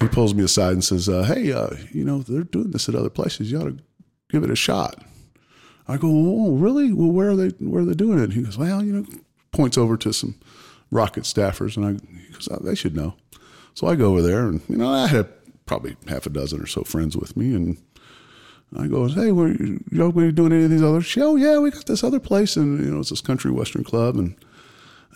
He 0.00 0.06
pulls 0.08 0.32
me 0.32 0.44
aside 0.44 0.74
and 0.74 0.84
says, 0.84 1.08
uh, 1.08 1.24
"Hey, 1.24 1.50
uh, 1.52 1.70
you 1.90 2.04
know 2.04 2.20
they're 2.20 2.44
doing 2.44 2.70
this 2.70 2.88
at 2.88 2.94
other 2.94 3.10
places. 3.10 3.50
You 3.50 3.60
ought 3.60 3.64
to 3.64 3.78
give 4.30 4.44
it 4.44 4.50
a 4.50 4.56
shot." 4.56 5.02
I 5.88 5.96
go, 5.96 6.08
"Oh, 6.08 6.52
really? 6.52 6.92
Well, 6.92 7.10
where 7.10 7.30
are 7.30 7.36
they? 7.36 7.48
Where 7.64 7.82
are 7.82 7.84
they 7.84 7.94
doing 7.94 8.20
it?" 8.20 8.32
He 8.32 8.42
goes, 8.42 8.56
"Well, 8.56 8.84
you 8.84 8.92
know," 8.92 9.04
points 9.50 9.76
over 9.76 9.96
to 9.96 10.12
some 10.12 10.36
Rocket 10.92 11.24
staffers, 11.24 11.76
and 11.76 11.84
I 11.84 11.90
he 12.26 12.32
goes, 12.32 12.48
oh, 12.48 12.60
"They 12.62 12.76
should 12.76 12.94
know." 12.94 13.14
So 13.74 13.88
I 13.88 13.96
go 13.96 14.12
over 14.12 14.22
there, 14.22 14.46
and 14.46 14.60
you 14.68 14.76
know, 14.76 14.92
I 14.92 15.08
had 15.08 15.26
probably 15.66 15.96
half 16.06 16.26
a 16.26 16.30
dozen 16.30 16.60
or 16.60 16.66
so 16.66 16.82
friends 16.82 17.16
with 17.16 17.36
me, 17.36 17.54
and 17.54 17.76
I 18.76 18.86
go, 18.86 19.06
"Hey, 19.08 19.32
were 19.32 19.48
you, 19.48 19.84
you 19.90 19.98
know, 19.98 20.10
doing 20.30 20.52
any 20.52 20.64
of 20.64 20.70
these 20.70 20.82
others?" 20.82 21.04
She, 21.04 21.20
oh, 21.20 21.36
yeah, 21.36 21.58
we 21.58 21.70
got 21.70 21.86
this 21.86 22.04
other 22.04 22.20
place, 22.20 22.56
and 22.56 22.84
you 22.84 22.90
know, 22.90 23.00
it's 23.00 23.10
this 23.10 23.20
country 23.20 23.50
western 23.50 23.84
club, 23.84 24.16
and 24.16 24.34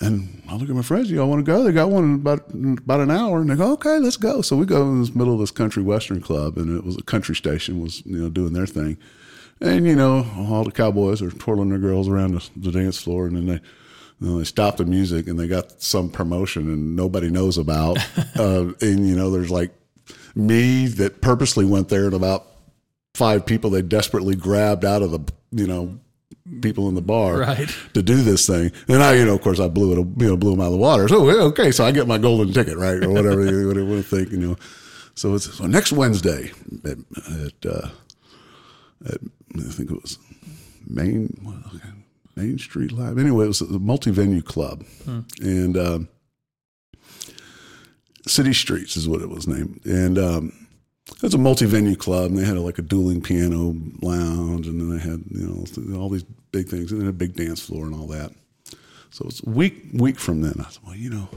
and 0.00 0.42
I 0.48 0.56
look 0.56 0.68
at 0.68 0.76
my 0.76 0.82
friends. 0.82 1.10
You 1.10 1.22
all 1.22 1.28
want 1.28 1.44
to 1.44 1.50
go? 1.50 1.62
They 1.62 1.72
got 1.72 1.90
one 1.90 2.04
in 2.04 2.14
about 2.16 2.50
about 2.52 3.00
an 3.00 3.10
hour, 3.10 3.40
and 3.40 3.48
they 3.48 3.56
go, 3.56 3.72
"Okay, 3.72 3.98
let's 3.98 4.18
go." 4.18 4.42
So 4.42 4.56
we 4.56 4.66
go 4.66 4.82
in 4.82 5.02
the 5.02 5.12
middle 5.14 5.34
of 5.34 5.40
this 5.40 5.50
country 5.50 5.82
western 5.82 6.20
club, 6.20 6.58
and 6.58 6.76
it 6.76 6.84
was 6.84 6.96
a 6.96 7.02
country 7.02 7.34
station 7.34 7.80
was 7.80 8.04
you 8.04 8.18
know 8.18 8.28
doing 8.28 8.52
their 8.52 8.66
thing, 8.66 8.98
and 9.60 9.86
you 9.86 9.96
know 9.96 10.26
all 10.36 10.64
the 10.64 10.72
cowboys 10.72 11.22
are 11.22 11.30
twirling 11.30 11.70
their 11.70 11.78
girls 11.78 12.08
around 12.08 12.34
the, 12.34 12.50
the 12.56 12.72
dance 12.72 13.00
floor, 13.00 13.26
and 13.26 13.36
then 13.36 13.46
they. 13.46 13.60
You 14.18 14.28
know, 14.28 14.38
they 14.38 14.44
stop 14.44 14.78
the 14.78 14.86
music 14.86 15.28
and 15.28 15.38
they 15.38 15.46
got 15.46 15.82
some 15.82 16.08
promotion 16.08 16.72
and 16.72 16.96
nobody 16.96 17.28
knows 17.28 17.58
about. 17.58 17.98
uh, 18.38 18.72
and, 18.80 19.06
you 19.06 19.14
know, 19.14 19.30
there's 19.30 19.50
like 19.50 19.72
me 20.34 20.86
that 20.86 21.20
purposely 21.20 21.66
went 21.66 21.90
there 21.90 22.06
and 22.06 22.14
about 22.14 22.46
five 23.16 23.46
people 23.46 23.70
they 23.70 23.82
desperately 23.82 24.36
grabbed 24.36 24.84
out 24.84 25.00
of 25.02 25.10
the, 25.10 25.20
you 25.50 25.66
know, 25.66 25.98
people 26.60 26.88
in 26.88 26.94
the 26.94 27.00
bar 27.02 27.38
Right. 27.38 27.68
to 27.94 28.02
do 28.02 28.22
this 28.22 28.46
thing. 28.46 28.70
And 28.88 29.02
I, 29.02 29.14
you 29.14 29.24
know, 29.24 29.34
of 29.34 29.40
course, 29.40 29.58
I 29.58 29.68
blew 29.68 29.92
it, 29.92 29.96
you 30.22 30.28
know, 30.28 30.36
blew 30.36 30.50
them 30.50 30.60
out 30.60 30.66
of 30.66 30.72
the 30.72 30.78
water. 30.78 31.08
So 31.08 31.28
okay, 31.48 31.70
so 31.72 31.84
I 31.84 31.92
get 31.92 32.06
my 32.06 32.18
golden 32.18 32.52
ticket, 32.52 32.76
right, 32.76 33.02
or 33.02 33.10
whatever 33.10 33.44
you 33.44 33.72
you 33.72 34.02
think, 34.02 34.30
you 34.30 34.38
know. 34.38 34.56
So 35.14 35.34
it's 35.34 35.52
so 35.56 35.66
next 35.66 35.92
Wednesday 35.92 36.52
at, 36.84 36.98
at, 37.46 37.66
uh, 37.66 37.88
at 39.06 39.18
I 39.56 39.62
think 39.72 39.90
it 39.90 40.02
was 40.02 40.18
Main 40.86 41.34
okay, 41.74 41.88
Main 42.36 42.58
Street 42.58 42.92
Live. 42.92 43.18
Anyway, 43.18 43.46
it 43.46 43.48
was 43.48 43.62
a 43.62 43.78
multi-venue 43.78 44.42
club, 44.42 44.84
and. 45.40 45.76
Um, 45.76 46.08
City 48.26 48.52
Streets 48.52 48.96
is 48.96 49.08
what 49.08 49.22
it 49.22 49.28
was 49.28 49.46
named, 49.46 49.80
and 49.84 50.18
um, 50.18 50.65
it 51.08 51.22
was 51.22 51.34
a 51.34 51.38
multi-venue 51.38 51.96
club, 51.96 52.26
and 52.30 52.38
they 52.38 52.44
had 52.44 52.56
like 52.58 52.78
a 52.78 52.82
dueling 52.82 53.22
piano 53.22 53.74
lounge, 54.02 54.66
and 54.66 54.80
then 54.80 54.90
they 54.90 55.02
had 55.02 55.22
you 55.30 55.46
know 55.46 56.00
all 56.00 56.08
these 56.08 56.24
big 56.52 56.68
things, 56.68 56.92
and 56.92 57.00
then 57.00 57.08
a 57.08 57.12
big 57.12 57.34
dance 57.34 57.60
floor 57.60 57.86
and 57.86 57.94
all 57.94 58.06
that. 58.08 58.32
So 59.10 59.24
it's 59.28 59.42
a 59.46 59.50
week 59.50 59.84
week 59.92 60.18
from 60.18 60.42
then. 60.42 60.54
I 60.58 60.70
said, 60.70 60.82
well, 60.84 60.96
you 60.96 61.10
know, 61.10 61.28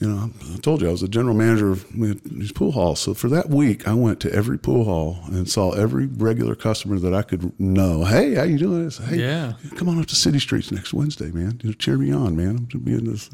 you 0.00 0.06
know, 0.08 0.30
I 0.54 0.56
told 0.58 0.82
you 0.82 0.88
I 0.88 0.92
was 0.92 1.02
a 1.02 1.08
general 1.08 1.34
manager 1.34 1.72
of 1.72 1.84
these 2.24 2.52
pool 2.52 2.70
halls. 2.70 3.00
So 3.00 3.12
for 3.12 3.28
that 3.30 3.50
week, 3.50 3.88
I 3.88 3.94
went 3.94 4.20
to 4.20 4.32
every 4.32 4.56
pool 4.56 4.84
hall 4.84 5.18
and 5.26 5.48
saw 5.48 5.72
every 5.72 6.06
regular 6.06 6.54
customer 6.54 7.00
that 7.00 7.12
I 7.12 7.22
could 7.22 7.58
know. 7.58 8.04
Hey, 8.04 8.34
how 8.34 8.44
you 8.44 8.56
doing? 8.56 8.86
I 8.86 8.90
said, 8.90 9.06
hey, 9.08 9.16
Yeah. 9.18 9.54
come 9.74 9.88
on 9.88 9.98
up 9.98 10.06
to 10.06 10.14
City 10.14 10.38
Streets 10.38 10.70
next 10.70 10.92
Wednesday, 10.94 11.32
man. 11.32 11.58
You 11.64 11.70
know, 11.70 11.74
cheer 11.74 11.98
me 11.98 12.12
on, 12.12 12.36
man. 12.36 12.50
I'm 12.50 12.64
gonna 12.66 12.84
be 12.84 12.92
in 12.94 13.04
this. 13.06 13.30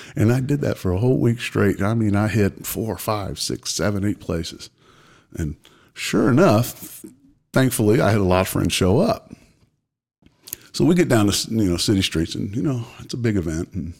and 0.16 0.32
I 0.32 0.40
did 0.40 0.60
that 0.62 0.76
for 0.76 0.90
a 0.90 0.98
whole 0.98 1.18
week 1.18 1.40
straight. 1.40 1.80
I 1.80 1.94
mean, 1.94 2.16
I 2.16 2.26
hit 2.26 2.66
four, 2.66 2.98
five, 2.98 3.38
six, 3.38 3.72
seven, 3.72 4.04
eight 4.04 4.18
places, 4.18 4.70
and 5.34 5.54
sure 5.94 6.28
enough, 6.28 7.04
thankfully, 7.52 8.00
I 8.00 8.10
had 8.10 8.20
a 8.20 8.24
lot 8.24 8.40
of 8.40 8.48
friends 8.48 8.72
show 8.72 8.98
up. 8.98 9.32
So 10.72 10.84
we 10.84 10.96
get 10.96 11.08
down 11.08 11.28
to 11.30 11.50
you 11.54 11.70
know 11.70 11.76
City 11.76 12.02
Streets, 12.02 12.34
and 12.34 12.54
you 12.56 12.62
know 12.62 12.86
it's 12.98 13.14
a 13.14 13.18
big 13.18 13.36
event, 13.36 13.68
and 13.72 13.94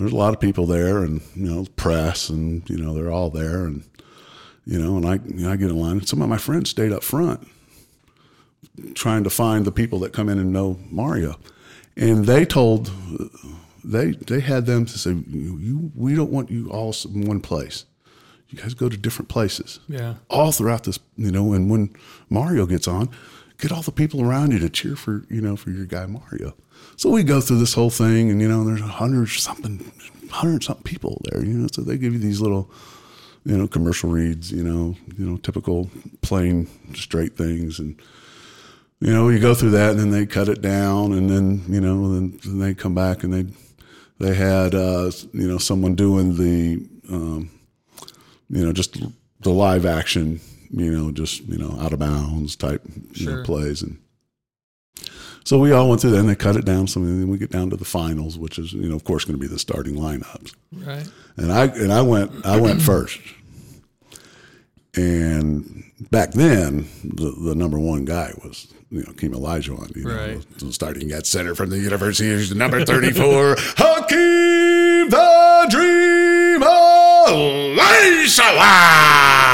there's 0.00 0.12
a 0.12 0.16
lot 0.16 0.34
of 0.34 0.40
people 0.40 0.66
there, 0.66 1.04
and 1.04 1.20
you 1.36 1.44
know 1.48 1.66
press, 1.76 2.28
and 2.28 2.68
you 2.68 2.76
know 2.76 2.92
they're 2.94 3.12
all 3.12 3.30
there, 3.30 3.64
and 3.64 3.84
you 4.66 4.78
know, 4.78 4.96
and 4.96 5.06
I 5.06 5.14
you 5.26 5.44
know, 5.44 5.50
I 5.52 5.56
get 5.56 5.70
in 5.70 5.76
line. 5.78 5.98
And 5.98 6.08
some 6.08 6.22
of 6.22 6.28
my 6.28 6.38
friends 6.38 6.70
stayed 6.70 6.92
up 6.92 7.02
front, 7.04 7.46
trying 8.94 9.24
to 9.24 9.30
find 9.30 9.64
the 9.64 9.72
people 9.72 9.98
that 10.00 10.12
come 10.12 10.28
in 10.28 10.38
and 10.38 10.52
know 10.52 10.78
Mario, 10.90 11.38
and 11.96 12.24
they 12.26 12.44
told 12.44 12.90
they 13.84 14.12
they 14.12 14.40
had 14.40 14.66
them 14.66 14.86
to 14.86 14.98
say, 14.98 15.10
you, 15.10 15.58
you 15.58 15.92
we 15.94 16.14
don't 16.14 16.30
want 16.30 16.50
you 16.50 16.70
all 16.70 16.94
in 17.14 17.26
one 17.26 17.40
place. 17.40 17.84
You 18.48 18.58
guys 18.58 18.74
go 18.74 18.88
to 18.88 18.96
different 18.96 19.28
places 19.28 19.78
Yeah. 19.88 20.14
all 20.28 20.50
throughout 20.50 20.82
this, 20.82 20.98
you 21.16 21.30
know, 21.30 21.52
and 21.52 21.70
when 21.70 21.94
Mario 22.28 22.66
gets 22.66 22.88
on, 22.88 23.08
get 23.58 23.70
all 23.70 23.82
the 23.82 23.92
people 23.92 24.20
around 24.20 24.50
you 24.50 24.58
to 24.58 24.68
cheer 24.68 24.96
for, 24.96 25.24
you 25.30 25.40
know, 25.40 25.54
for 25.54 25.70
your 25.70 25.84
guy 25.86 26.06
Mario. 26.06 26.54
So 26.96 27.10
we 27.10 27.22
go 27.22 27.40
through 27.40 27.58
this 27.58 27.74
whole 27.74 27.90
thing 27.90 28.30
and, 28.30 28.40
you 28.40 28.48
know, 28.48 28.64
there's 28.64 28.80
a 28.80 28.84
hundred 28.84 29.28
something, 29.28 29.90
hundred 30.30 30.62
something 30.62 30.84
people 30.84 31.20
there, 31.30 31.44
you 31.44 31.54
know, 31.54 31.68
so 31.72 31.82
they 31.82 31.96
give 31.96 32.12
you 32.12 32.18
these 32.18 32.40
little, 32.40 32.70
you 33.44 33.56
know, 33.56 33.66
commercial 33.66 34.10
reads, 34.10 34.52
you 34.52 34.62
know, 34.62 34.94
you 35.16 35.24
know, 35.24 35.36
typical 35.38 35.90
plain 36.20 36.68
straight 36.94 37.36
things. 37.36 37.78
And, 37.78 38.00
you 39.00 39.12
know, 39.12 39.30
you 39.30 39.38
go 39.38 39.54
through 39.54 39.70
that 39.70 39.92
and 39.92 40.00
then 40.00 40.10
they 40.10 40.26
cut 40.26 40.48
it 40.48 40.60
down 40.60 41.12
and 41.12 41.30
then, 41.30 41.64
you 41.68 41.80
know, 41.80 42.12
then, 42.12 42.38
then 42.44 42.58
they 42.58 42.74
come 42.74 42.94
back 42.94 43.24
and 43.24 43.32
they, 43.32 43.46
they 44.18 44.34
had, 44.34 44.74
uh, 44.74 45.10
you 45.32 45.48
know, 45.48 45.56
someone 45.56 45.94
doing 45.94 46.36
the, 46.36 46.86
um, 47.10 47.50
you 48.50 48.64
know, 48.64 48.72
just 48.72 48.98
the 49.40 49.50
live 49.50 49.86
action, 49.86 50.38
you 50.70 50.90
know, 50.90 51.10
just, 51.10 51.40
you 51.44 51.56
know, 51.56 51.78
out 51.80 51.94
of 51.94 51.98
bounds 51.98 52.56
type 52.56 52.82
you 53.14 53.26
know, 53.26 53.42
plays. 53.42 53.80
And 53.80 53.98
so 55.44 55.58
we 55.58 55.72
all 55.72 55.88
went 55.88 56.00
through 56.00 56.10
that 56.12 56.18
and 56.20 56.28
they 56.28 56.34
cut 56.34 56.56
it 56.56 56.64
down. 56.64 56.86
So 56.86 57.00
then 57.00 57.28
we 57.28 57.38
get 57.38 57.50
down 57.50 57.70
to 57.70 57.76
the 57.76 57.84
finals, 57.84 58.38
which 58.38 58.58
is, 58.58 58.72
you 58.72 58.88
know, 58.88 58.94
of 58.96 59.04
course, 59.04 59.24
going 59.24 59.36
to 59.36 59.40
be 59.40 59.46
the 59.48 59.58
starting 59.58 59.94
lineups. 59.96 60.54
Right. 60.72 61.06
And 61.36 61.52
I, 61.52 61.64
and 61.66 61.92
I 61.92 62.02
went, 62.02 62.44
I 62.46 62.60
went 62.60 62.82
first. 62.90 63.18
And 64.96 65.84
back 66.10 66.32
then, 66.32 66.86
the, 67.04 67.30
the 67.30 67.54
number 67.54 67.78
one 67.78 68.04
guy 68.04 68.32
was, 68.44 68.66
you 68.90 69.00
know, 69.02 69.12
Keem 69.12 69.34
Olajuwon, 69.34 69.94
you 69.96 70.04
know, 70.04 70.14
Right. 70.16 70.58
the 70.58 70.72
starting 70.72 71.12
at 71.12 71.26
center 71.26 71.54
from 71.54 71.70
the 71.70 71.78
University 71.78 72.32
of 72.32 72.56
number 72.56 72.84
34, 72.84 73.54
Hakeem 73.76 75.08
the 75.10 75.66
Dream 75.70 76.60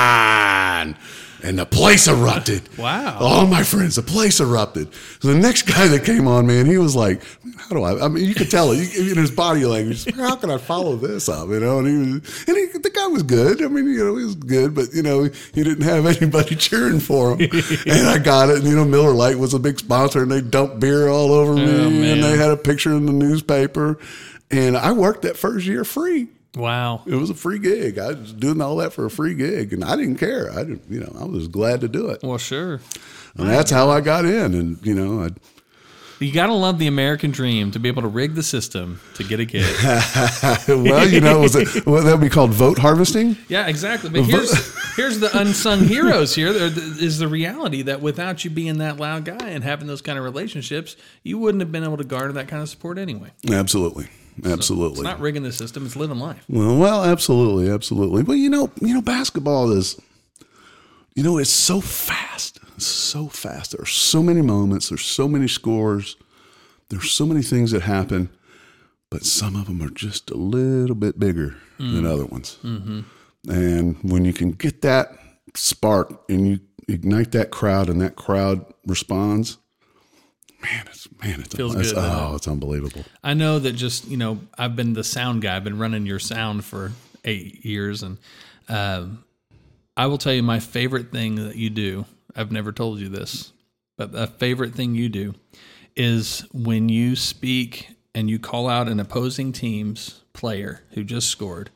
Olajuwon. 0.07 0.96
And 1.42 1.59
the 1.59 1.66
place 1.66 2.09
erupted. 2.09 2.62
Wow. 2.79 3.18
All 3.20 3.46
my 3.46 3.62
friends, 3.62 3.96
the 3.96 4.03
place 4.03 4.38
erupted. 4.40 4.88
So 5.20 5.29
the 5.29 5.38
next 5.38 5.62
guy 5.62 5.87
that 5.88 6.05
came 6.05 6.29
on, 6.29 6.46
man, 6.46 6.66
he 6.66 6.79
was 6.79 6.94
like, 6.94 7.22
"How 7.57 7.70
do 7.70 7.83
I?" 7.83 8.05
I 8.05 8.09
mean, 8.09 8.25
you 8.25 8.35
could 8.35 8.51
tell 8.51 8.70
it 8.72 8.77
you- 8.94 9.11
in 9.12 9.16
his 9.16 9.31
body 9.31 9.64
language. 9.64 10.05
How 10.14 10.37
can 10.37 10.51
I 10.51 10.59
follow 10.59 10.94
this 10.96 11.29
up? 11.29 11.49
You 11.49 11.61
know, 11.61 11.79
and 11.79 11.87
he 11.88 11.94
was, 11.96 12.44
and 12.49 12.57
he, 12.57 12.79
the 12.79 12.90
guy 12.90 13.07
was 13.09 13.22
good. 13.22 13.62
I 13.62 13.68
mean, 13.68 13.87
you 13.87 14.05
know, 14.05 14.16
he 14.16 14.25
was 14.25 14.35
good, 14.35 14.75
but 14.75 14.92
you 14.94 15.03
know, 15.03 15.25
he 15.55 15.64
didn't 15.64 15.83
have 15.85 16.07
anybody 16.07 16.55
cheering 16.66 17.01
for 17.01 17.33
him. 17.33 17.40
and 17.87 18.07
I 18.09 18.18
got 18.18 18.51
it. 18.51 18.59
And 18.59 18.64
you 18.68 18.77
know, 18.77 18.85
Miller 18.85 19.12
Lite 19.12 19.38
was 19.38 19.55
a 19.55 19.59
big 19.59 19.79
sponsor, 19.79 20.22
and 20.22 20.31
they 20.31 20.40
dumped 20.42 20.79
beer 20.81 21.09
all 21.09 21.33
over 21.33 21.53
oh, 21.53 21.57
me, 21.57 21.62
Oh, 21.64 21.90
man. 21.90 22.05
and 22.14 22.22
they 22.22 22.37
had 22.37 22.51
a 22.51 22.57
picture 22.57 22.92
in 22.92 23.07
the 23.07 23.12
newspaper. 23.12 23.99
And 24.51 24.77
I 24.77 24.92
worked 24.92 25.22
that 25.22 25.37
first 25.37 25.66
year 25.66 25.83
free. 25.85 26.29
Wow. 26.57 27.03
It 27.07 27.14
was 27.14 27.29
a 27.31 27.35
free 27.35 27.59
gig. 27.59 27.99
I 27.99 28.09
was 28.09 28.33
doing 28.33 28.61
all 28.62 28.77
that 28.77 28.92
for 28.95 29.05
a 29.05 29.11
free 29.11 29.35
gig, 29.35 29.73
and 29.75 29.85
I 29.85 29.95
didn't 29.95 30.16
care. 30.16 30.51
I 30.51 30.64
didn't, 30.64 30.85
you 30.88 31.01
know, 31.01 31.14
I 31.21 31.25
was 31.25 31.49
glad 31.49 31.83
to 31.83 31.88
do 31.88 32.09
it. 32.09 32.23
Well, 32.23 32.38
sure. 32.38 32.81
And 33.37 33.49
that's 33.49 33.71
how 33.71 33.90
I 33.90 34.01
got 34.01 34.25
in. 34.25 34.55
And, 34.55 34.79
you 34.85 34.95
know, 34.95 35.23
I, 35.23 35.29
You 36.19 36.33
got 36.33 36.47
to 36.47 36.55
love 36.55 36.79
the 36.79 36.87
American 36.87 37.31
dream 37.31 37.71
to 37.73 37.79
be 37.79 37.88
able 37.88 38.01
to 38.01 38.09
rig 38.09 38.35
the 38.35 38.42
system 38.42 39.01
to 39.16 39.23
get 39.25 39.38
a 39.38 39.45
gig. 39.45 39.66
well, 40.69 41.07
you 41.07 41.21
know, 41.21 41.40
was 41.40 41.55
it, 41.55 41.85
well, 41.85 42.03
that 42.03 42.12
would 42.12 42.23
be 42.23 42.31
called 42.31 42.53
vote 42.53 42.79
harvesting? 42.79 43.37
Yeah, 43.49 43.66
exactly. 43.66 44.09
But 44.09 44.23
here's 44.23 44.97
here's 44.97 45.19
the 45.21 45.38
unsung 45.38 45.81
heroes 45.81 46.35
here. 46.35 46.55
There 46.55 46.69
is 46.75 47.19
the 47.19 47.29
reality 47.29 47.83
that 47.83 48.01
without 48.01 48.42
you 48.47 48.51
being 48.51 48.79
that 48.79 48.97
loud 48.97 49.27
guy 49.27 49.51
and 49.51 49.62
having 49.62 49.87
those 49.88 50.01
kind 50.01 50.16
of 50.16 50.25
relationships, 50.25 50.97
you 51.23 51.37
wouldn't 51.37 51.61
have 51.61 51.71
been 51.71 51.85
able 51.85 51.99
to 51.99 52.05
garner 52.05 52.33
that 52.33 52.49
kind 52.49 52.62
of 52.62 52.71
support 52.71 52.97
anyway. 52.97 53.33
Absolutely. 53.53 54.09
Absolutely. 54.44 55.01
It's 55.01 55.05
not 55.05 55.20
rigging 55.20 55.42
the 55.42 55.53
system; 55.53 55.87
it's 55.87 55.96
living 55.96 56.18
life. 56.18 56.44
well, 56.49 56.77
well, 56.77 57.05
absolutely. 57.05 57.70
Absolutely. 57.70 58.22
Well, 58.22 58.37
you 58.37 58.51
know, 58.51 58.70
you 58.81 58.94
know, 58.94 59.03
basketball 59.03 59.72
is, 59.72 60.01
you 61.14 61.22
know, 61.22 61.38
it's 61.38 61.51
so 61.51 61.81
fast. 61.81 62.61
It's 62.77 62.87
so 62.87 63.29
fast. 63.29 63.72
There 63.72 63.83
are 63.83 63.87
so 63.87 64.22
many 64.22 64.42
moments. 64.42 64.88
There's 64.88 65.05
so 65.05 65.27
many 65.29 65.49
scores. 65.49 66.16
There's 66.88 67.11
so 67.11 67.27
many 67.27 67.42
things 67.42 67.72
that 67.72 67.83
happen, 67.83 68.31
but 69.11 69.25
some 69.25 69.57
of 69.57 69.66
them 69.66 69.83
are 69.83 69.90
just 69.90 70.31
a 70.31 70.37
little 70.37 70.94
bit 70.94 71.18
bigger 71.18 71.57
than 71.79 72.03
mm. 72.03 72.07
other 72.07 72.27
ones. 72.27 72.59
Mm-hmm. 72.62 73.01
And 73.51 73.96
when 74.03 74.25
you 74.25 74.33
can 74.33 74.53
get 74.53 74.83
that 74.83 75.09
spark 75.55 76.22
and 76.29 76.46
you 76.46 76.61
ignite 76.88 77.33
that 77.33 77.51
crowd 77.51 77.88
and 77.88 78.01
that 78.01 78.16
crowd 78.16 78.64
responds, 78.87 79.59
man, 80.62 80.85
it's 80.87 81.09
man, 81.23 81.40
it's, 81.40 81.55
Feels 81.55 81.75
it's 81.75 81.92
good, 81.92 82.03
oh, 82.05 82.35
it's 82.37 82.49
unbelievable. 82.49 83.05
I 83.23 83.35
know 83.35 83.59
that 83.59 83.73
just 83.73 84.09
you 84.09 84.16
know 84.16 84.40
I've 84.57 84.77
been 84.77 84.92
the 84.92 85.05
sound 85.05 85.42
guy. 85.42 85.57
I've 85.57 85.64
been 85.64 85.79
running 85.79 86.07
your 86.07 86.19
sound 86.19 86.64
for 86.64 86.92
eight 87.25 87.64
years, 87.64 88.03
and 88.03 88.19
um, 88.69 89.25
I 89.97 90.07
will 90.07 90.19
tell 90.19 90.33
you 90.33 90.42
my 90.42 90.61
favorite 90.61 91.12
thing 91.12 91.37
that 91.37 91.57
you 91.57 91.71
do. 91.71 92.07
I've 92.35 92.53
never 92.53 92.73
told 92.73 93.01
you 93.01 93.09
this, 93.09 93.53
but 93.97 94.12
the 94.12 94.27
favorite 94.27 94.75
thing 94.75 94.95
you 94.95 95.09
do 95.09 95.35
is 95.97 96.47
when 96.53 96.88
you 96.88 97.16
speak 97.16 97.88
and 98.14 98.29
you 98.29 98.38
call 98.38 98.69
out 98.69 98.88
an 98.88 99.01
opposing 99.01 99.53
team's 99.53 100.23
player 100.33 100.83
who 100.90 101.05
just 101.05 101.29
scored. 101.29 101.71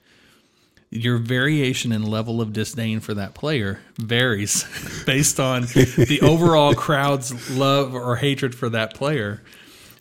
Your 0.92 1.18
variation 1.18 1.92
in 1.92 2.02
level 2.02 2.40
of 2.40 2.52
disdain 2.52 2.98
for 3.00 3.14
that 3.14 3.32
player 3.34 3.80
varies 3.96 4.64
based 5.06 5.38
on 5.38 5.62
the 5.62 6.18
overall 6.22 6.74
crowd's 6.74 7.56
love 7.56 7.94
or 7.94 8.16
hatred 8.16 8.54
for 8.56 8.68
that 8.70 8.94
player. 8.94 9.40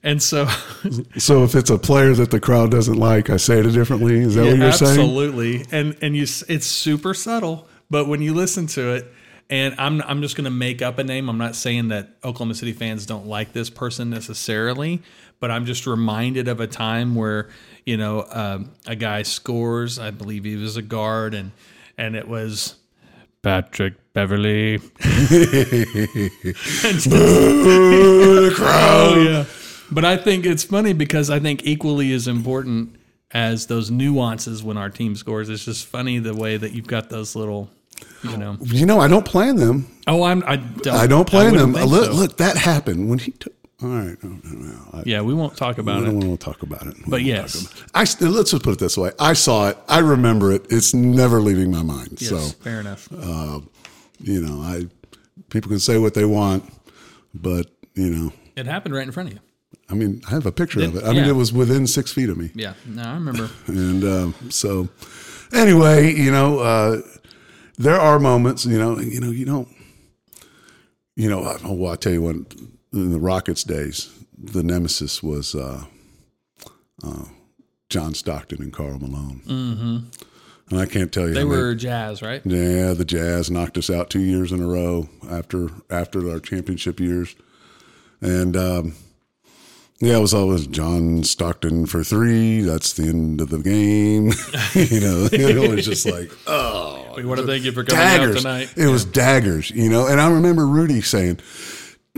And 0.01 0.21
so 0.23 0.47
So 1.17 1.43
if 1.43 1.55
it's 1.55 1.69
a 1.69 1.77
player 1.77 2.13
that 2.13 2.31
the 2.31 2.39
crowd 2.39 2.71
doesn't 2.71 2.97
like, 2.97 3.29
I 3.29 3.37
say 3.37 3.59
it 3.59 3.71
differently. 3.71 4.19
Is 4.19 4.35
that 4.35 4.45
Yeah, 4.45 4.51
what 4.51 4.59
you're 4.59 4.71
saying? 4.71 4.91
absolutely. 4.99 5.65
And 5.71 5.95
and 6.01 6.15
you, 6.15 6.23
it's 6.23 6.65
super 6.65 7.13
subtle, 7.13 7.67
but 7.89 8.07
when 8.07 8.21
you 8.21 8.33
listen 8.33 8.65
to 8.67 8.93
it, 8.95 9.13
and 9.51 9.75
I'm 9.77 10.01
I'm 10.03 10.21
just 10.21 10.35
going 10.35 10.45
to 10.45 10.51
make 10.51 10.81
up 10.81 10.97
a 10.99 11.03
name. 11.03 11.27
I'm 11.29 11.37
not 11.37 11.55
saying 11.55 11.89
that 11.89 12.09
Oklahoma 12.23 12.55
City 12.55 12.71
fans 12.73 13.05
don't 13.05 13.27
like 13.27 13.51
this 13.53 13.69
person 13.69 14.09
necessarily, 14.09 15.01
but 15.39 15.51
I'm 15.51 15.65
just 15.65 15.87
reminded 15.87 16.47
of 16.47 16.59
a 16.59 16.67
time 16.67 17.15
where 17.15 17.49
you 17.85 17.97
know 17.97 18.25
um, 18.31 18.71
a 18.85 18.95
guy 18.95 19.23
scores. 19.23 19.99
I 19.99 20.11
believe 20.11 20.43
he 20.43 20.55
was 20.55 20.77
a 20.77 20.81
guard, 20.81 21.33
and 21.33 21.51
and 21.97 22.15
it 22.15 22.27
was 22.27 22.75
Patrick 23.41 23.95
Beverley. 24.13 24.77
the 24.77 24.91
crowd. 28.55 29.17
Oh 29.17 29.21
yeah. 29.21 29.45
But 29.91 30.05
I 30.05 30.17
think 30.17 30.45
it's 30.45 30.63
funny 30.63 30.93
because 30.93 31.31
I 31.31 31.39
think 31.39 31.65
equally 31.65 32.13
as 32.13 32.27
important 32.27 32.95
as 33.31 33.67
those 33.67 33.91
nuances 33.91 34.63
when 34.63 34.77
our 34.77 34.89
team 34.89 35.15
scores. 35.15 35.49
It's 35.49 35.65
just 35.65 35.85
funny 35.85 36.19
the 36.19 36.35
way 36.35 36.57
that 36.57 36.73
you've 36.73 36.87
got 36.87 37.09
those 37.09 37.35
little, 37.35 37.69
you 38.23 38.37
know. 38.37 38.57
You 38.61 38.85
know, 38.85 38.99
I 38.99 39.07
don't 39.07 39.25
plan 39.25 39.55
them. 39.55 39.87
Oh, 40.07 40.23
I'm. 40.23 40.43
I 40.45 40.57
don't. 40.57 40.95
I 40.95 41.07
don't 41.07 41.27
play 41.27 41.47
in 41.47 41.55
them. 41.55 41.73
Look, 41.73 42.05
so. 42.05 42.11
look, 42.11 42.37
that 42.37 42.57
happened 42.57 43.09
when 43.09 43.19
he 43.19 43.31
took. 43.31 43.53
All 43.81 43.87
right, 43.89 44.17
I, 44.93 45.03
Yeah, 45.05 45.21
we 45.21 45.33
won't 45.33 45.55
talk 45.55 45.77
about 45.77 46.03
don't 46.03 46.21
it. 46.21 46.27
want 46.27 46.39
to 46.39 46.45
talk 46.45 46.63
about 46.63 46.85
it. 46.87 46.95
We 46.97 47.03
But 47.03 47.11
won't 47.11 47.23
yes. 47.23 47.61
about 47.61 47.77
it. 48.11 48.21
I 48.21 48.25
let's 48.27 48.51
just 48.51 48.63
put 48.63 48.73
it 48.73 48.79
this 48.79 48.97
way: 48.97 49.11
I 49.19 49.33
saw 49.33 49.69
it, 49.69 49.77
I 49.87 49.99
remember 49.99 50.51
it. 50.51 50.65
It's 50.69 50.93
never 50.93 51.39
leaving 51.41 51.71
my 51.71 51.81
mind. 51.83 52.17
Yes, 52.19 52.29
So 52.29 52.37
fair 52.61 52.81
enough. 52.81 53.07
you 53.11 54.41
know, 54.41 54.61
I 54.61 54.87
people 55.49 55.69
can 55.69 55.79
say 55.79 55.97
what 55.97 56.13
they 56.13 56.25
want, 56.25 56.63
but 57.33 57.67
you 57.95 58.09
know, 58.09 58.33
it 58.57 58.65
happened 58.65 58.95
right 58.95 59.05
in 59.05 59.11
front 59.13 59.29
of 59.29 59.35
you. 59.35 59.39
I 59.89 59.95
mean, 59.95 60.21
I 60.27 60.31
have 60.31 60.45
a 60.45 60.51
picture 60.51 60.81
of 60.83 60.95
it. 60.97 61.03
I 61.05 61.13
mean, 61.13 61.23
it 61.25 61.35
was 61.35 61.51
within 61.53 61.87
six 61.87 62.11
feet 62.11 62.29
of 62.29 62.37
me. 62.37 62.51
Yeah. 62.53 62.73
No, 62.85 63.01
I 63.03 63.13
remember. 63.13 63.49
And 63.67 64.03
um, 64.03 64.35
so, 64.49 64.87
anyway, 65.51 66.13
you 66.13 66.31
know, 66.31 66.59
uh, 66.59 67.01
there 67.77 67.99
are 67.99 68.19
moments, 68.19 68.65
you 68.65 68.77
know, 68.77 68.99
you 68.99 69.19
know, 69.19 69.31
you 69.31 69.45
don't, 69.45 69.67
you 71.15 71.29
know. 71.29 71.43
I- 71.43 71.57
Well, 71.71 71.91
I 71.93 71.95
tell 71.95 72.11
you 72.13 72.21
what, 72.21 72.35
in 72.93 73.11
the 73.11 73.19
Rockets 73.19 73.63
days, 73.63 74.09
the 74.37 74.63
nemesis 74.63 75.21
was 75.21 75.53
uh, 75.55 75.85
uh, 77.03 77.25
John 77.89 78.13
Stockton 78.13 78.61
and 78.61 78.73
Karl 78.73 78.99
Malone, 78.99 79.41
mm-hmm. 79.45 79.97
and 80.71 80.79
I 80.79 80.85
can't 80.85 81.11
tell 81.11 81.27
you 81.27 81.33
They 81.33 81.43
many- 81.43 81.61
were 81.61 81.75
jazz, 81.75 82.21
right? 82.21 82.41
yeah, 82.45 82.93
the 82.93 83.05
Jazz 83.05 83.49
knocked 83.51 83.77
us 83.77 83.89
out 83.89 84.09
two 84.09 84.21
years 84.21 84.51
in 84.51 84.61
a 84.61 84.67
row 84.67 85.09
after 85.29 85.69
after 85.89 86.29
our 86.31 86.39
championship 86.39 86.99
years, 86.99 87.35
and 88.21 88.55
um, 88.57 88.95
yeah, 89.99 90.17
it 90.17 90.21
was 90.21 90.33
always 90.33 90.65
John 90.67 91.23
Stockton 91.23 91.85
for 91.85 92.03
three. 92.03 92.61
That's 92.61 92.93
the 92.93 93.03
end 93.03 93.41
of 93.41 93.49
the 93.49 93.59
game. 93.59 94.27
you 94.73 95.01
know, 95.01 95.27
it 95.31 95.69
was 95.69 95.85
just 95.85 96.05
like 96.05 96.31
oh, 96.47 97.13
Wait, 97.17 97.25
what 97.25 97.35
did 97.35 97.47
they 97.47 97.59
give 97.59 97.73
for 97.73 97.83
coming 97.83 98.01
out 98.05 98.17
daggers. 98.17 98.37
tonight? 98.37 98.73
It 98.77 98.87
was 98.87 99.03
daggers, 99.03 99.71
you 99.71 99.89
know. 99.89 100.07
And 100.07 100.21
I 100.21 100.31
remember 100.31 100.65
Rudy 100.65 101.01
saying, 101.01 101.39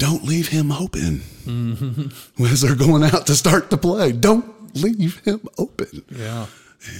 "Don't 0.02 0.24
leave 0.24 0.48
him 0.50 0.72
open 0.72 1.22
Mm-hmm. 1.46 2.44
as 2.52 2.62
they're 2.62 2.76
going 2.76 3.04
out 3.04 3.26
to 3.28 3.36
start 3.36 3.70
the 3.70 3.78
play. 3.78 4.12
Don't 4.12 4.46
leave 4.76 5.20
him 5.26 5.42
open." 5.58 6.04
Yeah. 6.10 6.48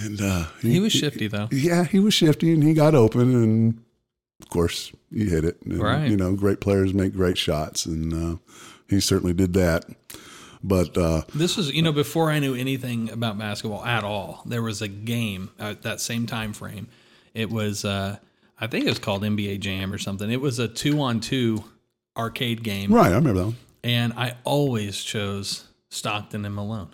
And 0.04 0.22
uh, 0.22 0.46
He 0.62 0.80
was 0.80 0.92
shifty 0.94 1.28
though. 1.28 1.48
yeah, 1.52 1.84
he 1.86 2.00
was 2.00 2.14
shifty 2.14 2.54
and 2.54 2.64
he 2.64 2.74
got 2.76 2.94
open, 2.94 3.34
and 3.36 3.84
of 4.42 4.50
course, 4.50 4.92
he 5.12 5.26
hit 5.26 5.44
it. 5.44 5.58
And, 5.66 5.80
Right. 5.82 6.10
You 6.10 6.18
know, 6.18 6.34
great 6.36 6.60
players 6.62 6.94
make 6.94 7.14
great 7.14 7.38
shots, 7.38 7.86
and 7.88 8.14
uh, 8.14 8.38
he 8.88 9.00
certainly 9.00 9.34
did 9.34 9.54
that. 9.54 9.86
But 10.64 10.96
uh, 10.98 11.22
This 11.34 11.58
was, 11.58 11.72
you 11.74 11.82
know, 11.82 11.92
before 11.92 12.30
I 12.30 12.38
knew 12.38 12.54
anything 12.54 13.10
about 13.10 13.40
basketball 13.40 13.84
at 13.84 14.04
all. 14.04 14.44
There 14.46 14.62
was 14.62 14.84
a 14.84 14.88
game 14.88 15.50
at 15.58 15.82
that 15.82 16.00
same 16.00 16.28
time 16.28 16.54
frame. 16.54 16.88
It 17.34 17.50
was, 17.50 17.84
uh, 17.84 18.18
I 18.60 18.68
think 18.68 18.86
it 18.86 18.90
was 18.90 19.00
called 19.00 19.24
NBA 19.24 19.60
Jam 19.62 19.92
or 19.92 19.98
something. 19.98 20.30
It 20.30 20.42
was 20.42 20.60
a 20.60 20.68
two-on-two 20.68 21.64
arcade 22.18 22.64
game, 22.64 22.94
right, 22.94 23.12
I 23.12 23.16
remember 23.16 23.40
that 23.40 23.46
one. 23.48 23.56
and 23.84 24.14
I 24.14 24.36
always 24.44 25.02
chose 25.04 25.66
Stockton 25.90 26.46
and 26.46 26.54
Malone. 26.56 26.94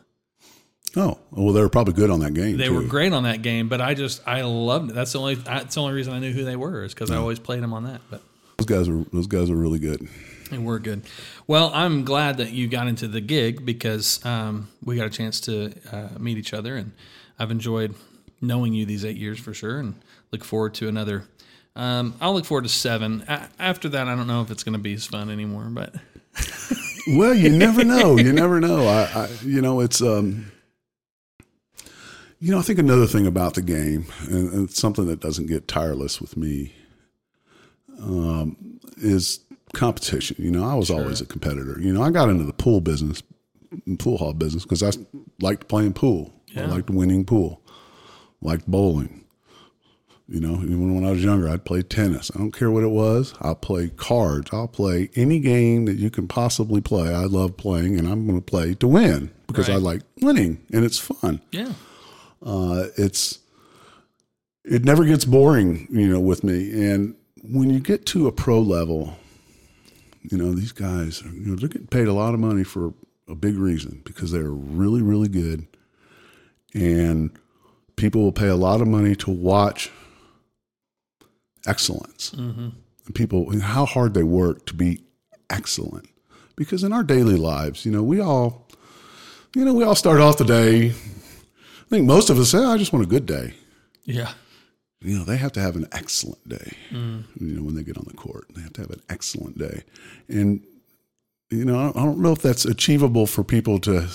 Oh, 0.96 1.20
well, 1.32 1.54
they 1.54 1.62
were 1.62 1.70
probably 1.70 1.94
good 1.94 2.10
on 2.10 2.22
that 2.22 2.34
game. 2.34 2.58
They 2.58 2.68
too. 2.68 2.74
were 2.74 2.82
great 2.82 3.14
on 3.14 3.24
that 3.24 3.42
game, 3.44 3.68
but 3.70 3.82
I 3.82 3.94
just 3.94 4.22
I 4.28 4.42
loved 4.42 4.90
it. 4.92 4.96
That's 4.96 5.12
the 5.12 5.20
only 5.20 5.36
that's 5.36 5.76
the 5.76 5.82
only 5.82 5.94
reason 5.94 6.14
I 6.14 6.20
knew 6.20 6.32
who 6.32 6.44
they 6.44 6.56
were 6.56 6.84
is 6.84 6.94
because 6.94 7.12
I 7.12 7.18
always 7.18 7.40
played 7.40 7.62
them 7.62 7.74
on 7.74 7.84
that. 7.84 8.02
But 8.10 8.22
Those 8.58 8.66
guys 8.66 8.90
are 8.90 9.04
those 9.14 9.28
guys 9.28 9.50
are 9.52 9.56
really 9.56 9.80
good. 9.80 10.08
They 10.50 10.58
were 10.58 10.80
good. 10.80 11.04
Well, 11.46 11.72
I'm 11.74 12.06
glad 12.06 12.38
that 12.38 12.52
you 12.52 12.68
got 12.70 12.88
into 12.88 13.08
the 13.08 13.20
gig 13.22 13.66
because 13.66 14.26
um, 14.26 14.70
we 14.84 14.96
got 14.96 15.06
a 15.06 15.10
chance 15.10 15.42
to 15.42 15.74
uh, 15.92 16.10
meet 16.18 16.38
each 16.38 16.54
other, 16.54 16.76
and 16.78 16.94
I've 17.38 17.52
enjoyed 17.52 17.94
knowing 18.42 18.74
you 18.74 18.86
these 18.86 19.04
eight 19.04 19.18
years 19.18 19.40
for 19.40 19.54
sure, 19.54 19.80
and 19.80 19.96
look 20.32 20.44
forward 20.46 20.74
to 20.76 20.88
another. 20.88 21.26
Um, 21.78 22.16
I'll 22.20 22.34
look 22.34 22.46
forward 22.46 22.64
to 22.64 22.70
seven. 22.70 23.24
A- 23.28 23.48
after 23.60 23.88
that, 23.90 24.08
I 24.08 24.16
don't 24.16 24.28
know 24.28 24.42
if 24.42 24.52
it's 24.52 24.64
going 24.64 24.74
to 24.74 24.80
be 24.80 24.94
as 24.96 25.06
fun 25.06 25.30
anymore, 25.30 25.68
but 25.70 25.94
Well, 27.08 27.34
you 27.34 27.50
never 27.50 27.84
know. 27.86 28.18
You 28.18 28.34
never 28.34 28.60
know. 28.60 28.88
I, 28.88 29.04
I 29.14 29.30
you 29.44 29.62
know, 29.62 29.80
it's 29.80 30.02
um, 30.02 30.52
you 32.40 32.52
know, 32.52 32.60
I 32.60 32.62
think 32.64 32.80
another 32.80 33.06
thing 33.08 33.26
about 33.26 33.54
the 33.54 33.62
game, 33.62 34.08
and, 34.30 34.52
and 34.52 34.70
it's 34.70 34.80
something 34.80 35.06
that 35.08 35.22
doesn't 35.22 35.46
get 35.46 35.68
tireless 35.68 36.20
with 36.20 36.36
me, 36.36 36.74
um, 38.02 38.80
is 38.98 39.40
competition. 39.74 40.36
You 40.40 40.52
know, 40.52 40.66
I 40.66 40.74
was 40.74 40.90
always 40.92 41.22
a 41.22 41.26
competitor. 41.26 41.80
You 41.80 41.94
know, 41.94 42.02
I 42.02 42.10
got 42.12 42.30
into 42.30 42.44
the 42.44 42.54
pool 42.54 42.82
business, 42.82 43.24
pool 44.00 44.18
hall 44.18 44.34
business, 44.34 44.64
because 44.64 44.84
I 44.84 44.92
liked 45.40 45.68
playing 45.68 45.94
pool. 45.94 46.34
I 46.56 46.62
liked 46.66 46.90
winning 46.90 47.24
pool, 47.24 47.62
liked 48.42 48.68
bowling. 48.68 49.24
You 50.30 50.42
know, 50.42 50.56
even 50.56 50.94
when 50.94 51.06
I 51.06 51.12
was 51.12 51.24
younger, 51.24 51.48
I'd 51.48 51.64
play 51.64 51.82
tennis. 51.84 52.30
I 52.36 52.40
don't 52.40 52.52
care 52.52 52.70
what 52.70 52.84
it 52.84 52.90
was. 52.90 53.34
I'll 53.40 53.56
play 53.56 53.90
cards. 53.96 54.50
I'll 54.52 54.68
play 54.68 55.10
any 55.16 55.40
game 55.40 55.86
that 55.86 55.96
you 55.96 56.10
can 56.10 56.28
possibly 56.28 56.82
play. 56.82 57.14
I 57.14 57.24
love 57.24 57.56
playing, 57.56 57.98
and 57.98 58.10
I'm 58.10 58.28
going 58.28 58.38
to 58.38 58.44
play 58.46 58.74
to 58.76 58.88
win 58.90 59.32
because 59.48 59.70
I 59.70 59.76
like 59.76 60.02
winning, 60.22 60.62
and 60.74 60.84
it's 60.84 61.00
fun. 61.00 61.40
yeah, 61.52 61.72
Uh, 62.46 62.88
it's 62.98 63.40
it 64.66 64.84
never 64.84 65.06
gets 65.06 65.24
boring, 65.24 65.88
you 65.90 66.10
know, 66.10 66.20
with 66.20 66.44
me. 66.44 66.72
And 66.92 67.16
when 67.42 67.70
you 67.70 67.80
get 67.80 68.06
to 68.08 68.28
a 68.28 68.34
pro 68.34 68.60
level, 68.60 69.16
you 70.30 70.38
know, 70.38 70.52
these 70.52 70.74
guys, 70.74 71.22
you 71.22 71.32
know, 71.52 71.56
they're 71.56 71.70
getting 71.70 71.88
paid 71.88 72.10
a 72.10 72.14
lot 72.14 72.34
of 72.34 72.42
money 72.42 72.66
for 72.66 72.94
a 73.30 73.36
big 73.36 73.56
reason 73.58 74.02
because 74.04 74.32
they're 74.32 74.52
really, 74.52 75.02
really 75.02 75.30
good, 75.30 75.66
and 76.74 77.32
people 77.96 78.22
will 78.24 78.34
pay 78.34 78.50
a 78.50 78.58
lot 78.58 78.82
of 78.82 78.90
money 78.90 79.16
to 79.16 79.32
watch 79.32 79.90
excellence. 81.68 82.32
And 82.34 83.16
people, 83.16 83.50
and 83.52 83.62
how 83.62 83.86
hard 83.86 84.14
they 84.14 84.24
work 84.24 84.66
to 84.68 84.74
be 84.74 85.02
excellent. 85.50 86.08
Because 86.56 86.84
in 86.84 86.92
our 86.92 87.04
daily 87.04 87.36
lives, 87.38 87.86
you 87.86 87.92
know, 87.92 88.04
we 88.04 88.20
all, 88.20 88.68
you 89.56 89.64
know, 89.64 89.74
we 89.74 89.84
all 89.84 89.96
start 89.96 90.20
off 90.20 90.38
the 90.38 90.44
day. 90.46 90.90
I 90.90 91.90
think 91.90 92.06
most 92.06 92.30
of 92.30 92.38
us 92.40 92.50
say, 92.52 92.58
oh, 92.58 92.72
"I 92.74 92.78
just 92.78 92.92
want 92.92 93.06
a 93.06 93.10
good 93.10 93.26
day." 93.26 93.54
yeah, 94.04 94.34
You 95.02 95.18
know, 95.20 95.24
they 95.24 95.38
have 95.38 95.52
to 95.54 95.62
have 95.62 95.76
an 95.76 95.88
excellent 95.92 96.48
day. 96.50 96.74
You 96.92 97.24
know, 97.40 97.64
when 97.64 97.76
they 97.76 97.84
get 97.84 97.98
on 97.98 98.06
the 98.08 98.14
court, 98.16 98.48
they 98.56 98.62
have 98.62 98.74
to 98.74 98.82
have 98.82 98.90
an 98.92 99.02
excellent 99.10 99.58
day. 99.58 99.84
And 100.28 100.64
you 101.50 101.64
know, 101.64 101.92
I 101.96 102.04
don't 102.04 102.20
know 102.20 102.34
if 102.34 102.42
that's 102.42 102.66
achievable 102.66 103.26
for 103.28 103.44
people 103.44 103.80
to 103.82 104.10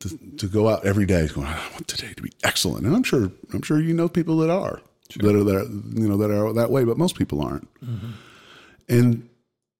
to, 0.00 0.18
to 0.38 0.46
go 0.46 0.68
out 0.68 0.84
every 0.84 1.06
day 1.06 1.26
going, 1.28 1.46
I 1.46 1.58
want 1.72 1.88
today 1.88 2.12
to 2.12 2.22
be 2.22 2.32
excellent. 2.42 2.84
And 2.84 2.94
I'm 2.94 3.02
sure 3.02 3.30
I'm 3.52 3.62
sure 3.62 3.80
you 3.80 3.94
know 3.94 4.08
people 4.08 4.36
that 4.38 4.50
are 4.50 4.80
that 5.16 5.34
are 5.34 5.44
that 5.44 5.82
you 5.94 6.08
know 6.08 6.16
that 6.16 6.30
are 6.30 6.52
that 6.52 6.70
way, 6.70 6.84
but 6.84 6.98
most 6.98 7.16
people 7.16 7.42
aren't. 7.42 7.68
Mm-hmm. 7.82 8.10
And 8.88 9.28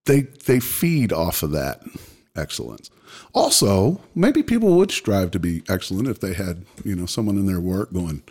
they 0.06 0.22
they 0.22 0.60
feed 0.60 1.12
off 1.12 1.42
of 1.42 1.50
that 1.52 1.82
excellence. 2.36 2.90
Also, 3.32 4.00
maybe 4.14 4.42
people 4.42 4.76
would 4.76 4.90
strive 4.90 5.30
to 5.32 5.38
be 5.38 5.62
excellent 5.68 6.08
if 6.08 6.20
they 6.20 6.34
had, 6.34 6.64
you 6.84 6.94
know, 6.96 7.06
someone 7.06 7.36
in 7.36 7.46
their 7.46 7.60
work 7.60 7.92
going, 7.92 8.22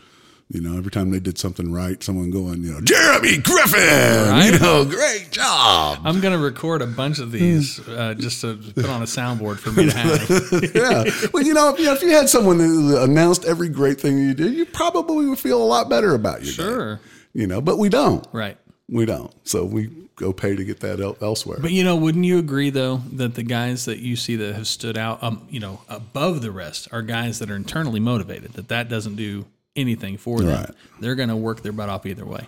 you 0.54 0.62
know, 0.62 0.78
every 0.78 0.92
time 0.92 1.10
they 1.12 1.20
did 1.20 1.38
something 1.38 1.72
right, 1.72 2.02
someone 2.04 2.30
going, 2.30 2.64
you 2.64 2.72
know, 2.72 2.80
Jeremy 2.82 3.38
Griffin, 3.38 4.30
Right. 4.30 4.52
you 4.54 4.60
know, 4.60 4.86
great 4.86 5.30
job. 5.32 6.00
I'm 6.04 6.22
going 6.22 6.32
to 6.38 6.44
record 6.44 6.82
a 6.82 6.88
bunch 6.88 7.20
of 7.20 7.32
these 7.32 7.86
uh, 7.90 8.14
just 8.14 8.42
to 8.42 8.56
put 8.76 8.86
on 8.86 9.02
a 9.02 9.06
soundboard 9.06 9.58
for 9.60 9.72
me 9.72 9.90
to 9.90 9.98
have. 9.98 10.76
yeah. 10.76 11.28
Well, 11.34 11.44
you 11.44 11.54
know, 11.54 11.70
if 11.74 11.80
you, 11.80 11.92
if 11.92 12.02
you 12.04 12.10
had 12.12 12.30
someone 12.30 12.60
that 12.60 13.02
announced 13.04 13.46
every 13.46 13.68
great 13.70 14.00
thing 14.00 14.18
you 14.20 14.34
did, 14.34 14.54
you 14.54 14.66
probably 14.66 15.26
would 15.26 15.40
feel 15.40 15.62
a 15.62 15.66
lot 15.66 15.90
better 15.90 16.14
about 16.14 16.40
day. 16.42 16.46
Sure, 16.48 17.00
You 17.34 17.48
know, 17.48 17.60
but 17.60 17.78
we 17.78 17.90
don't. 17.90 18.26
right. 18.32 18.58
We 18.90 19.06
don't. 19.06 19.34
So 19.48 19.66
we 19.66 19.88
go 20.18 20.34
pay 20.34 20.56
to 20.56 20.64
get 20.64 20.82
that 20.82 21.00
el- 21.00 21.18
elsewhere. 21.22 21.58
But 21.60 21.72
you 21.72 21.84
know, 21.84 21.96
wouldn't 21.96 22.26
you 22.26 22.38
agree 22.38 22.70
though 22.70 22.98
that 23.14 23.34
the 23.34 23.42
guys 23.44 23.86
that 23.86 24.00
you 24.00 24.16
see 24.16 24.36
that 24.36 24.54
have 24.54 24.68
stood 24.68 24.98
out, 24.98 25.24
um, 25.24 25.48
you 25.50 25.60
know, 25.60 25.82
above 25.90 26.42
the 26.42 26.52
rest 26.52 26.90
are 26.92 27.02
guys 27.02 27.40
that 27.40 27.50
are 27.50 27.56
internally 27.56 28.00
motivated. 28.00 28.54
That 28.54 28.68
that 28.68 28.90
doesn't 28.90 29.16
do 29.16 29.46
anything 29.76 30.18
for 30.18 30.40
them. 30.40 30.50
Right. 30.50 30.70
They're 31.00 31.16
going 31.16 31.30
to 31.30 31.36
work 31.36 31.62
their 31.62 31.72
butt 31.72 31.90
off 31.90 32.06
either 32.06 32.26
way. 32.26 32.48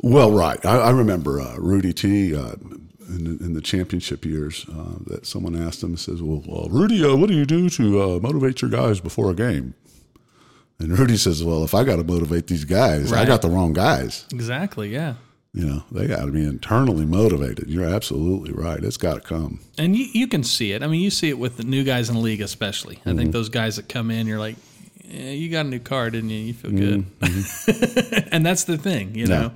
Well, 0.00 0.30
right. 0.32 0.64
I, 0.64 0.76
I 0.78 0.90
remember 0.90 1.40
uh, 1.40 1.56
Rudy 1.58 1.92
T. 1.92 2.34
Uh, 2.36 2.54
in, 3.08 3.24
the, 3.24 3.44
in 3.44 3.52
the 3.54 3.60
championship 3.60 4.24
years, 4.24 4.64
uh, 4.72 4.94
that 5.06 5.26
someone 5.26 5.54
asked 5.54 5.82
him, 5.82 5.94
says, 5.96 6.22
"Well, 6.22 6.42
well 6.46 6.68
Rudy, 6.70 7.04
uh, 7.04 7.14
what 7.16 7.28
do 7.28 7.34
you 7.34 7.44
do 7.44 7.68
to 7.70 8.02
uh, 8.02 8.18
motivate 8.20 8.62
your 8.62 8.70
guys 8.70 8.98
before 9.00 9.30
a 9.30 9.34
game?" 9.34 9.74
And 10.78 10.98
Rudy 10.98 11.16
says, 11.16 11.44
"Well, 11.44 11.64
if 11.64 11.74
I 11.74 11.84
got 11.84 11.96
to 11.96 12.04
motivate 12.04 12.46
these 12.46 12.64
guys, 12.64 13.12
I 13.12 13.24
got 13.26 13.42
the 13.42 13.50
wrong 13.50 13.72
guys. 13.74 14.26
Exactly. 14.32 14.88
Yeah. 14.88 15.14
You 15.52 15.66
know, 15.66 15.84
they 15.92 16.08
got 16.08 16.24
to 16.24 16.32
be 16.32 16.42
internally 16.44 17.04
motivated. 17.06 17.68
You're 17.68 17.84
absolutely 17.84 18.50
right. 18.52 18.82
It's 18.82 18.96
got 18.96 19.14
to 19.14 19.20
come. 19.20 19.60
And 19.78 19.94
you, 19.94 20.06
you 20.12 20.26
can 20.26 20.42
see 20.42 20.72
it. 20.72 20.82
I 20.82 20.88
mean, 20.88 21.00
you 21.00 21.10
see 21.10 21.28
it 21.28 21.38
with 21.38 21.58
the 21.58 21.62
new 21.62 21.84
guys 21.84 22.08
in 22.08 22.16
the 22.16 22.20
league, 22.20 22.40
especially. 22.40 22.96
I 23.06 23.10
Mm-hmm. 23.10 23.18
think 23.18 23.32
those 23.32 23.50
guys 23.50 23.76
that 23.76 23.88
come 23.88 24.10
in, 24.10 24.26
you're 24.26 24.40
like, 24.40 24.56
yeah, 25.08 25.30
you 25.30 25.50
got 25.50 25.66
a 25.66 25.68
new 25.68 25.78
car, 25.78 26.10
didn't 26.10 26.30
you? 26.30 26.38
You 26.38 26.54
feel 26.54 26.70
Mm-hmm. 26.70 28.12
good. 28.14 28.28
and 28.32 28.44
that's 28.44 28.64
the 28.64 28.78
thing, 28.78 29.14
you 29.14 29.26
know, 29.26 29.52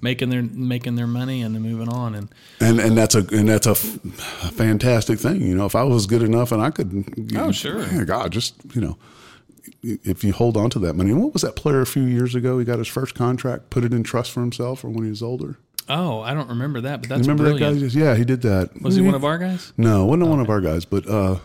making 0.00 0.30
their 0.30 0.42
making 0.42 0.94
their 0.96 1.06
money 1.06 1.42
and 1.42 1.54
then 1.54 1.62
moving 1.62 1.88
on. 1.88 2.14
And 2.14 2.28
And 2.60 2.80
and 2.80 2.96
that's 2.96 3.14
a 3.14 3.26
and 3.32 3.48
that's 3.48 3.66
a, 3.66 3.70
f- 3.72 3.96
a 4.44 4.52
fantastic 4.52 5.18
thing. 5.18 5.40
You 5.40 5.54
know, 5.54 5.66
if 5.66 5.74
I 5.74 5.82
was 5.84 6.06
good 6.06 6.22
enough 6.22 6.52
and 6.52 6.60
I 6.62 6.70
could, 6.70 7.04
Oh, 7.36 7.52
sure. 7.52 7.78
man, 7.78 8.04
God, 8.06 8.32
just 8.32 8.54
you 8.74 8.80
know, 8.80 8.98
if 9.82 10.24
you 10.24 10.32
hold 10.32 10.56
on 10.56 10.70
to 10.70 10.78
that 10.80 10.94
money. 10.94 11.10
And 11.10 11.22
what 11.22 11.32
was 11.32 11.42
that 11.42 11.56
player 11.56 11.80
a 11.80 11.86
few 11.86 12.02
years 12.04 12.34
ago? 12.34 12.58
He 12.58 12.64
got 12.64 12.78
his 12.78 12.88
first 12.88 13.14
contract, 13.14 13.70
put 13.70 13.84
it 13.84 13.92
in 13.92 14.02
trust 14.02 14.30
for 14.32 14.40
himself, 14.40 14.84
or 14.84 14.88
when 14.90 15.04
he 15.04 15.10
was 15.10 15.22
older. 15.22 15.58
Oh, 15.90 16.20
I 16.20 16.34
don't 16.34 16.48
remember 16.50 16.82
that, 16.82 17.00
but 17.00 17.08
that's 17.08 17.20
Remember 17.22 17.44
brilliant. 17.44 17.80
that 17.80 17.94
guy? 17.94 18.00
Yeah, 18.04 18.14
he 18.14 18.24
did 18.24 18.42
that. 18.42 18.82
Was 18.82 18.96
he 18.96 19.00
one 19.02 19.14
of 19.14 19.24
our 19.24 19.38
guys? 19.38 19.72
No, 19.78 20.04
wasn't 20.04 20.28
one 20.28 20.40
of 20.40 20.50
our 20.50 20.60
guys, 20.60 20.84
but 20.84 21.08
uh, 21.08 21.38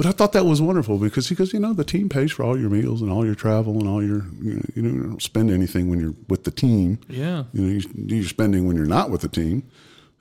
but 0.00 0.06
I 0.08 0.12
thought 0.12 0.32
that 0.32 0.46
was 0.46 0.62
wonderful 0.62 0.96
because 0.96 1.28
because 1.28 1.52
you 1.52 1.58
know 1.60 1.74
the 1.74 1.84
team 1.84 2.08
pays 2.08 2.32
for 2.32 2.42
all 2.42 2.58
your 2.58 2.70
meals 2.70 3.02
and 3.02 3.10
all 3.12 3.26
your 3.26 3.34
travel 3.34 3.78
and 3.78 3.86
all 3.86 4.02
your 4.02 4.24
you 4.40 4.54
know 4.54 4.62
you 4.74 4.82
don't 4.82 5.20
spend 5.22 5.50
anything 5.50 5.90
when 5.90 6.00
you're 6.00 6.14
with 6.26 6.44
the 6.44 6.50
team. 6.50 6.98
Yeah. 7.06 7.44
You 7.52 7.62
know 7.62 7.68
you, 7.68 7.82
you're 8.06 8.24
spending 8.24 8.66
when 8.66 8.76
you're 8.76 8.86
not 8.86 9.10
with 9.10 9.20
the 9.20 9.28
team. 9.28 9.62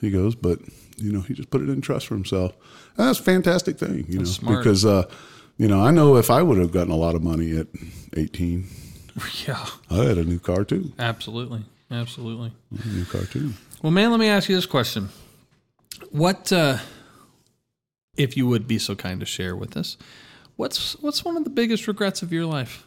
He 0.02 0.12
goes, 0.12 0.36
but 0.36 0.60
you 0.98 1.14
know 1.14 1.22
he 1.22 1.34
just 1.34 1.50
put 1.50 1.62
it 1.62 1.70
in 1.70 1.80
trust 1.80 2.08
for 2.08 2.16
himself. 2.16 2.52
And 2.98 3.08
that's 3.08 3.22
a 3.22 3.24
fantastic 3.24 3.80
thing, 3.80 4.06
you 4.10 4.20
know, 4.20 4.26
smart. 4.26 4.58
because 4.58 4.84
uh, 4.86 5.10
you 5.58 5.70
know 5.70 5.80
I 5.80 5.92
know 5.92 6.18
if 6.18 6.30
I 6.30 6.42
would 6.42 6.58
have 6.58 6.74
gotten 6.74 6.92
a 6.92 6.98
lot 6.98 7.16
of 7.16 7.24
money 7.24 7.56
at 7.58 7.68
18, 8.18 8.68
Yeah. 9.48 9.66
I 9.90 9.96
had 10.04 10.18
a 10.18 10.26
new 10.26 10.40
car 10.40 10.66
too. 10.66 10.92
Absolutely. 11.00 11.64
Absolutely. 11.90 12.52
New 12.86 13.06
car 13.06 13.22
too. 13.22 13.54
Well, 13.82 13.92
man, 13.94 14.12
let 14.12 14.20
me 14.20 14.28
ask 14.28 14.50
you 14.50 14.56
this 14.58 14.66
question. 14.66 15.08
What, 16.12 16.52
uh, 16.52 16.80
if 18.20 18.38
you 18.38 18.46
would 18.48 18.68
be 18.68 18.78
so 18.78 18.94
kind 18.96 19.20
to 19.20 19.26
share 19.26 19.56
with 19.56 19.76
us, 19.76 19.98
what's 20.58 20.94
what's 21.02 21.26
one 21.26 21.38
of 21.38 21.44
the 21.44 21.50
biggest 21.50 21.88
regrets 21.88 22.22
of 22.22 22.32
your 22.32 22.46
life? 22.46 22.86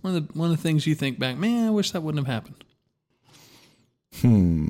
One 0.00 0.16
of 0.16 0.28
the 0.28 0.38
one 0.38 0.50
of 0.50 0.56
the 0.56 0.62
things 0.62 0.86
you 0.86 0.94
think 0.94 1.18
back, 1.18 1.36
man, 1.36 1.66
I 1.66 1.70
wish 1.70 1.90
that 1.90 2.02
wouldn't 2.02 2.26
have 2.26 2.32
happened. 2.32 2.64
Hmm. 4.20 4.66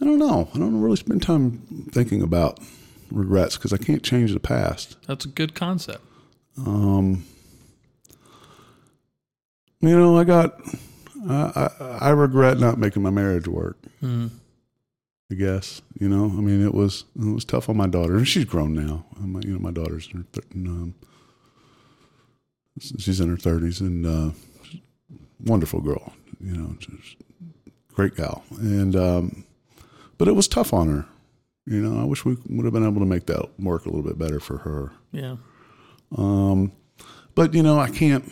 I 0.00 0.04
don't 0.04 0.18
know. 0.18 0.48
I 0.54 0.58
don't 0.58 0.80
really 0.80 0.96
spend 0.96 1.22
time 1.22 1.86
thinking 1.90 2.22
about 2.22 2.60
regrets 3.10 3.56
because 3.56 3.72
I 3.72 3.76
can't 3.76 4.02
change 4.02 4.32
the 4.32 4.40
past. 4.40 4.96
That's 5.06 5.24
a 5.24 5.28
good 5.28 5.54
concept. 5.54 6.04
Um, 6.64 7.24
You 9.82 9.98
know, 9.98 10.18
I 10.18 10.24
got, 10.24 10.60
I, 11.28 11.70
I, 11.80 11.84
I 12.00 12.10
regret 12.10 12.58
not 12.58 12.78
making 12.78 13.02
my 13.02 13.10
marriage 13.10 13.48
work. 13.48 13.78
I 15.30 15.34
guess 15.34 15.80
you 15.98 16.08
know. 16.08 16.24
I 16.24 16.40
mean, 16.40 16.64
it 16.64 16.74
was 16.74 17.04
it 17.16 17.32
was 17.32 17.44
tough 17.44 17.68
on 17.68 17.76
my 17.76 17.86
daughter, 17.86 18.16
and 18.16 18.26
she's 18.26 18.44
grown 18.44 18.74
now. 18.74 19.04
Um, 19.18 19.40
you 19.44 19.52
know, 19.52 19.60
my 19.60 19.70
daughter's 19.70 20.08
in 20.12 20.18
her 20.18 20.26
thir- 20.32 20.42
um, 20.54 20.94
she's 22.80 23.20
in 23.20 23.28
her 23.28 23.36
thirties, 23.36 23.80
and 23.80 24.06
uh, 24.06 24.30
wonderful 25.44 25.80
girl. 25.80 26.12
You 26.40 26.56
know, 26.56 26.76
just 26.78 27.16
great 27.92 28.16
gal, 28.16 28.42
and 28.58 28.96
um, 28.96 29.44
but 30.18 30.26
it 30.26 30.32
was 30.32 30.48
tough 30.48 30.72
on 30.72 30.88
her. 30.88 31.06
You 31.66 31.80
know, 31.80 32.00
I 32.00 32.04
wish 32.04 32.24
we 32.24 32.36
would 32.48 32.64
have 32.64 32.72
been 32.72 32.86
able 32.86 33.00
to 33.00 33.06
make 33.06 33.26
that 33.26 33.48
work 33.60 33.86
a 33.86 33.88
little 33.88 34.02
bit 34.02 34.18
better 34.18 34.40
for 34.40 34.58
her. 34.58 34.90
Yeah. 35.12 35.36
Um, 36.16 36.72
but 37.34 37.54
you 37.54 37.62
know, 37.62 37.78
I 37.78 37.90
can't. 37.90 38.24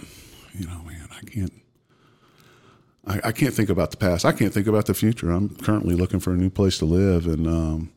You 0.58 0.66
know, 0.66 0.82
man, 0.82 1.08
I 1.12 1.20
can't. 1.24 1.52
I, 3.08 3.20
I 3.28 3.32
can't 3.32 3.54
think 3.54 3.70
about 3.70 3.90
the 3.90 3.96
past. 3.96 4.24
I 4.24 4.32
can't 4.32 4.52
think 4.52 4.66
about 4.66 4.86
the 4.86 4.94
future. 4.94 5.30
I'm 5.30 5.48
currently 5.56 5.94
looking 5.94 6.20
for 6.20 6.32
a 6.32 6.36
new 6.36 6.50
place 6.50 6.78
to 6.78 6.84
live, 6.84 7.26
and 7.26 7.46
um, 7.46 7.90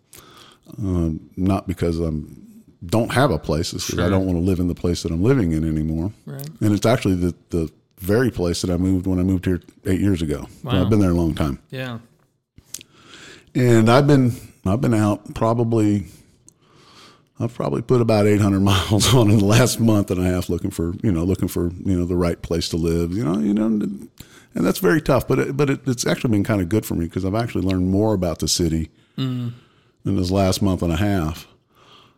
um, 0.78 1.30
not 1.38 1.68
because 1.68 2.00
I'm 2.00 2.38
don't 2.86 3.12
have 3.12 3.30
a 3.32 3.38
place. 3.38 3.74
It's 3.74 3.90
'cause 3.90 4.00
I 4.00 4.10
don't 4.10 4.26
want 4.26 4.38
to 4.38 4.44
live 4.44 4.60
in 4.60 4.68
the 4.68 4.76
place 4.76 5.04
that 5.04 5.12
I'm 5.12 5.22
living 5.24 5.52
in 5.52 5.64
anymore. 5.68 6.12
Right. 6.26 6.50
And 6.62 6.74
it's 6.74 6.86
actually 6.86 7.16
the 7.16 7.36
the 7.50 7.70
very 8.00 8.32
place 8.32 8.62
that 8.62 8.72
I 8.72 8.78
moved 8.78 9.06
when 9.06 9.20
I 9.20 9.24
moved 9.24 9.46
here 9.46 9.62
eight 9.86 10.02
years 10.02 10.22
ago. 10.24 10.48
Wow. 10.64 10.82
I've 10.82 10.90
been 10.90 11.00
there 11.00 11.12
a 11.12 11.16
long 11.16 11.36
time, 11.36 11.60
Yeah. 11.70 12.00
and 13.54 13.90
I've 13.90 14.08
been 14.08 14.34
I've 14.66 14.82
been 14.82 14.94
out 14.94 15.34
probably. 15.36 16.06
I've 17.40 17.56
probably 17.56 17.82
put 17.82 18.02
about 18.02 18.28
800 18.28 18.60
miles 18.72 19.12
on 19.16 19.32
in 19.32 19.40
the 19.40 19.46
last 19.46 19.80
month 19.80 20.12
and 20.12 20.22
a 20.22 20.24
half 20.24 20.48
looking 20.48 20.70
for, 20.70 20.94
you 21.02 21.12
know, 21.12 21.24
looking 21.24 21.48
for, 21.48 21.72
you 21.84 21.98
know, 21.98 22.06
the 22.06 22.16
right 22.16 22.40
place 22.40 22.70
to 22.70 22.78
live, 22.78 23.14
you 23.14 23.26
know, 23.26 23.40
you 23.40 23.52
know, 23.56 23.90
and 24.54 24.66
that's 24.66 24.80
very 24.80 25.02
tough, 25.02 25.28
but 25.28 25.40
it, 25.40 25.58
but 25.58 25.70
it, 25.70 25.88
it's 25.88 26.06
actually 26.06 26.32
been 26.32 26.44
kind 26.44 26.62
of 26.62 26.70
good 26.70 26.86
for 26.86 26.96
me 26.96 27.06
because 27.06 27.26
I've 27.26 27.36
actually 27.36 27.66
learned 27.66 27.90
more 27.90 28.14
about 28.14 28.40
the 28.40 28.48
city 28.48 28.90
mm. 29.18 29.52
in 30.06 30.16
this 30.16 30.32
last 30.32 30.62
month 30.62 30.82
and 30.82 30.92
a 30.92 30.98
half. 30.98 31.48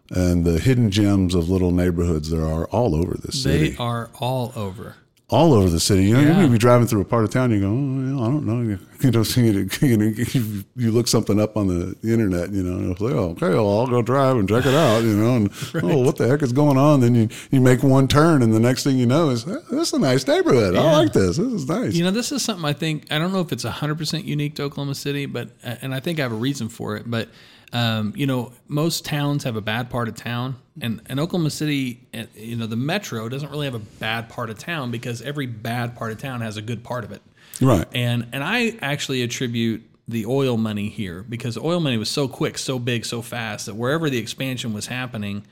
And 0.09 0.45
the 0.45 0.59
hidden 0.59 0.91
gems 0.91 1.33
of 1.33 1.49
little 1.49 1.71
neighborhoods 1.71 2.29
there 2.29 2.45
are 2.45 2.65
all 2.65 2.95
over 2.95 3.15
the 3.15 3.31
city. 3.31 3.69
They 3.69 3.77
are 3.77 4.11
all 4.19 4.51
over. 4.55 4.95
All 5.33 5.53
over 5.53 5.69
the 5.69 5.79
city. 5.79 6.03
You 6.05 6.13
know, 6.15 6.21
Yeah. 6.21 6.41
you 6.43 6.47
be 6.47 6.57
driving 6.57 6.85
through 6.87 7.01
a 7.01 7.05
part 7.05 7.23
of 7.23 7.31
town, 7.31 7.51
you 7.51 7.59
go, 7.59 7.67
oh, 7.67 7.71
yeah, 7.71 8.23
I 8.23 8.31
don't 8.31 8.45
know. 8.45 8.61
You, 8.61 9.11
know, 9.11 9.23
so 9.23 9.41
you, 9.41 9.67
you, 9.81 9.97
know, 9.97 10.05
you, 10.05 10.63
you 10.75 10.91
look 10.91 11.07
something 11.07 11.39
up 11.39 11.57
on 11.57 11.67
the 11.67 11.95
internet, 12.03 12.51
you 12.51 12.63
know, 12.63 12.77
and 12.77 12.91
it's 12.91 13.01
like, 13.01 13.13
oh, 13.13 13.29
okay, 13.31 13.49
well, 13.49 13.79
I'll 13.79 13.87
go 13.87 14.01
drive 14.01 14.37
and 14.37 14.47
check 14.47 14.65
it 14.65 14.73
out, 14.73 15.03
you 15.03 15.15
know, 15.15 15.35
and 15.35 15.51
oh, 15.83 15.97
what 16.03 16.17
the 16.17 16.27
heck 16.27 16.41
is 16.43 16.53
going 16.53 16.77
on? 16.77 16.99
Then 17.01 17.15
you, 17.15 17.29
you 17.51 17.59
make 17.61 17.83
one 17.83 18.07
turn, 18.07 18.41
and 18.43 18.53
the 18.53 18.59
next 18.59 18.83
thing 18.83 18.97
you 18.97 19.05
know 19.05 19.29
is, 19.31 19.47
"Eh, 19.47 19.57
this 19.71 19.87
is 19.89 19.93
a 19.93 19.99
nice 19.99 20.25
neighborhood. 20.27 20.75
I 20.75 20.91
like 20.99 21.13
this. 21.13 21.37
This 21.37 21.47
is 21.47 21.67
nice. 21.67 21.93
You 21.93 22.03
know, 22.03 22.11
this 22.11 22.31
is 22.31 22.43
something 22.43 22.63
I 22.65 22.73
think 22.73 23.11
I 23.11 23.17
don't 23.17 23.33
know 23.33 23.41
if 23.41 23.51
it's 23.51 23.63
hundred 23.63 23.97
percent 23.97 24.25
unique 24.25 24.55
to 24.55 24.63
Oklahoma 24.63 24.95
City, 24.95 25.25
but 25.25 25.49
and 25.63 25.93
I 25.93 25.99
think 25.99 26.19
I 26.19 26.23
have 26.23 26.31
a 26.31 26.35
reason 26.35 26.69
for 26.69 26.95
it. 26.95 27.09
But 27.09 27.29
um, 27.71 28.13
you 28.15 28.27
know, 28.27 28.51
most 28.67 29.05
towns 29.05 29.43
have 29.43 29.55
a 29.55 29.61
bad 29.61 29.89
part 29.89 30.07
of 30.07 30.15
town, 30.15 30.55
and 30.81 31.01
and 31.07 31.19
Oklahoma 31.19 31.49
City, 31.49 32.05
uh, 32.13 32.23
you 32.35 32.55
know, 32.55 32.67
the 32.67 32.75
metro 32.75 33.29
doesn't 33.29 33.49
really 33.49 33.65
have 33.65 33.75
a 33.75 33.79
bad 33.79 34.29
part 34.29 34.49
of 34.49 34.57
town 34.57 34.91
because 34.91 35.21
every 35.21 35.45
bad 35.45 35.95
part 35.95 36.11
of 36.11 36.17
town 36.19 36.41
has 36.41 36.57
a 36.57 36.61
good 36.61 36.83
part 36.83 37.03
of 37.03 37.11
it. 37.11 37.21
right. 37.61 37.87
And 37.93 38.27
and 38.33 38.43
I 38.43 38.77
actually 38.81 39.21
attribute 39.23 39.83
the 40.07 40.25
oil 40.25 40.57
money 40.57 40.89
here 40.89 41.23
because 41.23 41.57
oil 41.57 41.79
money 41.79 41.97
was 41.97 42.09
so 42.09 42.27
quick, 42.27 42.57
so 42.57 42.77
big, 42.77 43.05
so 43.05 43.21
fast 43.21 43.67
that 43.67 43.75
wherever 43.75 44.09
the 44.09 44.17
expansion 44.17 44.73
was 44.73 44.87
happening, 44.87 45.45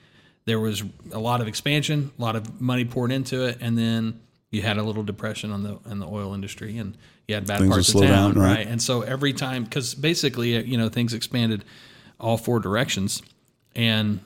there 0.46 0.60
was 0.60 0.84
a 1.12 1.20
lot 1.20 1.42
of 1.42 1.48
expansion, 1.48 2.12
a 2.18 2.22
lot 2.22 2.36
of 2.36 2.60
money 2.60 2.84
poured 2.84 3.12
into 3.12 3.46
it, 3.46 3.58
and 3.62 3.78
then 3.78 4.20
you 4.50 4.62
had 4.62 4.78
a 4.78 4.84
little 4.84 5.04
depression 5.04 5.52
on 5.52 5.64
the 5.64 5.80
on 5.90 6.00
the 6.00 6.08
oil 6.08 6.34
industry, 6.34 6.78
and 6.78 6.98
you 7.28 7.36
had 7.36 7.48
bad 7.48 7.60
Things 7.60 7.72
parts 7.72 7.94
of 7.94 8.02
town, 8.02 8.10
down, 8.10 8.34
right. 8.34 8.58
right? 8.58 8.68
And 8.68 8.82
so 8.82 9.02
every 9.02 9.34
time, 9.34 9.64
because 9.64 9.96
basically, 9.96 10.62
you 10.66 10.78
know, 10.78 10.90
things 10.90 11.14
expanded 11.14 11.64
all 12.22 12.38
four 12.38 12.60
directions, 12.62 13.22
and 13.76 14.22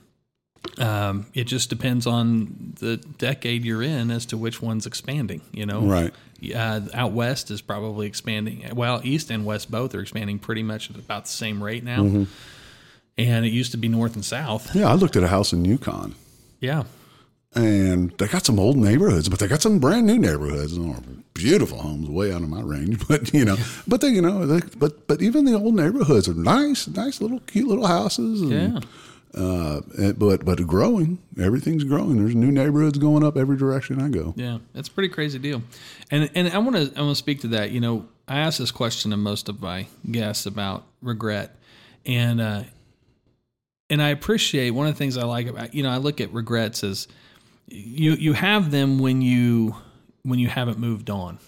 um, 0.77 1.25
it 1.33 1.45
just 1.45 1.69
depends 1.69 2.05
on 2.05 2.73
the 2.79 2.97
decade 2.97 3.63
you're 3.65 3.83
in 3.83 4.11
as 4.11 4.25
to 4.27 4.37
which 4.37 4.61
one's 4.61 4.85
expanding. 4.85 5.41
You 5.51 5.65
know, 5.65 5.81
Right. 5.81 6.13
uh, 6.55 6.81
out 6.93 7.11
west 7.13 7.49
is 7.51 7.61
probably 7.61 8.07
expanding. 8.07 8.67
Well, 8.75 9.01
east 9.03 9.31
and 9.31 9.45
west 9.45 9.71
both 9.71 9.95
are 9.95 10.01
expanding 10.01 10.39
pretty 10.39 10.63
much 10.63 10.89
at 10.89 10.97
about 10.97 11.25
the 11.25 11.31
same 11.31 11.63
rate 11.63 11.83
now. 11.83 12.03
Mm-hmm. 12.03 12.23
And 13.17 13.45
it 13.45 13.53
used 13.53 13.71
to 13.71 13.77
be 13.77 13.87
north 13.87 14.15
and 14.15 14.25
south. 14.25 14.75
Yeah, 14.75 14.89
I 14.89 14.95
looked 14.95 15.15
at 15.15 15.23
a 15.23 15.29
house 15.29 15.53
in 15.53 15.63
Yukon. 15.63 16.15
Yeah. 16.59 16.83
And 17.55 18.11
they 18.17 18.27
got 18.27 18.45
some 18.45 18.59
old 18.59 18.77
neighborhoods, 18.77 19.29
but 19.29 19.39
they 19.39 19.47
got 19.47 19.61
some 19.61 19.79
brand 19.79 20.05
new 20.07 20.17
neighborhoods. 20.17 20.73
and 20.75 21.23
Beautiful 21.33 21.77
homes, 21.79 22.09
way 22.09 22.31
out 22.31 22.41
of 22.43 22.49
my 22.49 22.61
range, 22.61 23.05
but 23.09 23.33
you 23.33 23.43
know, 23.45 23.57
but 23.87 24.01
they, 24.01 24.09
you 24.09 24.21
know, 24.21 24.45
they, 24.45 24.61
but 24.77 25.05
but 25.07 25.21
even 25.21 25.45
the 25.45 25.53
old 25.53 25.73
neighborhoods 25.75 26.27
are 26.29 26.33
nice, 26.33 26.87
nice 26.87 27.19
little 27.21 27.39
cute 27.41 27.67
little 27.67 27.87
houses. 27.87 28.41
And, 28.41 28.51
Yeah. 28.51 28.79
Uh, 29.37 29.81
and- 29.97 30.17
but 30.17 30.45
but 30.45 30.65
growing, 30.65 31.17
everything's 31.37 31.83
growing. 31.83 32.17
There's 32.17 32.35
new 32.35 32.51
neighborhoods 32.51 32.97
going 32.97 33.21
up 33.23 33.35
every 33.35 33.57
direction 33.57 34.01
I 34.01 34.07
go. 34.07 34.33
Yeah, 34.37 34.59
it's 34.73 34.87
a 34.87 34.91
pretty 34.91 35.09
crazy 35.09 35.39
deal, 35.39 35.61
and 36.09 36.29
and 36.35 36.47
I 36.47 36.57
want 36.59 36.77
to 36.77 36.97
I 36.97 37.01
want 37.01 37.11
to 37.11 37.15
speak 37.15 37.41
to 37.41 37.47
that. 37.49 37.71
You 37.71 37.81
know, 37.81 38.05
I 38.29 38.37
ask 38.39 38.59
this 38.59 38.71
question 38.71 39.11
to 39.11 39.17
most 39.17 39.49
of 39.49 39.61
my 39.61 39.87
guests 40.09 40.45
about 40.45 40.85
regret, 41.01 41.53
and 42.05 42.39
uh, 42.39 42.63
and 43.89 44.01
I 44.01 44.09
appreciate 44.09 44.69
one 44.71 44.87
of 44.87 44.93
the 44.93 44.97
things 44.97 45.17
I 45.17 45.25
like 45.25 45.47
about 45.47 45.73
you 45.75 45.83
know 45.83 45.89
I 45.89 45.97
look 45.97 46.21
at 46.21 46.31
regrets 46.31 46.81
as 46.85 47.09
you 47.67 48.13
you 48.13 48.33
have 48.33 48.71
them 48.71 48.99
when 48.99 49.21
you 49.21 49.75
when 50.23 50.39
you 50.39 50.47
haven't 50.47 50.79
moved 50.79 51.09
on. 51.09 51.39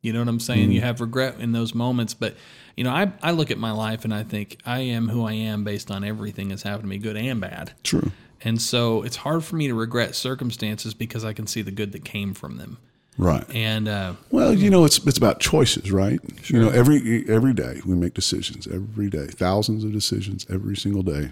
You 0.00 0.12
know 0.12 0.20
what 0.20 0.28
I'm 0.28 0.40
saying? 0.40 0.70
You 0.70 0.80
have 0.80 1.00
regret 1.00 1.40
in 1.40 1.52
those 1.52 1.74
moments, 1.74 2.14
but 2.14 2.36
you 2.76 2.84
know 2.84 2.90
I 2.90 3.12
I 3.22 3.32
look 3.32 3.50
at 3.50 3.58
my 3.58 3.72
life 3.72 4.04
and 4.04 4.14
I 4.14 4.22
think 4.22 4.58
I 4.64 4.80
am 4.80 5.08
who 5.08 5.24
I 5.24 5.32
am 5.32 5.64
based 5.64 5.90
on 5.90 6.04
everything 6.04 6.48
that's 6.48 6.62
happened 6.62 6.84
to 6.84 6.88
me, 6.88 6.98
good 6.98 7.16
and 7.16 7.40
bad. 7.40 7.72
True. 7.82 8.12
And 8.40 8.62
so 8.62 9.02
it's 9.02 9.16
hard 9.16 9.42
for 9.42 9.56
me 9.56 9.66
to 9.66 9.74
regret 9.74 10.14
circumstances 10.14 10.94
because 10.94 11.24
I 11.24 11.32
can 11.32 11.48
see 11.48 11.62
the 11.62 11.72
good 11.72 11.90
that 11.92 12.04
came 12.04 12.34
from 12.34 12.56
them. 12.56 12.78
Right. 13.18 13.44
And 13.52 13.88
uh, 13.88 14.14
Well, 14.30 14.54
you 14.54 14.70
know, 14.70 14.84
it's 14.84 15.04
it's 15.04 15.18
about 15.18 15.40
choices, 15.40 15.90
right? 15.90 16.20
You 16.44 16.60
know, 16.60 16.68
every 16.68 17.28
every 17.28 17.52
day 17.52 17.80
we 17.84 17.96
make 17.96 18.14
decisions. 18.14 18.68
Every 18.68 19.10
day, 19.10 19.26
thousands 19.26 19.82
of 19.82 19.92
decisions 19.92 20.46
every 20.48 20.76
single 20.76 21.02
day. 21.02 21.30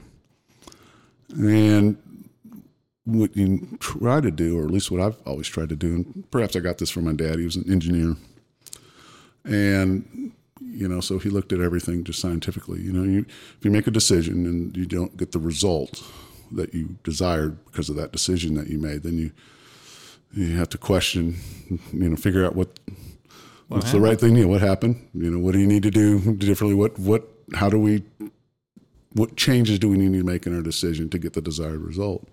And 1.30 1.96
what 3.06 3.36
you 3.36 3.78
try 3.78 4.20
to 4.20 4.30
do, 4.30 4.58
or 4.58 4.64
at 4.64 4.70
least 4.70 4.90
what 4.90 5.00
I've 5.00 5.16
always 5.24 5.46
tried 5.46 5.70
to 5.70 5.76
do, 5.76 5.94
and 5.94 6.30
perhaps 6.30 6.56
I 6.56 6.60
got 6.60 6.78
this 6.78 6.90
from 6.90 7.04
my 7.04 7.12
dad. 7.12 7.38
He 7.38 7.44
was 7.44 7.56
an 7.56 7.70
engineer, 7.70 8.16
and 9.44 10.32
you 10.60 10.88
know, 10.88 11.00
so 11.00 11.18
he 11.18 11.30
looked 11.30 11.52
at 11.52 11.60
everything 11.60 12.04
just 12.04 12.20
scientifically. 12.20 12.82
You 12.82 12.92
know, 12.92 13.04
you 13.04 13.20
if 13.20 13.64
you 13.64 13.70
make 13.70 13.86
a 13.86 13.92
decision 13.92 14.44
and 14.44 14.76
you 14.76 14.86
don't 14.86 15.16
get 15.16 15.32
the 15.32 15.38
result 15.38 16.02
that 16.52 16.74
you 16.74 16.98
desired 17.04 17.64
because 17.66 17.88
of 17.88 17.96
that 17.96 18.12
decision 18.12 18.54
that 18.54 18.66
you 18.66 18.78
made, 18.78 19.04
then 19.04 19.16
you 19.16 19.30
you 20.32 20.56
have 20.56 20.68
to 20.70 20.78
question, 20.78 21.36
you 21.92 22.08
know, 22.08 22.16
figure 22.16 22.44
out 22.44 22.56
what 22.56 22.78
what's 23.68 23.92
the 23.92 24.00
right 24.00 24.18
thing. 24.18 24.36
You 24.36 24.42
know, 24.44 24.48
what 24.48 24.60
happened? 24.60 25.08
You 25.14 25.30
know, 25.30 25.38
what 25.38 25.52
do 25.52 25.60
you 25.60 25.66
need 25.66 25.84
to 25.84 25.90
do 25.90 26.34
differently? 26.34 26.74
What 26.74 26.98
what? 26.98 27.28
How 27.54 27.70
do 27.70 27.78
we? 27.78 28.02
What 29.12 29.36
changes 29.36 29.78
do 29.78 29.88
we 29.88 29.96
need 29.96 30.18
to 30.18 30.24
make 30.24 30.46
in 30.46 30.54
our 30.54 30.62
decision 30.62 31.08
to 31.10 31.18
get 31.18 31.32
the 31.32 31.40
desired 31.40 31.80
result? 31.80 32.28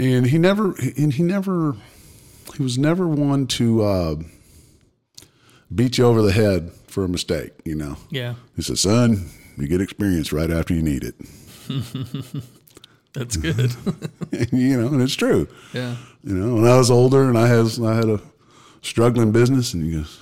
And 0.00 0.26
he 0.26 0.38
never, 0.38 0.74
and 0.96 1.12
he 1.12 1.22
never, 1.22 1.76
he 2.56 2.62
was 2.62 2.78
never 2.78 3.06
one 3.06 3.46
to 3.48 3.82
uh, 3.82 4.14
beat 5.74 5.98
you 5.98 6.06
over 6.06 6.22
the 6.22 6.32
head 6.32 6.70
for 6.86 7.04
a 7.04 7.08
mistake. 7.08 7.52
You 7.64 7.74
know, 7.74 7.96
Yeah. 8.10 8.34
he 8.56 8.62
said, 8.62 8.78
"Son, 8.78 9.28
you 9.58 9.68
get 9.68 9.80
experience 9.82 10.32
right 10.32 10.50
after 10.50 10.72
you 10.74 10.82
need 10.82 11.04
it." 11.04 11.14
That's 13.12 13.36
good. 13.36 13.72
you 14.52 14.80
know, 14.80 14.86
and 14.88 15.02
it's 15.02 15.14
true. 15.16 15.48
yeah. 15.74 15.96
You 16.24 16.34
know, 16.34 16.54
when 16.56 16.64
I 16.66 16.76
was 16.78 16.90
older 16.90 17.28
and 17.28 17.36
I 17.36 17.48
had 17.48 17.66
I 17.82 17.94
had 17.96 18.08
a 18.08 18.20
struggling 18.82 19.32
business, 19.32 19.74
and 19.74 19.84
he 19.84 19.92
goes, 19.98 20.20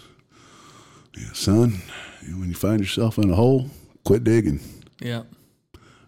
yeah, 1.16 1.32
"Son, 1.34 1.82
when 2.26 2.48
you 2.48 2.54
find 2.54 2.80
yourself 2.80 3.18
in 3.18 3.30
a 3.30 3.34
hole, 3.36 3.70
quit 4.04 4.24
digging." 4.24 4.60
Yeah. 5.00 5.22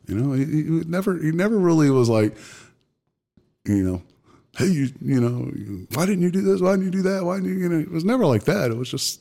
You 0.08 0.16
know, 0.16 0.32
he, 0.32 0.44
he 0.44 0.62
never 0.86 1.16
he 1.22 1.30
never 1.32 1.56
really 1.56 1.90
was 1.90 2.08
like, 2.08 2.36
you 3.76 3.84
know, 3.84 4.02
hey, 4.56 4.66
you 4.66 4.88
you 5.00 5.20
know, 5.20 5.50
why 5.94 6.06
didn't 6.06 6.22
you 6.22 6.30
do 6.30 6.42
this? 6.42 6.60
Why 6.60 6.72
didn't 6.72 6.86
you 6.86 6.90
do 6.90 7.02
that? 7.02 7.24
Why 7.24 7.36
didn't 7.36 7.50
you? 7.50 7.58
You 7.58 7.68
know, 7.68 7.78
it 7.78 7.90
was 7.90 8.04
never 8.04 8.26
like 8.26 8.44
that. 8.44 8.70
It 8.70 8.76
was 8.76 8.90
just, 8.90 9.20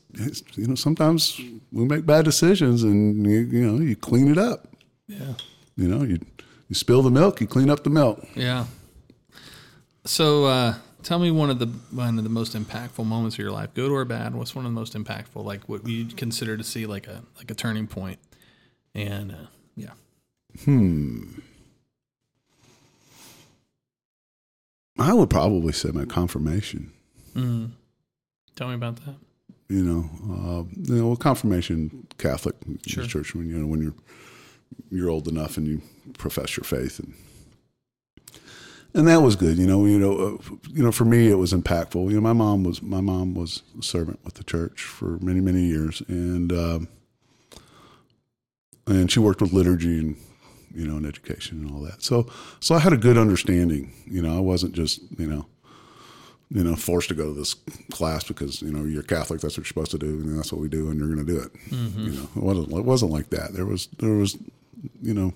you 0.56 0.68
know, 0.68 0.76
sometimes 0.76 1.40
we 1.72 1.86
make 1.86 2.06
bad 2.06 2.26
decisions, 2.26 2.84
and 2.84 3.26
you, 3.26 3.40
you 3.40 3.72
know, 3.72 3.82
you 3.82 3.96
clean 3.96 4.32
it 4.32 4.38
up. 4.38 4.68
Yeah. 5.08 5.34
You 5.76 5.88
know, 5.88 6.04
you 6.04 6.20
you 6.68 6.76
spill 6.76 7.02
the 7.02 7.12
milk, 7.12 7.42
you 7.42 7.48
clean 7.48 7.70
up 7.70 7.84
the 7.84 7.90
milk. 7.90 8.26
Yeah. 8.36 8.66
So 10.06 10.46
uh, 10.46 10.76
tell 11.04 11.20
me 11.20 11.32
one 11.32 11.50
of 11.50 11.60
the 11.60 11.68
one 11.92 12.18
of 12.18 12.24
the 12.24 12.30
most 12.30 12.56
impactful 12.56 13.06
moments 13.06 13.36
of 13.36 13.40
your 13.40 13.52
life, 13.52 13.74
good 13.74 13.92
or 13.92 14.06
bad. 14.06 14.36
What's 14.36 14.56
one 14.56 14.66
of 14.66 14.72
the 14.72 14.76
most 14.76 14.94
impactful? 14.94 15.44
Like 15.44 15.68
what 15.70 15.88
you 15.88 16.06
consider 16.06 16.58
to 16.58 16.64
see 16.64 16.86
like 16.86 17.08
a 17.08 17.24
like 17.38 17.52
a 17.52 17.56
turning 17.56 17.88
point? 17.88 18.20
And 18.94 19.32
uh, 19.32 19.48
yeah. 19.76 19.92
I 25.00 25.14
would 25.14 25.30
probably 25.30 25.72
say 25.74 25.92
my 25.92 26.06
confirmation. 26.06 26.92
Tell 28.56 28.68
me 28.68 28.74
about 28.76 28.98
that. 29.06 29.16
You 29.70 29.84
know, 29.84 30.10
uh, 30.34 30.64
you 30.94 30.96
know, 30.96 31.16
confirmation 31.16 32.08
Catholic 32.18 32.56
Sure. 32.86 33.06
church 33.06 33.34
when 33.36 33.48
you 33.50 33.58
know 33.58 33.68
when 33.68 33.82
you're 33.82 33.94
you're 34.90 35.10
old 35.10 35.28
enough 35.28 35.58
and 35.58 35.68
you 35.68 35.82
profess 36.18 36.58
your 36.58 36.64
faith 36.64 37.00
and 37.00 37.14
and 38.94 39.08
that 39.08 39.22
was 39.22 39.36
good. 39.36 39.58
You 39.58 39.68
know, 39.68 39.86
you 39.86 40.00
know, 40.00 40.14
uh, 40.18 40.56
you 40.74 40.84
know, 40.84 40.92
for 40.92 41.06
me 41.06 41.30
it 41.30 41.36
was 41.36 41.54
impactful. 41.54 42.10
You 42.10 42.16
know, 42.16 42.22
my 42.22 42.34
mom 42.34 42.64
was 42.64 42.82
my 42.82 43.00
mom 43.02 43.36
was 43.36 43.62
a 43.80 43.84
servant 43.84 44.20
with 44.26 44.34
the 44.34 44.44
church 44.44 44.82
for 44.82 45.20
many 45.20 45.40
many 45.40 45.62
years, 45.66 46.02
and 46.08 46.52
um, 46.52 46.88
and 48.88 49.12
she 49.12 49.20
worked 49.20 49.42
with 49.42 49.54
liturgy 49.54 50.00
and 50.00 50.18
you 50.74 50.88
know 50.88 50.98
and 50.98 51.06
education 51.06 51.60
and 51.66 51.72
all 51.72 51.82
that. 51.82 52.04
So 52.04 52.28
so 52.60 52.76
I 52.76 52.80
had 52.80 52.94
a 52.94 52.98
good 52.98 53.18
understanding. 53.18 53.92
You 54.06 54.22
know, 54.22 54.36
I 54.36 54.40
wasn't 54.40 54.74
just 54.74 55.02
you 55.18 55.28
know 55.28 55.46
you 56.52 56.64
know, 56.64 56.76
forced 56.76 57.10
to 57.10 57.14
go 57.14 57.32
to 57.32 57.40
this 57.40 57.56
class 57.92 58.24
because 58.24 58.60
you 58.64 58.72
know 58.72 58.84
you're 58.84 59.04
Catholic. 59.04 59.40
That's 59.40 59.54
what 59.56 59.58
you're 59.60 59.66
supposed 59.66 59.92
to 59.92 60.00
do, 60.00 60.08
and 60.08 60.36
that's 60.36 60.52
what 60.52 60.60
we 60.60 60.68
do, 60.68 60.90
and 60.90 61.00
you're 61.00 61.08
going 61.14 61.24
to 61.24 61.32
do 61.32 61.40
it. 61.40 61.52
You 61.72 62.12
know, 62.12 62.30
it 62.36 62.42
wasn't 62.44 62.72
it 62.74 62.86
wasn't 62.86 63.12
like 63.12 63.30
that. 63.30 63.54
There 63.54 63.68
was 63.68 63.88
there 64.00 64.14
was, 64.14 64.36
you 65.00 65.14
know, 65.14 65.32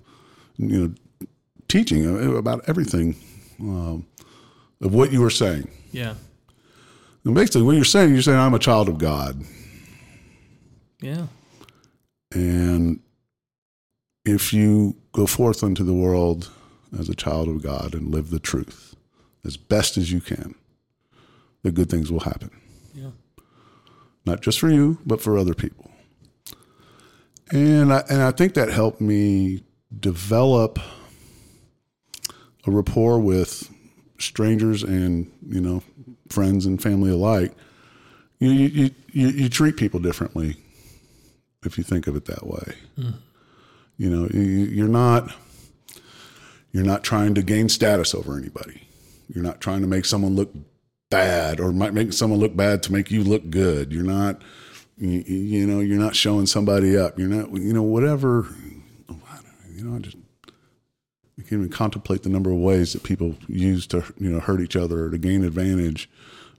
you 0.58 0.88
know, 0.88 1.28
teaching 1.68 2.36
about 2.36 2.64
everything 2.68 3.16
um, 3.60 4.08
of 4.82 4.92
what 4.96 5.12
you 5.12 5.22
were 5.22 5.30
saying. 5.30 5.70
Yeah. 5.92 6.16
And 7.26 7.36
basically, 7.36 7.62
what 7.62 7.76
you're 7.76 7.86
saying, 7.86 8.12
you're 8.14 8.24
saying 8.24 8.40
I'm 8.40 8.56
a 8.56 8.60
child 8.60 8.90
of 8.90 8.98
God, 8.98 9.40
Yeah. 11.00 11.28
and 12.32 13.00
if 14.26 14.54
you 14.54 14.96
go 15.12 15.26
forth 15.26 15.64
into 15.64 15.84
the 15.84 15.94
world 15.94 16.50
as 16.98 17.10
a 17.10 17.16
child 17.16 17.48
of 17.48 17.62
God 17.62 17.94
and 17.94 18.12
live 18.12 18.30
the 18.30 18.40
truth 18.40 18.96
as 19.46 19.58
best 19.58 19.98
as 19.98 20.12
you 20.12 20.22
can, 20.22 20.56
the 21.64 21.72
good 21.72 21.90
things 21.90 22.12
will 22.12 22.22
happen. 22.22 22.52
Yeah. 22.94 23.12
not 24.26 24.42
just 24.42 24.60
for 24.60 24.70
you, 24.70 25.00
but 25.06 25.22
for 25.22 25.38
other 25.38 25.54
people. 25.54 25.90
And 27.52 27.92
I, 27.92 28.04
and 28.10 28.22
I 28.22 28.32
think 28.32 28.54
that 28.54 28.70
helped 28.70 29.02
me 29.02 29.64
develop 30.00 30.80
a 32.66 32.72
rapport 32.72 33.20
with 33.20 33.70
strangers 34.20 34.84
and 34.84 35.30
you 35.48 35.60
know 35.60 35.84
friends 36.30 36.66
and 36.66 36.82
family 36.82 37.12
alike. 37.12 37.54
You 38.40 38.50
you 38.52 38.68
you, 38.68 38.90
you, 39.12 39.28
you 39.28 39.50
treat 39.50 39.78
people 39.78 40.00
differently 40.00 40.56
if 41.66 41.78
you 41.78 41.84
think 41.84 42.08
of 42.08 42.16
it 42.16 42.26
that 42.26 42.48
way. 42.48 42.76
Mm. 42.98 43.16
You 43.98 44.10
know, 44.10 44.28
you, 44.34 44.42
you're 44.42 44.88
not 44.88 45.34
you're 46.72 46.84
not 46.84 47.04
trying 47.04 47.36
to 47.36 47.44
gain 47.44 47.70
status 47.70 48.16
over 48.16 48.38
anybody. 48.38 48.88
You're 49.34 49.44
not 49.44 49.62
trying 49.62 49.82
to 49.82 49.88
make 49.88 50.06
someone 50.06 50.36
look 50.36 50.54
bad 51.10 51.60
or 51.60 51.72
might 51.72 51.94
make 51.94 52.12
someone 52.12 52.40
look 52.40 52.56
bad 52.56 52.82
to 52.84 52.92
make 52.92 53.12
you 53.12 53.24
look 53.24 53.52
good. 53.52 53.94
You're 53.94 54.04
not, 54.04 54.42
you, 54.98 55.68
know, 55.68 55.80
you're 55.80 56.00
not 56.00 56.16
showing 56.16 56.48
somebody 56.48 56.98
up. 56.98 57.20
You're 57.20 57.30
not, 57.30 57.52
you 57.54 57.72
know, 57.74 57.84
whatever. 57.84 58.48
You 59.70 59.84
know, 59.84 59.96
I 59.96 60.00
just 60.00 60.18
you 61.38 61.44
can 61.44 61.60
even 61.60 61.70
contemplate 61.70 62.24
the 62.24 62.30
number 62.30 62.52
of 62.52 62.58
ways 62.58 62.94
that 62.94 63.04
people 63.04 63.36
use 63.48 63.86
to, 63.88 64.04
you 64.20 64.32
know, 64.32 64.40
hurt 64.40 64.62
each 64.62 64.76
other 64.76 65.06
or 65.06 65.10
to 65.12 65.18
gain 65.20 65.44
advantage 65.44 66.10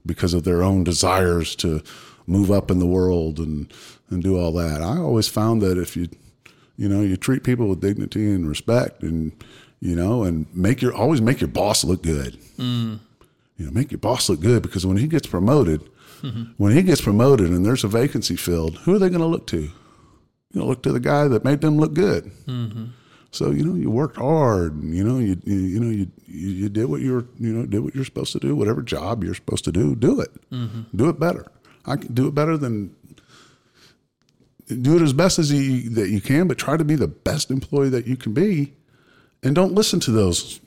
because 0.07 0.35
of 0.35 0.45
their 0.45 0.62
own 0.62 0.85
desires 0.85 1.57
to 1.57 1.82
move 2.26 2.51
up 2.51 2.70
in 2.70 2.78
the 2.78 2.87
world 2.87 3.39
and 3.39 3.72
and 4.11 4.22
do 4.22 4.39
all 4.39 4.53
that. 4.53 4.82
I 4.82 4.99
always 4.99 5.26
found 5.26 5.62
that 5.62 5.78
if 5.78 5.97
you, 5.97 6.09
you 6.77 6.89
know, 6.89 7.01
you 7.03 7.16
treat 7.16 7.45
people 7.45 7.68
with 7.68 7.81
dignity 7.81 8.31
and 8.31 8.49
respect 8.49 9.03
and 9.03 9.33
you 9.81 9.95
know, 9.95 10.22
and 10.22 10.47
make 10.55 10.81
your 10.81 10.95
always 10.95 11.20
make 11.20 11.41
your 11.41 11.49
boss 11.49 11.85
look 11.85 12.03
good 12.03 12.39
mm. 12.59 12.99
you 13.57 13.66
know, 13.66 13.72
make 13.72 13.91
your 13.91 13.99
boss 13.99 14.29
look 14.29 14.41
good 14.41 14.62
because 14.62 14.87
when 14.87 14.97
he 14.97 15.07
gets 15.07 15.27
promoted, 15.27 15.83
mm-hmm. 16.22 16.45
when 16.57 16.72
he 16.72 16.83
gets 16.83 17.01
promoted 17.01 17.51
and 17.51 17.64
there's 17.64 17.85
a 17.85 17.89
vacancy 17.89 18.37
filled, 18.37 18.79
who 18.79 18.95
are 18.95 18.99
they 18.99 19.09
going 19.09 19.20
to 19.20 19.27
look 19.27 19.47
to? 19.49 19.62
You 19.62 20.61
know, 20.61 20.66
look 20.66 20.83
to 20.85 20.93
the 20.93 21.01
guy 21.01 21.29
that 21.29 21.45
made 21.45 21.61
them 21.61 21.79
look 21.79 21.95
good. 21.95 22.31
Mm-hmm. 22.47 22.85
So 23.31 23.51
you 23.51 23.64
know, 23.64 23.75
you 23.75 23.91
worked 23.91 24.16
hard. 24.16 24.75
And, 24.75 24.95
you 24.95 25.03
know, 25.03 25.18
you, 25.18 25.37
you 25.43 25.57
you 25.57 25.81
know 25.81 25.91
you, 25.91 26.07
you 26.27 26.49
you 26.49 26.68
did 26.68 26.87
what 26.87 27.01
you 27.01 27.14
were 27.14 27.27
you 27.39 27.53
know 27.53 27.66
did 27.66 27.81
what 27.81 27.95
you're 27.95 28.05
supposed 28.05 28.33
to 28.33 28.39
do. 28.39 28.55
Whatever 28.55 28.81
job 28.81 29.25
you're 29.25 29.35
supposed 29.35 29.64
to 29.64 29.72
do, 29.72 29.97
do 29.97 30.20
it. 30.20 30.31
Mm-hmm. 30.53 30.83
Do 30.97 31.09
it 31.09 31.18
better. 31.18 31.47
I 31.85 31.97
can 31.97 32.14
do 32.14 32.29
it 32.29 32.35
better 32.35 32.57
than 32.57 32.95
do 34.83 34.97
it 34.97 35.03
as 35.03 35.12
best 35.12 35.39
as 35.39 35.53
you 35.53 35.91
that 35.91 36.09
you 36.11 36.20
can, 36.20 36.49
but 36.49 36.59
try 36.59 36.77
to 36.77 36.85
be 36.85 36.95
the 36.97 37.09
best 37.09 37.51
employee 37.51 37.89
that 37.91 38.07
you 38.07 38.16
can 38.16 38.33
be, 38.33 38.72
and 39.43 39.55
don't 39.55 39.72
listen 39.72 40.01
to 40.01 40.11
those 40.11 40.61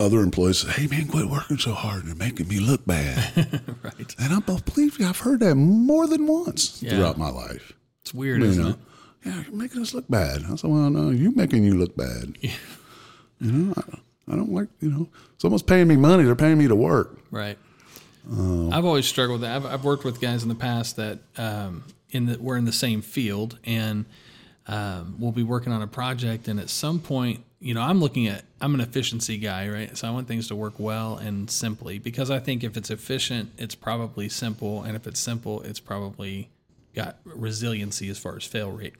other 0.00 0.20
employees. 0.20 0.58
Say, 0.58 0.70
hey 0.82 0.86
man, 0.88 1.06
quit 1.08 1.28
working 1.30 1.58
so 1.58 1.72
hard. 1.72 2.04
You're 2.06 2.16
making 2.16 2.48
me 2.48 2.58
look 2.60 2.84
bad. 2.86 3.60
Right. 3.84 4.14
and 4.18 4.32
I 4.32 4.40
believe 4.40 4.98
me, 4.98 5.04
I've 5.04 5.18
heard 5.20 5.40
that 5.40 5.54
more 5.56 6.06
than 6.06 6.26
once 6.26 6.82
Yeah. 6.82 6.90
throughout 6.96 7.18
my 7.18 7.28
life. 7.30 7.72
It's 8.00 8.14
weird, 8.14 8.40
You 8.42 8.48
isn't 8.48 8.62
know, 8.64 8.70
it? 8.70 8.76
yeah, 9.26 9.42
you're 9.46 9.52
making 9.56 9.82
us 9.82 9.92
look 9.94 10.08
bad. 10.08 10.42
I 10.50 10.56
said, 10.56 10.70
well, 10.70 10.88
no, 10.90 11.10
you're 11.10 11.32
making 11.34 11.64
you 11.64 11.74
look 11.78 11.94
bad. 11.96 12.36
Yeah. 12.40 12.52
You 13.40 13.52
know, 13.52 13.74
I, 13.76 14.32
I 14.32 14.36
don't 14.36 14.50
like. 14.52 14.68
You 14.80 14.90
know, 14.90 15.08
someone's 15.38 15.62
paying 15.62 15.86
me 15.86 15.96
money. 15.96 16.24
They're 16.24 16.34
paying 16.34 16.56
me 16.56 16.66
to 16.68 16.74
work. 16.74 17.18
Right. 17.30 17.58
I've 18.26 18.86
always 18.86 19.04
struggled 19.06 19.40
with 19.42 19.48
that. 19.50 19.56
I've, 19.56 19.66
I've 19.66 19.84
worked 19.84 20.04
with 20.04 20.18
guys 20.20 20.42
in 20.42 20.48
the 20.48 20.54
past 20.54 20.96
that 20.96 21.18
um, 21.36 21.84
in 22.14 22.26
the 22.26 22.38
we're 22.38 22.56
in 22.56 22.64
the 22.64 22.72
same 22.72 23.02
field, 23.02 23.58
and 23.64 24.04
um, 24.66 25.16
we'll 25.18 25.32
be 25.32 25.42
working 25.42 25.72
on 25.72 25.82
a 25.82 25.86
project, 25.86 26.48
and 26.48 26.58
at 26.58 26.70
some 26.70 27.00
point, 27.00 27.44
you 27.60 27.74
know, 27.74 27.82
I'm 27.82 28.00
looking 28.00 28.26
at 28.26 28.44
I'm 28.60 28.74
an 28.74 28.80
efficiency 28.80 29.36
guy, 29.38 29.68
right? 29.68 29.96
So 29.96 30.08
I 30.08 30.10
want 30.10 30.28
things 30.28 30.48
to 30.48 30.56
work 30.56 30.74
well 30.78 31.16
and 31.16 31.50
simply 31.50 31.98
because 31.98 32.30
I 32.30 32.38
think 32.38 32.64
if 32.64 32.76
it's 32.76 32.90
efficient, 32.90 33.50
it's 33.58 33.74
probably 33.74 34.28
simple, 34.28 34.82
and 34.82 34.96
if 34.96 35.06
it's 35.06 35.20
simple, 35.20 35.62
it's 35.62 35.80
probably 35.80 36.50
got 36.94 37.18
resiliency 37.24 38.08
as 38.08 38.18
far 38.18 38.36
as 38.36 38.44
fail 38.44 38.70
rate. 38.70 38.94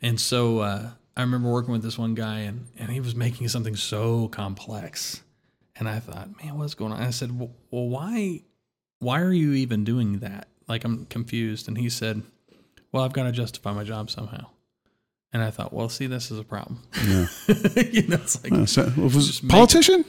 And 0.00 0.20
so 0.20 0.60
uh, 0.60 0.90
I 1.16 1.20
remember 1.20 1.50
working 1.50 1.72
with 1.72 1.82
this 1.82 1.98
one 1.98 2.14
guy, 2.14 2.40
and, 2.40 2.66
and 2.78 2.90
he 2.90 3.00
was 3.00 3.14
making 3.14 3.48
something 3.48 3.74
so 3.76 4.28
complex. 4.28 5.22
And 5.74 5.88
I 5.88 5.98
thought, 5.98 6.28
man, 6.42 6.58
what's 6.58 6.74
going 6.74 6.92
on? 6.92 7.02
I 7.02 7.10
said, 7.10 7.38
well, 7.38 7.50
well, 7.70 7.88
why, 7.88 8.42
why 8.98 9.20
are 9.20 9.32
you 9.32 9.52
even 9.52 9.84
doing 9.84 10.20
that? 10.20 10.48
Like, 10.68 10.84
I'm 10.84 11.06
confused. 11.06 11.68
And 11.68 11.78
he 11.78 11.88
said, 11.88 12.22
well, 12.92 13.04
I've 13.04 13.12
got 13.12 13.24
to 13.24 13.32
justify 13.32 13.72
my 13.72 13.84
job 13.84 14.10
somehow. 14.10 14.46
And 15.32 15.42
I 15.42 15.50
thought, 15.50 15.72
well, 15.72 15.88
see, 15.88 16.06
this 16.06 16.30
is 16.30 16.38
a 16.38 16.44
problem. 16.44 16.80
Yeah. 17.06 17.26
you 17.92 18.06
know, 18.08 18.16
it's 18.16 18.42
like, 18.42 18.52
Uh, 18.52 18.66
so, 18.66 18.92
was 18.96 19.40
politician? 19.40 20.04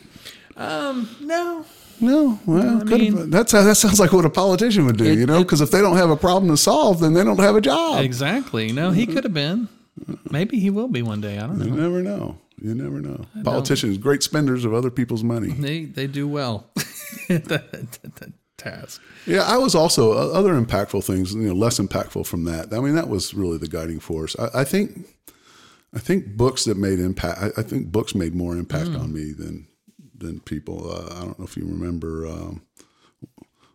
um, 0.56 1.10
no, 1.22 1.66
No, 2.00 2.40
well, 2.46 2.82
I 2.82 2.84
mean- 2.86 3.30
that's 3.30 3.52
how, 3.52 3.64
that 3.64 3.76
sounds 3.76 4.00
like 4.00 4.14
what 4.14 4.26
a 4.26 4.30
politician 4.30 4.86
would 4.86 4.98
do, 4.98 5.06
It- 5.06 5.18
you 5.18 5.26
know, 5.26 5.44
because 5.44 5.60
if 5.62 5.70
they 5.72 5.82
don't 5.82 5.98
have 5.98 6.10
a 6.10 6.16
problem 6.16 6.50
to 6.52 6.58
solve, 6.58 7.00
then 7.02 7.14
they 7.14 7.24
don't 7.24 7.40
have 7.40 7.56
a 7.56 7.62
job. 7.62 8.02
exactly. 8.04 8.72
No, 8.72 8.92
he 8.92 9.06
could 9.06 9.24
have 9.24 9.34
been. 9.34 9.68
Maybe 10.32 10.60
he 10.60 10.70
will 10.70 10.88
be 10.88 11.02
one 11.02 11.22
day. 11.22 11.38
I 11.40 11.48
don't 11.48 11.58
know. 11.58 11.66
You 11.66 11.72
never 11.76 12.02
know. 12.04 12.38
You 12.62 12.74
never 12.76 13.02
know. 13.02 13.26
Politicians, 13.44 13.98
great 13.98 14.22
spenders 14.24 14.64
of 14.66 14.74
other 14.74 14.90
people's 14.92 15.24
money. 15.24 15.50
They 15.52 15.86
they 15.86 16.06
do 16.08 16.28
well 16.28 16.68
task. 18.70 19.02
Yeah, 19.26 19.44
I 19.44 19.58
was 19.58 19.76
also 19.76 20.14
uh, 20.14 20.32
other 20.32 20.54
impactful 20.54 21.04
things. 21.04 21.34
You 21.34 21.50
know, 21.50 21.54
less 21.54 21.80
impactful 21.80 22.26
from 22.26 22.46
that. 22.46 22.74
I 22.74 22.80
mean, 22.80 22.96
that 22.96 23.10
was 23.10 23.34
really 23.34 23.58
the 23.58 23.68
guiding 23.68 24.00
force. 24.00 24.36
I, 24.40 24.62
I 24.62 24.64
think, 24.64 25.08
I 25.94 26.00
think 26.00 26.38
books 26.38 26.66
that 26.66 26.78
made 26.78 27.00
impact. 27.00 27.42
I, 27.42 27.62
I 27.62 27.64
think 27.64 27.92
books 27.92 28.16
made 28.16 28.36
more 28.36 28.56
impact 28.56 28.90
on 28.90 29.14
me 29.14 29.34
than 29.34 29.68
than 30.18 30.40
people. 30.40 30.90
Uh, 30.92 31.16
I 31.16 31.26
don't 31.26 31.38
know 31.40 31.46
if 31.46 31.56
you 31.58 31.64
remember, 31.66 32.26
um, 32.28 32.62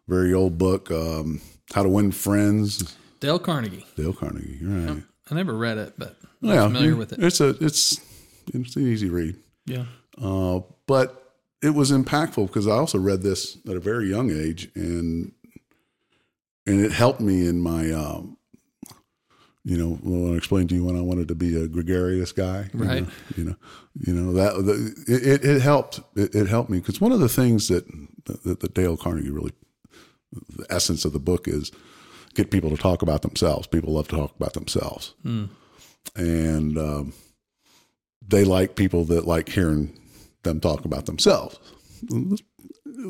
very 0.09 0.35
old 0.35 0.59
book, 0.59 0.91
um, 0.91 1.41
How 1.73 1.83
to 1.83 1.89
Win 1.89 2.13
Friends. 2.13 2.97
Dale 3.21 3.39
Carnegie. 3.39 3.87
Dale 3.97 4.13
Carnegie. 4.13 4.59
Right. 4.61 5.03
I 5.31 5.35
never 5.35 5.55
read 5.55 5.79
it, 5.79 5.95
but 5.97 6.17
I'm 6.43 6.49
yeah, 6.49 6.65
familiar 6.65 6.97
with 6.97 7.13
it. 7.13 7.23
It's 7.23 7.41
a 7.41 7.51
it's 7.61 8.01
it's 8.53 8.77
an 8.77 8.87
easy 8.87 9.09
read. 9.09 9.37
Yeah. 9.67 9.85
Uh, 10.21 10.61
but 10.87 11.22
it 11.63 11.71
was 11.75 11.91
impactful 11.93 12.47
because 12.49 12.67
I 12.67 12.73
also 12.73 12.99
read 12.99 13.23
this 13.23 13.57
at 13.69 13.77
a 13.77 13.81
very 13.81 14.09
young 14.11 14.31
age, 14.31 14.71
and 14.75 15.33
and 16.67 16.81
it 16.85 16.93
helped 16.93 17.21
me 17.21 17.47
in 17.47 17.61
my, 17.61 17.91
um, 17.93 18.37
you 19.65 19.77
know, 19.77 19.95
when 20.03 20.33
I 20.33 20.37
explained 20.37 20.69
to 20.71 20.75
you 20.77 20.85
when 20.85 20.97
I 20.97 21.01
wanted 21.03 21.29
to 21.29 21.35
be 21.35 21.57
a 21.61 21.67
gregarious 21.69 22.33
guy, 22.33 22.69
you 22.73 22.81
Right. 22.81 23.03
know, 23.05 23.11
You 23.37 23.45
know, 23.45 23.57
you 24.07 24.13
know, 24.15 24.33
that 24.33 24.55
the, 24.65 24.95
it, 25.09 25.45
it- 25.45 25.63
helped. 25.63 26.01
It, 26.17 26.35
it 26.35 26.47
helped 26.49 26.71
me 26.71 26.79
because 26.79 27.01
one 27.01 27.13
of 27.13 27.21
the 27.21 27.29
things 27.29 27.69
that, 27.69 27.85
that 28.45 28.61
that 28.61 28.75
Dale 28.75 28.97
Carnegie 28.97 29.31
really, 29.31 29.53
the 30.57 30.67
essence 30.71 31.05
of 31.05 31.13
the 31.13 31.19
book 31.21 31.47
is 31.49 31.71
get 32.35 32.51
people 32.51 32.71
to 32.71 32.77
talk 32.77 33.03
about 33.03 33.23
themselves. 33.23 33.67
People 33.67 33.93
love 33.93 34.09
to 34.09 34.17
talk 34.17 34.35
about 34.37 34.55
themselves, 34.55 35.15
and 36.17 36.79
um, 36.79 37.13
they 38.27 38.45
like 38.45 38.75
people 38.77 39.05
that 39.07 39.27
like 39.27 39.49
hearing 39.49 39.99
them 40.43 40.61
talk 40.61 40.85
about 40.85 41.07
themselves. 41.07 41.59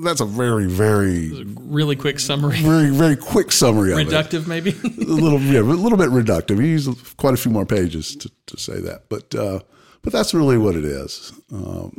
That's 0.04 0.20
a 0.20 0.26
very, 0.26 0.66
very, 0.66 1.44
Really 1.44 1.96
quick 1.96 2.20
summary. 2.20 2.60
very, 2.60 2.90
very 2.90 3.16
quick 3.16 3.50
summary 3.52 3.92
of 3.92 3.98
it. 3.98 4.08
Reductive, 4.08 4.46
maybe. 4.46 4.70
A 4.84 5.04
little, 5.04 5.40
yeah, 5.40 5.60
a 5.60 5.62
little 5.62 5.98
bit 5.98 6.10
reductive. 6.10 6.60
He 6.62 6.68
used 6.68 7.16
quite 7.16 7.34
a 7.34 7.36
few 7.36 7.50
more 7.50 7.66
pages 7.66 8.14
to, 8.16 8.30
to 8.46 8.56
say 8.58 8.80
that, 8.80 9.08
but 9.08 9.34
uh, 9.34 9.60
but 10.02 10.12
that's 10.12 10.34
really 10.34 10.56
what 10.58 10.76
it 10.76 10.84
is. 10.84 11.32
Um, 11.52 11.98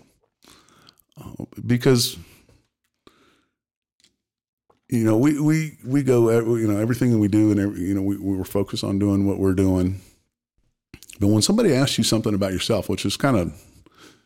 uh, 1.19 1.45
because 1.65 2.17
you 4.89 5.03
know 5.03 5.17
we 5.17 5.39
we 5.39 5.77
we 5.85 6.03
go 6.03 6.29
you 6.55 6.67
know 6.67 6.77
everything 6.79 7.11
that 7.11 7.17
we 7.19 7.27
do 7.27 7.51
and 7.51 7.59
every, 7.59 7.81
you 7.81 7.93
know 7.93 8.01
we 8.01 8.17
we're 8.17 8.43
focused 8.43 8.83
on 8.83 8.99
doing 8.99 9.27
what 9.27 9.39
we're 9.39 9.53
doing. 9.53 9.99
But 11.19 11.27
when 11.27 11.41
somebody 11.41 11.73
asks 11.73 11.97
you 11.97 12.03
something 12.03 12.33
about 12.33 12.53
yourself, 12.53 12.89
which 12.89 13.05
is 13.05 13.17
kind 13.17 13.37
of 13.37 13.53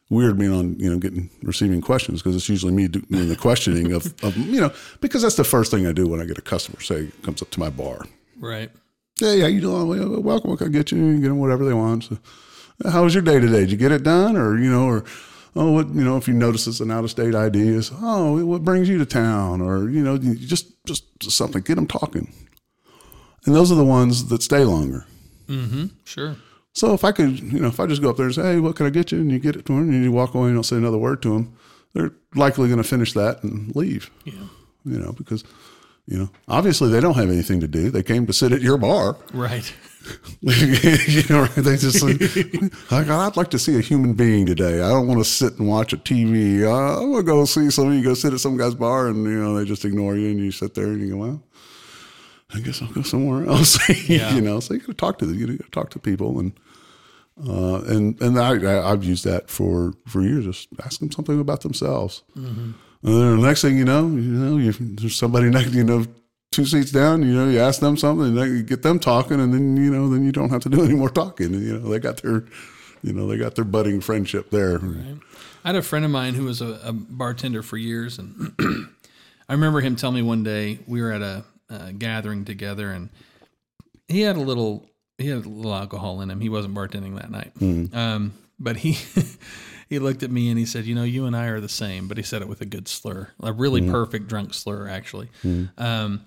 weird 0.09 0.37
being 0.37 0.53
on 0.53 0.79
you 0.79 0.89
know 0.89 0.97
getting 0.97 1.29
receiving 1.43 1.81
questions 1.81 2.21
because 2.21 2.35
it's 2.35 2.47
usually 2.47 2.71
me 2.71 2.87
doing 2.87 3.27
the 3.27 3.35
questioning 3.35 3.91
of, 3.91 4.13
of 4.23 4.37
you 4.37 4.61
know 4.61 4.71
because 5.01 5.21
that's 5.21 5.35
the 5.35 5.43
first 5.43 5.69
thing 5.69 5.85
I 5.85 5.91
do 5.91 6.07
when 6.07 6.21
I 6.21 6.25
get 6.25 6.37
a 6.37 6.41
customer 6.41 6.79
say 6.81 7.09
comes 7.23 7.41
up 7.41 7.49
to 7.51 7.59
my 7.59 7.69
bar. 7.69 8.05
right. 8.39 8.71
Hey, 9.19 9.39
how 9.39 9.47
you 9.47 9.61
doing? 9.61 10.21
Welcome. 10.23 10.51
I 10.61 10.69
get 10.69 10.91
you? 10.91 10.99
You 10.99 11.19
get 11.19 11.29
them 11.29 11.39
whatever 11.39 11.65
they 11.65 11.73
want. 11.73 12.03
So, 12.03 12.19
how 12.87 13.03
was 13.03 13.15
your 13.15 13.23
day 13.23 13.39
today? 13.39 13.61
Did 13.61 13.71
you 13.71 13.77
get 13.77 13.91
it 13.91 14.03
done? 14.03 14.37
Or, 14.37 14.59
you 14.59 14.69
know, 14.69 14.85
or, 14.85 15.05
oh, 15.55 15.71
what, 15.71 15.87
you 15.87 16.03
know, 16.03 16.17
if 16.17 16.27
you 16.27 16.35
notice 16.35 16.67
it's 16.67 16.81
an 16.81 16.91
out 16.91 17.03
of 17.03 17.09
state 17.09 17.33
ID 17.33 17.59
is, 17.59 17.91
oh, 17.95 18.45
what 18.45 18.63
brings 18.63 18.87
you 18.87 18.99
to 18.99 19.07
town? 19.07 19.59
Or, 19.61 19.89
you 19.89 20.03
know, 20.03 20.19
just, 20.19 20.85
just 20.85 21.03
something, 21.31 21.63
get 21.63 21.75
them 21.75 21.87
talking. 21.87 22.31
And 23.45 23.55
those 23.55 23.71
are 23.71 23.75
the 23.75 23.83
ones 23.83 24.27
that 24.27 24.43
stay 24.43 24.63
longer. 24.63 25.07
Mm-hmm. 25.47 25.87
Sure. 26.03 26.35
So 26.77 26.93
if 26.93 27.03
I 27.03 27.11
could, 27.11 27.39
you 27.39 27.59
know, 27.59 27.69
if 27.69 27.79
I 27.79 27.87
just 27.87 28.03
go 28.03 28.11
up 28.11 28.17
there 28.17 28.27
and 28.27 28.35
say, 28.35 28.43
hey, 28.43 28.59
what 28.59 28.75
can 28.75 28.85
I 28.85 28.91
get 28.91 29.11
you? 29.11 29.17
And 29.17 29.31
you 29.31 29.39
get 29.39 29.55
it 29.55 29.65
to 29.65 29.73
them 29.73 29.89
and 29.89 30.03
you 30.03 30.11
walk 30.11 30.35
away 30.35 30.49
and 30.49 30.55
don't 30.57 30.63
say 30.63 30.75
another 30.75 30.99
word 30.99 31.23
to 31.23 31.33
them, 31.33 31.57
they're 31.93 32.11
likely 32.35 32.67
going 32.67 32.77
to 32.77 32.87
finish 32.87 33.13
that 33.13 33.43
and 33.43 33.75
leave. 33.75 34.11
Yeah. 34.25 34.33
You 34.85 34.99
know, 34.99 35.11
because, 35.13 35.43
you 36.05 36.19
know, 36.19 36.29
obviously 36.47 36.91
they 36.91 36.99
don't 36.99 37.15
have 37.15 37.31
anything 37.31 37.61
to 37.61 37.67
do. 37.67 37.89
They 37.89 38.03
came 38.03 38.27
to 38.27 38.33
sit 38.33 38.51
at 38.51 38.61
your 38.61 38.77
bar. 38.77 39.17
Right. 39.33 39.73
you 40.41 41.23
know, 41.31 41.45
they 41.47 41.77
just 41.77 42.03
like, 42.91 43.09
I'd 43.09 43.37
like 43.37 43.49
to 43.49 43.57
see 43.59 43.75
a 43.75 43.81
human 43.81 44.13
being 44.13 44.45
today. 44.45 44.79
I 44.79 44.89
don't 44.89 45.07
want 45.07 45.19
to 45.19 45.25
sit 45.25 45.57
and 45.57 45.67
watch 45.67 45.93
a 45.93 45.97
TV. 45.97 46.63
Uh, 46.63 47.01
I'm 47.01 47.11
gonna 47.11 47.23
go 47.23 47.43
see 47.45 47.71
somebody. 47.71 47.97
You 47.97 48.03
go 48.03 48.13
sit 48.13 48.33
at 48.33 48.39
some 48.39 48.55
guy's 48.55 48.75
bar, 48.75 49.07
and 49.07 49.23
you 49.25 49.43
know 49.43 49.57
they 49.57 49.65
just 49.65 49.83
ignore 49.83 50.15
you, 50.15 50.29
and 50.29 50.39
you 50.39 50.51
sit 50.51 50.75
there 50.75 50.85
and 50.85 51.01
you 51.01 51.09
go, 51.09 51.17
well, 51.17 51.43
I 52.53 52.59
guess 52.59 52.81
I'll 52.81 52.87
go 52.93 53.01
somewhere 53.01 53.47
else. 53.47 53.77
Yeah. 54.07 54.33
you 54.33 54.41
know, 54.41 54.59
so 54.59 54.75
you 54.75 54.79
got 54.79 54.87
to 54.87 54.93
talk 54.93 55.17
to 55.19 55.25
the, 55.25 55.35
you 55.35 55.57
got 55.57 55.65
to 55.65 55.71
talk 55.71 55.89
to 55.89 55.99
people, 55.99 56.39
and 56.39 56.53
uh, 57.45 57.81
and 57.81 58.19
and 58.21 58.39
I, 58.39 58.89
I've 58.89 59.03
used 59.03 59.23
that 59.25 59.49
for 59.49 59.93
for 60.07 60.21
years. 60.21 60.45
Just 60.45 60.69
ask 60.83 60.99
them 60.99 61.11
something 61.11 61.39
about 61.39 61.61
themselves. 61.61 62.23
And 63.03 63.13
then 63.13 63.39
the 63.39 63.47
next 63.47 63.61
thing 63.61 63.77
you 63.77 63.85
know, 63.85 64.07
you 64.07 64.21
know, 64.21 64.57
you, 64.57 64.71
there's 64.73 65.15
somebody 65.15 65.49
next, 65.51 65.73
you 65.73 65.83
know, 65.83 66.05
two 66.51 66.65
seats 66.65 66.91
down. 66.91 67.21
You 67.21 67.33
know, 67.33 67.49
you 67.49 67.59
ask 67.59 67.79
them 67.79 67.95
something, 67.95 68.37
and 68.37 68.57
you 68.57 68.63
get 68.63 68.81
them 68.81 68.99
talking, 68.99 69.39
and 69.39 69.53
then 69.53 69.77
you 69.77 69.91
know, 69.91 70.09
then 70.09 70.25
you 70.25 70.31
don't 70.31 70.49
have 70.49 70.61
to 70.63 70.69
do 70.69 70.83
any 70.85 70.95
more 70.95 71.09
talking. 71.09 71.53
And, 71.53 71.63
you 71.63 71.77
know, 71.77 71.89
they 71.89 71.99
got 71.99 72.17
their, 72.21 72.45
you 73.03 73.13
know, 73.13 73.27
they 73.27 73.37
got 73.37 73.55
their 73.55 73.65
budding 73.65 74.01
friendship 74.01 74.49
there. 74.49 74.79
I 75.63 75.69
had 75.69 75.75
a 75.75 75.81
friend 75.81 76.05
of 76.05 76.11
mine 76.11 76.33
who 76.33 76.45
was 76.45 76.61
a, 76.61 76.79
a 76.83 76.93
bartender 76.93 77.61
for 77.61 77.77
years, 77.77 78.17
and 78.17 78.53
I 79.49 79.53
remember 79.53 79.81
him 79.81 79.95
telling 79.95 80.15
me 80.15 80.21
one 80.23 80.43
day 80.43 80.79
we 80.87 81.01
were 81.01 81.11
at 81.11 81.21
a, 81.21 81.43
uh 81.69 81.91
gathering 81.91 82.45
together, 82.45 82.91
and 82.91 83.09
he 84.07 84.21
had 84.21 84.37
a 84.37 84.41
little 84.41 84.89
he 85.17 85.27
had 85.27 85.45
a 85.45 85.49
little 85.49 85.73
alcohol 85.73 86.21
in 86.21 86.29
him. 86.29 86.39
He 86.39 86.49
wasn't 86.49 86.75
bartending 86.75 87.15
that 87.15 87.31
night, 87.31 87.51
um, 87.93 88.33
but 88.59 88.77
he 88.77 88.97
he 89.89 89.99
looked 89.99 90.23
at 90.23 90.31
me 90.31 90.49
and 90.49 90.59
he 90.59 90.65
said, 90.65 90.85
"You 90.85 90.95
know, 90.95 91.03
you 91.03 91.25
and 91.25 91.35
I 91.35 91.45
are 91.47 91.59
the 91.59 91.69
same," 91.69 92.07
but 92.07 92.17
he 92.17 92.23
said 92.23 92.41
it 92.41 92.47
with 92.47 92.61
a 92.61 92.65
good 92.65 92.87
slur, 92.87 93.29
a 93.41 93.51
really 93.51 93.81
perfect 93.91 94.27
drunk 94.27 94.53
slur, 94.53 94.87
actually. 94.87 95.29
Um, 95.77 96.25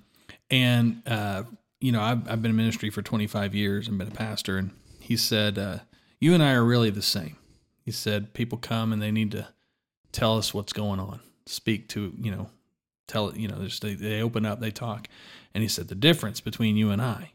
and 0.51 1.03
uh, 1.07 1.45
you 1.81 1.93
know, 1.93 2.01
I've, 2.03 2.29
I've 2.29 2.43
been 2.43 2.51
in 2.51 2.57
ministry 2.57 2.91
for 2.91 3.03
25 3.03 3.55
years 3.55 3.89
and 3.89 3.97
been 3.97 4.09
a 4.09 4.11
pastor, 4.13 4.59
and 4.59 4.71
he 4.99 5.17
said, 5.17 5.59
uh, 5.59 5.79
"You 6.19 6.35
and 6.35 6.43
I 6.43 6.53
are 6.53 6.65
really 6.65 6.91
the 6.91 7.03
same." 7.03 7.37
He 7.85 7.93
said, 7.93 8.35
"People 8.35 8.59
come 8.59 8.93
and 8.93 9.01
they 9.01 9.11
need 9.13 9.31
to 9.33 9.49
tell 10.13 10.37
us 10.37 10.53
what's 10.53 10.73
going 10.73 10.99
on, 11.01 11.21
speak 11.47 11.89
to 11.91 12.13
you 12.21 12.31
know, 12.31 12.51
tell 13.07 13.37
you 13.37 13.47
know, 13.49 13.63
just 13.65 13.83
they, 13.83 13.95
they 13.95 14.21
open 14.21 14.45
up, 14.45 14.61
they 14.61 14.71
talk." 14.73 15.07
And 15.55 15.63
he 15.63 15.69
said, 15.69 15.89
"The 15.89 15.95
difference 15.95 16.41
between 16.41 16.77
you 16.77 16.91
and 16.91 17.01
I 17.01 17.33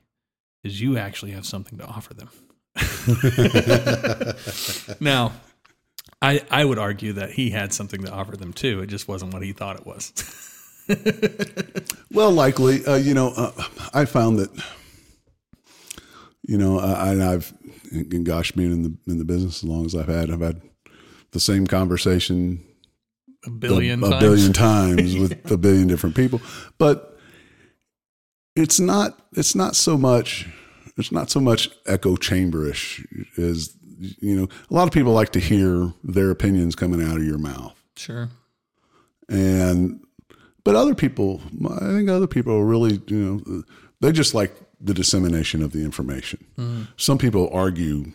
is 0.66 0.82
you 0.82 0.98
actually 0.98 1.32
have 1.32 1.46
something 1.46 1.78
to 1.80 1.86
offer 1.86 2.14
them." 2.14 2.30
now, 5.00 5.32
I 6.22 6.42
I 6.52 6.66
would 6.66 6.78
argue 6.80 7.14
that 7.14 7.32
he 7.32 7.52
had 7.52 7.74
something 7.74 8.04
to 8.04 8.12
offer 8.12 8.36
them 8.36 8.52
too. 8.54 8.82
It 8.82 8.88
just 8.88 9.08
wasn't 9.08 9.34
what 9.34 9.44
he 9.44 9.54
thought 9.54 9.78
it 9.78 9.86
was. 9.86 10.12
Well, 12.12 12.32
likely, 12.32 12.86
uh, 12.86 12.96
you 12.96 13.14
know, 13.14 13.34
uh, 13.36 13.52
I 13.94 14.06
found 14.06 14.40
that, 14.40 14.50
you 16.44 16.58
know, 16.58 16.80
I, 16.80 17.34
I've, 17.34 17.54
and 17.92 18.26
gosh, 18.26 18.54
being 18.54 18.72
in 18.72 18.84
the 18.84 19.12
in 19.12 19.18
the 19.18 19.26
business 19.26 19.64
as 19.64 19.66
long 19.66 19.86
as 19.86 19.94
I've 19.96 20.08
had, 20.08 20.32
I've 20.32 20.40
had 20.40 20.62
the 21.32 21.42
same 21.42 21.68
conversation 21.68 22.64
A 23.46 23.50
billion 23.50 24.02
a, 24.02 24.10
times. 24.12 24.24
billion 24.24 24.54
times 24.54 25.18
with 25.18 25.52
a 25.58 25.58
billion 25.58 25.88
different 25.88 26.16
people. 26.16 26.40
But 26.78 27.15
it's 28.56 28.80
not 28.80 29.20
it's 29.34 29.56
not 29.56 29.76
so 29.76 29.98
much 29.98 30.48
it's 30.98 31.12
not 31.12 31.30
so 31.30 31.40
much 31.40 31.70
echo 31.86 32.16
chamberish 32.16 33.06
as 33.38 33.76
you 34.20 34.36
know 34.36 34.48
a 34.70 34.74
lot 34.74 34.88
of 34.88 34.94
people 34.94 35.14
like 35.14 35.32
to 35.32 35.40
hear 35.40 35.94
their 36.04 36.30
opinions 36.30 36.76
coming 36.76 37.02
out 37.02 37.18
of 37.18 37.24
your 37.24 37.38
mouth. 37.38 37.74
Sure. 37.96 38.30
and 39.30 40.02
but 40.66 40.76
other 40.76 40.94
people 40.94 41.42
i 41.80 41.92
think 41.94 42.10
other 42.10 42.28
people 42.28 42.54
are 42.54 42.66
really 42.66 43.02
you 43.08 43.18
know 43.18 43.64
they 44.02 44.12
just 44.12 44.34
like 44.36 44.54
the 44.82 44.94
dissemination 44.94 45.64
of 45.64 45.72
the 45.72 45.84
information. 45.84 46.46
Mm-hmm. 46.58 46.84
Some 46.98 47.18
people 47.18 47.50
argue 47.52 48.14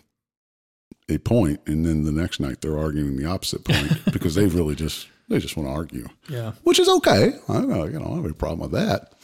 a 1.09 1.19
point 1.19 1.61
and 1.67 1.85
then 1.85 2.05
the 2.05 2.13
next 2.13 2.39
night 2.39 2.61
they're 2.61 2.79
arguing 2.79 3.17
the 3.17 3.25
opposite 3.27 3.65
point 3.65 3.99
because 4.13 4.35
they 4.37 4.47
really 4.47 4.77
just 4.77 5.09
they 5.29 5.39
just 5.39 5.57
want 5.57 5.69
to 5.69 5.73
argue. 5.73 6.07
Yeah. 6.29 6.53
which 6.63 6.79
is 6.79 6.89
okay. 6.89 7.33
I 7.49 7.55
don't 7.55 7.69
know 7.69 7.85
you 7.85 7.99
know 7.99 8.05
i 8.05 8.09
don't 8.09 8.23
have 8.23 8.31
a 8.31 8.35
problem 8.35 8.61
with 8.61 8.73
that 8.73 9.15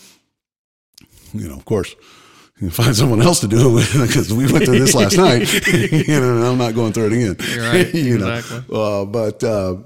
you 1.39 1.49
know 1.49 1.57
of 1.57 1.65
course 1.65 1.95
you 2.57 2.61
can 2.61 2.71
find 2.71 2.97
someone 2.97 3.21
else 3.21 3.41
to 3.41 3.49
do 3.49 3.69
it 3.71 3.73
with 3.75 3.93
because 4.09 4.33
we 4.33 4.51
went 4.51 4.65
through 4.65 4.79
this 4.79 4.95
last 4.95 5.17
night 5.29 5.43
you 5.73 6.21
know 6.21 6.37
and 6.37 6.45
i'm 6.45 6.59
not 6.59 6.75
going 6.75 6.93
through 6.93 7.07
it 7.07 7.13
again 7.13 7.37
You're 7.55 7.71
right. 7.71 7.95
you 7.95 8.19
know 8.19 8.33
Exactly. 8.35 8.77
uh, 8.77 9.05
but 9.05 9.45
uh, 9.45 9.77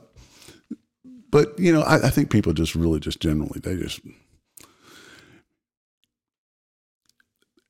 but 1.32 1.56
you 1.60 1.72
know, 1.72 1.82
I, 1.82 2.08
I 2.08 2.10
think 2.10 2.28
people 2.30 2.52
just 2.52 2.74
really 2.74 2.98
just 2.98 3.20
generally 3.20 3.60
they 3.62 3.76
just 3.76 4.00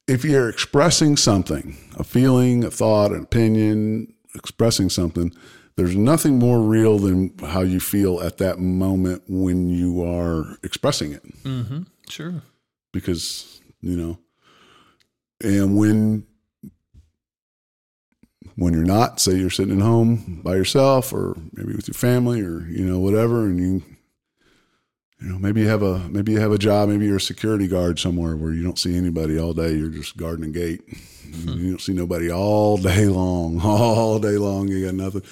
if 0.08 0.24
you're 0.24 0.48
expressing 0.48 1.16
something, 1.16 1.76
a 1.96 2.04
feeling, 2.04 2.64
a 2.64 2.70
thought, 2.70 3.12
an 3.12 3.22
opinion, 3.22 4.12
expressing 4.34 4.88
something, 4.90 5.32
there's 5.76 5.94
nothing 5.96 6.38
more 6.38 6.60
real 6.60 6.98
than 6.98 7.32
how 7.46 7.60
you 7.60 7.78
feel 7.80 8.20
at 8.20 8.38
that 8.38 8.58
moment 8.58 9.22
when 9.28 9.68
you 9.68 10.02
are 10.02 10.56
expressing 10.62 11.12
it 11.12 11.22
Mm-hmm. 11.44 11.82
Sure. 12.08 12.42
because 12.92 13.59
you 13.80 13.96
know? 13.96 14.18
And 15.42 15.76
when 15.76 16.26
when 18.56 18.74
you're 18.74 18.84
not 18.84 19.20
say 19.20 19.32
you're 19.32 19.48
sitting 19.48 19.78
at 19.78 19.82
home 19.82 20.40
by 20.44 20.54
yourself 20.54 21.12
or 21.12 21.34
maybe 21.52 21.74
with 21.74 21.88
your 21.88 21.94
family 21.94 22.42
or 22.42 22.66
you 22.68 22.84
know 22.84 22.98
whatever 22.98 23.46
and 23.46 23.58
you 23.58 23.82
you 25.18 25.28
know 25.28 25.38
maybe 25.38 25.62
you 25.62 25.68
have 25.68 25.82
a 25.82 25.98
maybe 26.10 26.32
you 26.32 26.40
have 26.40 26.52
a 26.52 26.58
job 26.58 26.90
maybe 26.90 27.06
you're 27.06 27.16
a 27.16 27.20
security 27.20 27.66
guard 27.66 27.98
somewhere 27.98 28.36
where 28.36 28.52
you 28.52 28.62
don't 28.62 28.78
see 28.78 28.96
anybody 28.96 29.38
all 29.38 29.54
day 29.54 29.72
you're 29.72 29.88
just 29.88 30.16
guarding 30.16 30.44
a 30.44 30.48
gate. 30.48 30.82
Hmm. 31.34 31.58
You 31.58 31.70
don't 31.70 31.80
see 31.80 31.94
nobody 31.94 32.30
all 32.30 32.76
day 32.76 33.06
long 33.06 33.60
all 33.64 34.18
day 34.18 34.36
long 34.36 34.68
you 34.68 34.84
got 34.84 34.94
nothing 34.94 35.22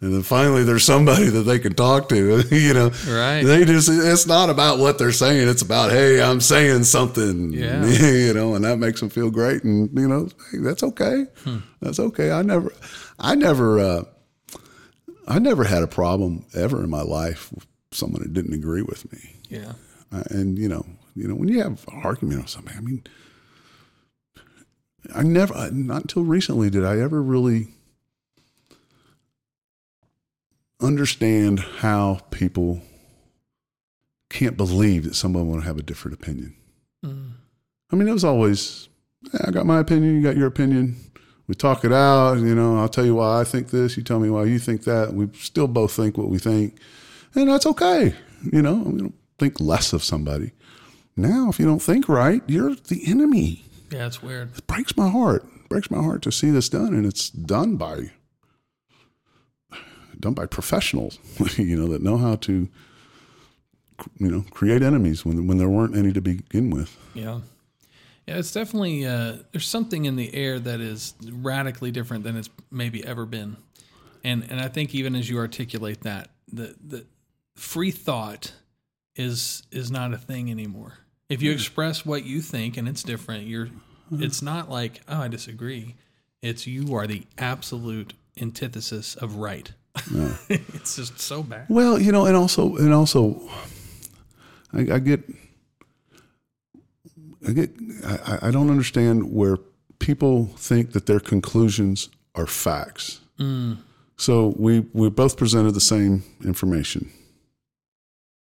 and 0.00 0.14
then 0.14 0.22
finally 0.22 0.62
there's 0.64 0.84
somebody 0.84 1.28
that 1.28 1.42
they 1.42 1.58
can 1.58 1.74
talk 1.74 2.08
to. 2.10 2.42
You 2.50 2.74
know, 2.74 2.90
Right. 3.06 3.42
They 3.42 3.64
just 3.64 3.88
it's 3.88 4.26
not 4.26 4.50
about 4.50 4.78
what 4.78 4.98
they're 4.98 5.12
saying; 5.12 5.48
it's 5.48 5.62
about 5.62 5.90
hey, 5.90 6.22
I'm 6.22 6.40
saying 6.40 6.84
something. 6.84 7.52
Yeah. 7.58 7.84
you 7.86 8.32
know, 8.34 8.54
and 8.54 8.64
that 8.64 8.78
makes 8.78 9.00
them 9.00 9.10
feel 9.10 9.30
great, 9.30 9.64
and 9.64 9.90
you 9.98 10.08
know, 10.08 10.28
hey, 10.52 10.58
that's 10.58 10.82
okay. 10.82 11.26
Hmm. 11.44 11.58
That's 11.80 11.98
okay. 11.98 12.30
I 12.30 12.42
never, 12.42 12.72
I 13.18 13.34
never, 13.34 13.78
uh, 13.80 14.02
I 15.26 15.38
never 15.38 15.64
had 15.64 15.82
a 15.82 15.88
problem 15.88 16.44
ever 16.54 16.82
in 16.82 16.90
my 16.90 17.02
life 17.02 17.52
with 17.52 17.66
someone 17.90 18.22
that 18.22 18.32
didn't 18.32 18.54
agree 18.54 18.82
with 18.82 19.10
me. 19.12 19.36
Yeah. 19.48 19.72
Uh, 20.12 20.24
and 20.30 20.58
you 20.58 20.68
know, 20.68 20.86
you 21.14 21.26
know, 21.28 21.34
when 21.34 21.48
you 21.48 21.60
have 21.62 21.84
an 21.88 22.00
argument 22.04 22.44
or 22.44 22.48
something 22.48 22.74
I 22.76 22.80
mean, 22.80 23.02
I 25.14 25.22
never 25.22 25.70
not 25.72 26.02
until 26.02 26.22
recently, 26.22 26.70
did 26.70 26.84
I 26.84 27.00
ever 27.00 27.22
really 27.22 27.68
understand 30.80 31.60
how 31.60 32.20
people 32.30 32.80
can't 34.30 34.56
believe 34.56 35.04
that 35.04 35.14
someone 35.14 35.48
would 35.48 35.64
have 35.64 35.78
a 35.78 35.82
different 35.82 36.18
opinion. 36.20 36.54
Mm. 37.04 37.32
I 37.90 37.96
mean, 37.96 38.08
it 38.08 38.12
was 38.12 38.24
always, 38.24 38.88
"Yeah, 39.32 39.40
I 39.46 39.50
got 39.50 39.66
my 39.66 39.78
opinion, 39.78 40.16
you 40.16 40.22
got 40.22 40.36
your 40.36 40.46
opinion. 40.46 40.96
We 41.46 41.54
talk 41.54 41.84
it 41.84 41.92
out, 41.92 42.38
you 42.38 42.54
know, 42.54 42.78
I'll 42.78 42.90
tell 42.90 43.06
you 43.06 43.14
why 43.14 43.40
I 43.40 43.44
think 43.44 43.70
this, 43.70 43.96
you 43.96 44.02
tell 44.02 44.20
me 44.20 44.28
why 44.28 44.44
you 44.44 44.58
think 44.58 44.84
that. 44.84 45.14
We 45.14 45.28
still 45.32 45.66
both 45.66 45.92
think 45.92 46.18
what 46.18 46.28
we 46.28 46.38
think. 46.38 46.76
And 47.34 47.48
that's 47.48 47.64
okay. 47.64 48.14
You 48.52 48.60
know, 48.60 48.74
we 48.74 48.98
don't 48.98 49.14
think 49.38 49.58
less 49.58 49.94
of 49.94 50.04
somebody. 50.04 50.52
Now, 51.16 51.48
if 51.48 51.58
you 51.58 51.64
don't 51.64 51.82
think 51.82 52.06
right, 52.06 52.42
you're 52.46 52.74
the 52.74 53.02
enemy. 53.06 53.64
Yeah, 53.90 54.06
it's 54.06 54.22
weird. 54.22 54.56
It 54.58 54.66
breaks 54.66 54.94
my 54.96 55.08
heart. 55.08 55.44
It 55.44 55.68
breaks 55.70 55.90
my 55.90 56.02
heart 56.02 56.20
to 56.22 56.32
see 56.32 56.50
this 56.50 56.68
done, 56.68 56.94
and 56.94 57.06
it's 57.06 57.30
done 57.30 57.76
by 57.76 58.10
done 60.20 60.34
by 60.34 60.46
professionals, 60.46 61.18
you 61.56 61.76
know, 61.76 61.88
that 61.88 62.02
know 62.02 62.16
how 62.16 62.36
to, 62.36 62.68
you 64.18 64.30
know, 64.30 64.44
create 64.50 64.82
enemies 64.82 65.24
when 65.24 65.46
when 65.46 65.58
there 65.58 65.68
weren't 65.68 65.96
any 65.96 66.12
to 66.12 66.20
begin 66.20 66.70
with. 66.70 66.96
Yeah. 67.14 67.40
Yeah, 68.26 68.36
it's 68.36 68.52
definitely 68.52 69.06
uh, 69.06 69.38
there's 69.52 69.66
something 69.66 70.04
in 70.04 70.16
the 70.16 70.34
air 70.34 70.58
that 70.58 70.80
is 70.80 71.14
radically 71.32 71.90
different 71.90 72.24
than 72.24 72.36
it's 72.36 72.50
maybe 72.70 73.02
ever 73.02 73.24
been, 73.24 73.56
and 74.22 74.46
and 74.50 74.60
I 74.60 74.68
think 74.68 74.94
even 74.94 75.14
as 75.14 75.30
you 75.30 75.38
articulate 75.38 76.02
that, 76.02 76.28
the 76.52 76.74
the 76.86 77.06
free 77.56 77.90
thought 77.90 78.52
is 79.16 79.62
is 79.70 79.90
not 79.90 80.12
a 80.12 80.18
thing 80.18 80.50
anymore. 80.50 80.98
If 81.30 81.40
you 81.40 81.52
express 81.52 82.04
what 82.04 82.24
you 82.24 82.42
think 82.42 82.76
and 82.76 82.86
it's 82.86 83.02
different, 83.02 83.46
you're 83.46 83.70
it's 84.12 84.42
not 84.42 84.70
like 84.70 85.00
oh 85.08 85.22
I 85.22 85.28
disagree. 85.28 85.96
It's 86.42 86.66
you 86.66 86.94
are 86.94 87.06
the 87.06 87.24
absolute 87.38 88.12
antithesis 88.38 89.16
of 89.16 89.36
right. 89.36 89.72
it's 90.48 90.96
just 90.96 91.18
so 91.18 91.42
bad. 91.42 91.66
Well, 91.68 92.00
you 92.00 92.12
know, 92.12 92.26
and 92.26 92.36
also, 92.36 92.76
and 92.76 92.92
also, 92.92 93.40
I, 94.72 94.80
I 94.94 94.98
get, 94.98 95.20
I 97.46 97.52
get, 97.52 97.70
I, 98.04 98.38
I 98.42 98.50
don't 98.50 98.70
understand 98.70 99.32
where 99.32 99.58
people 99.98 100.46
think 100.56 100.92
that 100.92 101.06
their 101.06 101.20
conclusions 101.20 102.08
are 102.34 102.46
facts. 102.46 103.20
Mm. 103.38 103.78
So 104.16 104.54
we 104.58 104.80
we 104.92 105.08
both 105.10 105.36
presented 105.36 105.74
the 105.74 105.80
same 105.80 106.24
information, 106.44 107.10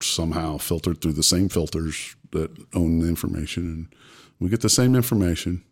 somehow 0.01 0.57
filtered 0.57 1.01
through 1.01 1.13
the 1.13 1.23
same 1.23 1.49
filters 1.49 2.15
that 2.31 2.51
own 2.73 2.99
the 2.99 3.07
information, 3.07 3.63
and 3.63 3.87
we 4.39 4.49
get 4.49 4.61
the 4.61 4.69
same 4.69 4.95
information. 4.95 5.63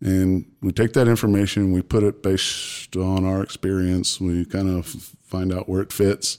And 0.00 0.50
we 0.62 0.72
take 0.72 0.94
that 0.94 1.08
information, 1.08 1.72
we 1.72 1.82
put 1.82 2.02
it 2.02 2.22
based 2.22 2.96
on 2.96 3.24
our 3.24 3.42
experience. 3.42 4.20
We 4.20 4.46
kind 4.46 4.68
of 4.68 4.86
find 4.86 5.52
out 5.52 5.68
where 5.68 5.82
it 5.82 5.92
fits, 5.92 6.38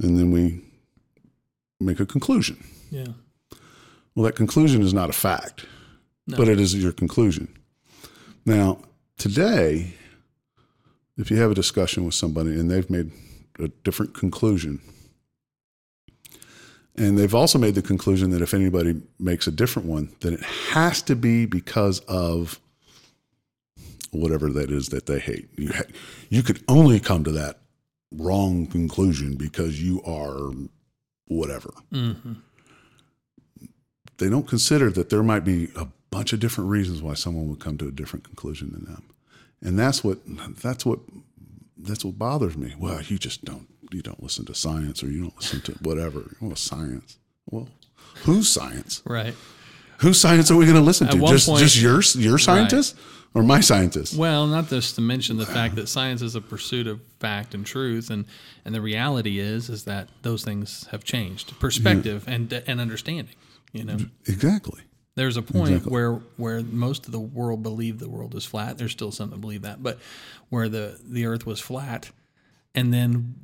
and 0.00 0.18
then 0.18 0.32
we 0.32 0.60
make 1.80 2.00
a 2.00 2.06
conclusion. 2.06 2.62
Yeah. 2.90 3.08
Well, 4.14 4.26
that 4.26 4.34
conclusion 4.34 4.82
is 4.82 4.92
not 4.92 5.10
a 5.10 5.12
fact, 5.12 5.64
but 6.26 6.48
it 6.48 6.60
is 6.60 6.74
your 6.74 6.92
conclusion. 6.92 7.48
Now, 8.44 8.78
today, 9.16 9.94
if 11.16 11.30
you 11.30 11.36
have 11.38 11.52
a 11.52 11.54
discussion 11.54 12.04
with 12.04 12.14
somebody 12.14 12.50
and 12.50 12.70
they've 12.70 12.90
made 12.90 13.12
a 13.58 13.68
different 13.84 14.14
conclusion, 14.14 14.80
and 16.96 17.16
they've 17.16 17.34
also 17.34 17.58
made 17.58 17.74
the 17.74 17.82
conclusion 17.82 18.30
that 18.30 18.42
if 18.42 18.52
anybody 18.52 19.00
makes 19.18 19.46
a 19.46 19.50
different 19.50 19.88
one, 19.88 20.10
then 20.20 20.34
it 20.34 20.42
has 20.42 21.00
to 21.02 21.16
be 21.16 21.46
because 21.46 22.00
of 22.00 22.60
whatever 24.12 24.50
that 24.50 24.70
is 24.70 24.88
that 24.90 25.06
they 25.06 25.18
hate. 25.18 25.48
You 25.56 25.72
ha- 25.72 25.90
you 26.30 26.42
could 26.42 26.62
only 26.68 27.00
come 27.00 27.24
to 27.24 27.32
that 27.32 27.58
wrong 28.12 28.66
conclusion 28.66 29.34
because 29.36 29.82
you 29.82 30.02
are 30.04 30.50
whatever. 31.26 31.72
Mm-hmm. 31.92 32.34
They 34.18 34.28
don't 34.28 34.46
consider 34.46 34.90
that 34.90 35.10
there 35.10 35.22
might 35.22 35.44
be 35.44 35.68
a 35.74 35.88
bunch 36.10 36.32
of 36.32 36.40
different 36.40 36.70
reasons 36.70 37.02
why 37.02 37.14
someone 37.14 37.48
would 37.48 37.58
come 37.58 37.78
to 37.78 37.88
a 37.88 37.92
different 37.92 38.24
conclusion 38.24 38.70
than 38.72 38.84
them, 38.84 39.02
and 39.62 39.78
that's 39.78 40.04
what 40.04 40.18
that's 40.62 40.86
what 40.86 41.00
that's 41.76 42.04
what 42.04 42.18
bothers 42.18 42.56
me. 42.56 42.74
Well, 42.78 43.02
you 43.02 43.18
just 43.18 43.44
don't 43.44 43.66
you 43.90 44.02
don't 44.02 44.22
listen 44.22 44.44
to 44.46 44.54
science 44.54 45.02
or 45.02 45.10
you 45.10 45.22
don't 45.22 45.36
listen 45.36 45.60
to 45.62 45.72
whatever. 45.82 46.36
Well, 46.40 46.54
science. 46.54 47.18
Well, 47.50 47.68
whose 48.24 48.48
science? 48.48 49.02
Right. 49.04 49.34
Whose 49.98 50.20
science 50.20 50.50
are 50.50 50.56
we 50.56 50.66
going 50.66 50.76
to 50.76 50.82
listen 50.82 51.08
to? 51.08 51.18
Just 51.26 51.48
point- 51.48 51.62
just 51.62 51.80
your 51.80 52.02
your 52.22 52.38
scientist 52.38 52.96
or 53.34 53.42
my 53.42 53.60
scientists. 53.60 54.14
Well, 54.16 54.46
not 54.46 54.68
just 54.68 54.94
to 54.96 55.00
mention 55.00 55.36
the 55.38 55.46
fact 55.46 55.74
that 55.76 55.88
science 55.88 56.22
is 56.22 56.34
a 56.34 56.40
pursuit 56.40 56.86
of 56.86 57.00
fact 57.20 57.54
and 57.54 57.64
truth, 57.64 58.10
and 58.10 58.24
and 58.64 58.74
the 58.74 58.80
reality 58.80 59.38
is 59.38 59.68
is 59.68 59.84
that 59.84 60.08
those 60.22 60.44
things 60.44 60.86
have 60.90 61.04
changed, 61.04 61.58
perspective 61.60 62.24
and 62.26 62.52
and 62.52 62.80
understanding. 62.80 63.34
You 63.72 63.84
know, 63.84 63.96
Exactly. 64.26 64.82
there's 65.14 65.38
a 65.38 65.42
point 65.42 65.70
Exactly. 65.70 65.92
where 65.92 66.12
where 66.36 66.62
most 66.62 67.06
of 67.06 67.12
the 67.12 67.20
world 67.20 67.62
believed 67.62 68.00
the 68.00 68.08
world 68.10 68.34
is 68.34 68.44
flat. 68.44 68.76
There's 68.78 68.92
still 68.92 69.12
some 69.12 69.30
that 69.30 69.40
believe 69.40 69.62
that, 69.62 69.82
but 69.82 69.98
where 70.50 70.68
the 70.68 70.98
the 71.02 71.24
Earth 71.26 71.46
was 71.46 71.58
flat, 71.60 72.10
and 72.74 72.92
then 72.92 73.34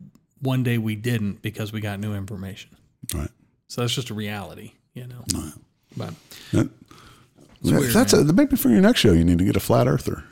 one 0.41 0.63
day 0.63 0.77
we 0.79 0.95
didn't 0.97 1.41
because 1.43 1.73
we 1.73 1.81
got 1.81 1.99
new 1.99 2.15
information. 2.15 2.77
Right. 3.15 3.31
So 3.69 3.81
that's 3.81 3.95
just 3.95 4.11
a 4.11 4.15
reality. 4.15 4.73
You 4.95 5.07
know, 5.07 5.25
Right. 5.97 6.15
but 6.53 6.69
That- 7.71 7.81
weird, 7.81 7.93
that's 7.93 8.13
a, 8.13 8.25
maybe 8.25 8.57
for 8.57 8.69
your 8.69 8.81
next 8.81 9.01
show. 9.01 9.13
You 9.13 9.25
need 9.25 9.39
to 9.39 9.45
get 9.45 9.57
a 9.57 9.61
flat 9.61 9.87
earther. 9.87 10.25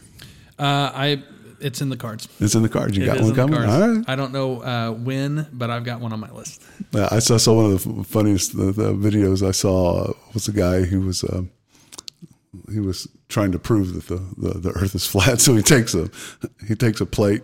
uh, 0.58 0.90
I 0.94 1.22
it's 1.60 1.80
in 1.80 1.88
the 1.88 1.96
cards. 1.96 2.28
It's 2.38 2.54
in 2.54 2.62
the 2.62 2.68
cards. 2.68 2.96
You 2.96 3.04
It 3.04 3.06
got 3.06 3.20
one 3.20 3.34
coming. 3.34 3.64
All 3.64 3.80
right. 3.80 4.04
I 4.06 4.14
don't 4.14 4.32
know 4.32 4.62
uh, 4.62 4.90
when, 4.92 5.46
but 5.52 5.70
I've 5.70 5.84
got 5.84 6.00
one 6.00 6.12
on 6.12 6.20
my 6.20 6.30
list. 6.30 6.62
I 6.94 7.18
saw, 7.18 7.38
saw 7.38 7.54
one 7.56 7.72
of 7.72 7.82
the 7.82 8.04
funniest 8.04 8.56
the, 8.56 8.72
the 8.72 8.92
videos 8.92 9.46
I 9.46 9.52
saw 9.52 10.02
uh, 10.04 10.12
was 10.34 10.48
a 10.48 10.52
guy 10.52 10.82
who 10.82 11.00
was 11.00 11.24
um, 11.24 11.50
he 12.72 12.80
was 12.80 13.08
trying 13.28 13.52
to 13.52 13.58
prove 13.58 13.94
that 13.94 14.06
the, 14.06 14.22
the, 14.36 14.58
the 14.58 14.70
Earth 14.70 14.94
is 14.94 15.06
flat. 15.12 15.40
So 15.40 15.54
he 15.56 15.62
takes 15.62 15.94
a 15.94 16.10
he 16.66 16.74
takes 16.74 17.00
a 17.00 17.06
plate 17.06 17.42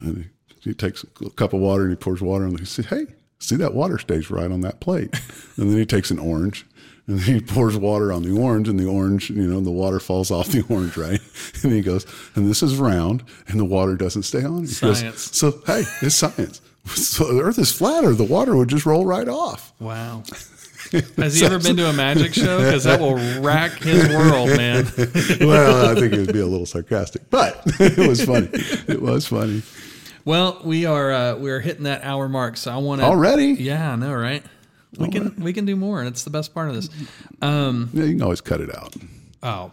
and 0.00 0.30
he, 0.58 0.70
he 0.70 0.74
takes 0.74 1.04
a 1.24 1.30
cup 1.30 1.52
of 1.52 1.60
water 1.60 1.82
and 1.82 1.90
he 1.92 1.96
pours 1.96 2.20
water 2.22 2.46
on 2.46 2.54
it. 2.54 2.60
He 2.60 2.66
says, 2.66 2.86
"Hey, 2.86 3.06
see 3.38 3.56
that 3.56 3.74
water 3.74 3.98
stays 3.98 4.30
right 4.30 4.50
on 4.50 4.62
that 4.62 4.80
plate." 4.80 5.14
and 5.56 5.70
then 5.70 5.76
he 5.76 5.86
takes 5.86 6.10
an 6.10 6.18
orange. 6.18 6.66
And 7.08 7.20
he 7.20 7.40
pours 7.40 7.76
water 7.76 8.12
on 8.12 8.22
the 8.22 8.30
orange, 8.30 8.68
and 8.68 8.78
the 8.78 8.86
orange, 8.86 9.28
you 9.30 9.42
know, 9.42 9.60
the 9.60 9.70
water 9.72 9.98
falls 9.98 10.30
off 10.30 10.48
the 10.48 10.64
orange, 10.68 10.96
right? 10.96 11.20
And 11.64 11.72
he 11.72 11.80
goes, 11.80 12.06
and 12.34 12.48
this 12.48 12.62
is 12.62 12.76
round, 12.76 13.22
and 13.48 13.58
the 13.58 13.64
water 13.64 13.94
doesn't 13.96 14.22
stay 14.22 14.44
on. 14.44 14.64
He 14.66 14.74
goes, 14.74 15.00
Science. 15.00 15.36
so 15.36 15.50
hey, 15.66 15.84
it's 16.00 16.14
science. 16.14 16.60
So 16.86 17.32
the 17.32 17.40
Earth 17.42 17.58
is 17.58 17.72
flatter. 17.72 18.12
The 18.14 18.24
water 18.24 18.56
would 18.56 18.68
just 18.68 18.86
roll 18.86 19.04
right 19.06 19.28
off. 19.28 19.72
Wow. 19.78 20.24
Has 21.16 21.38
he 21.38 21.46
ever 21.46 21.58
been 21.58 21.76
to 21.76 21.88
a 21.88 21.92
magic 21.92 22.34
show? 22.34 22.58
Because 22.58 22.84
that 22.84 23.00
will 23.00 23.14
rack 23.40 23.72
his 23.78 24.08
world, 24.08 24.48
man. 24.56 24.84
well, 25.40 25.90
I 25.90 25.94
think 25.98 26.12
it 26.12 26.18
would 26.18 26.32
be 26.32 26.40
a 26.40 26.46
little 26.46 26.66
sarcastic, 26.66 27.30
but 27.30 27.62
it 27.80 28.08
was 28.08 28.24
funny. 28.24 28.48
It 28.52 29.00
was 29.00 29.26
funny. 29.26 29.62
Well, 30.24 30.60
we 30.64 30.84
are 30.84 31.12
uh, 31.12 31.36
we 31.36 31.50
are 31.50 31.60
hitting 31.60 31.84
that 31.84 32.04
hour 32.04 32.28
mark, 32.28 32.56
so 32.56 32.72
I 32.72 32.76
want 32.76 33.00
to 33.00 33.06
Already? 33.06 33.52
Yeah, 33.52 33.92
I 33.92 33.96
know, 33.96 34.12
right? 34.12 34.44
We 34.98 35.08
can 35.08 35.34
we 35.36 35.52
can 35.52 35.64
do 35.64 35.74
more, 35.76 36.00
and 36.00 36.08
it's 36.08 36.24
the 36.24 36.30
best 36.30 36.52
part 36.54 36.68
of 36.68 36.74
this. 36.74 36.88
Um, 37.40 37.90
Yeah, 37.92 38.04
you 38.04 38.12
can 38.14 38.22
always 38.22 38.40
cut 38.40 38.60
it 38.60 38.74
out. 38.76 38.94
oh, 39.42 39.72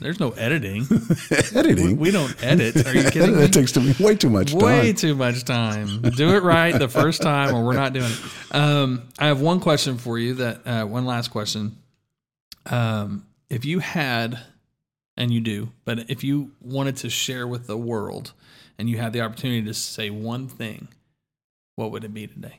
there's 0.00 0.18
no 0.20 0.30
editing. 0.32 0.84
Editing. 1.54 1.96
We 1.96 2.10
don't 2.10 2.34
edit. 2.42 2.86
Are 2.86 2.94
you 2.94 3.08
kidding 3.10 3.32
me? 3.36 3.40
that 3.42 3.52
takes 3.52 3.72
to 3.72 3.80
me 3.80 3.94
way 4.00 4.16
too 4.16 4.28
much 4.30 4.52
Way 4.52 4.86
time. 4.88 4.94
too 4.96 5.14
much 5.14 5.44
time. 5.44 6.02
Do 6.02 6.34
it 6.36 6.42
right 6.42 6.76
the 6.76 6.88
first 6.88 7.22
time, 7.22 7.54
or 7.54 7.64
we're 7.64 7.74
not 7.74 7.92
doing 7.92 8.10
it. 8.10 8.54
Um, 8.54 9.08
I 9.18 9.26
have 9.26 9.40
one 9.40 9.60
question 9.60 9.96
for 9.98 10.18
you. 10.18 10.34
That 10.34 10.66
uh, 10.66 10.84
one 10.86 11.04
last 11.06 11.28
question. 11.30 11.76
Um, 12.66 13.26
if 13.48 13.64
you 13.64 13.78
had, 13.78 14.38
and 15.16 15.32
you 15.32 15.40
do, 15.40 15.70
but 15.84 16.10
if 16.10 16.24
you 16.24 16.50
wanted 16.60 16.96
to 16.98 17.10
share 17.10 17.46
with 17.46 17.66
the 17.66 17.76
world, 17.76 18.32
and 18.78 18.88
you 18.90 18.98
had 18.98 19.12
the 19.12 19.20
opportunity 19.20 19.62
to 19.66 19.74
say 19.74 20.10
one 20.10 20.48
thing, 20.48 20.88
what 21.76 21.90
would 21.92 22.02
it 22.04 22.12
be 22.12 22.26
today? 22.26 22.58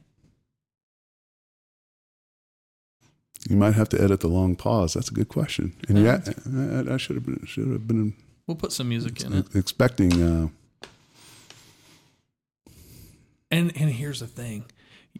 You 3.49 3.57
might 3.57 3.73
have 3.73 3.89
to 3.89 4.01
edit 4.01 4.21
the 4.21 4.27
long 4.29 4.55
pause. 4.55 4.93
That's 4.93 5.09
a 5.09 5.13
good 5.13 5.27
question. 5.29 5.73
And 5.89 5.97
yeah, 5.99 6.21
I, 6.89 6.93
I 6.93 6.97
should 6.97 7.15
have 7.17 7.25
been 7.25 7.45
should 7.45 7.67
have 7.67 7.87
been 7.87 8.13
We'll 8.47 8.55
put 8.57 8.71
some 8.73 8.89
music 8.89 9.21
in 9.23 9.33
it. 9.33 9.55
expecting. 9.55 10.21
Uh, 10.21 10.47
And 13.51 13.71
and 13.79 13.91
here's 13.91 14.19
the 14.19 14.27
thing. 14.27 14.65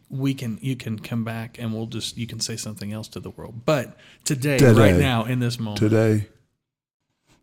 We 0.08 0.34
can 0.34 0.58
you 0.60 0.74
can 0.76 0.98
come 0.98 1.22
back 1.24 1.58
and 1.58 1.72
we'll 1.72 1.86
just 1.86 2.16
you 2.18 2.26
can 2.26 2.40
say 2.40 2.56
something 2.56 2.92
else 2.92 3.06
to 3.08 3.20
the 3.20 3.30
world. 3.30 3.64
But 3.64 3.96
today, 4.24 4.58
Today. 4.58 4.92
right 4.92 5.00
now, 5.00 5.24
in 5.24 5.38
this 5.38 5.58
moment, 5.60 5.78
Today, 5.78 6.26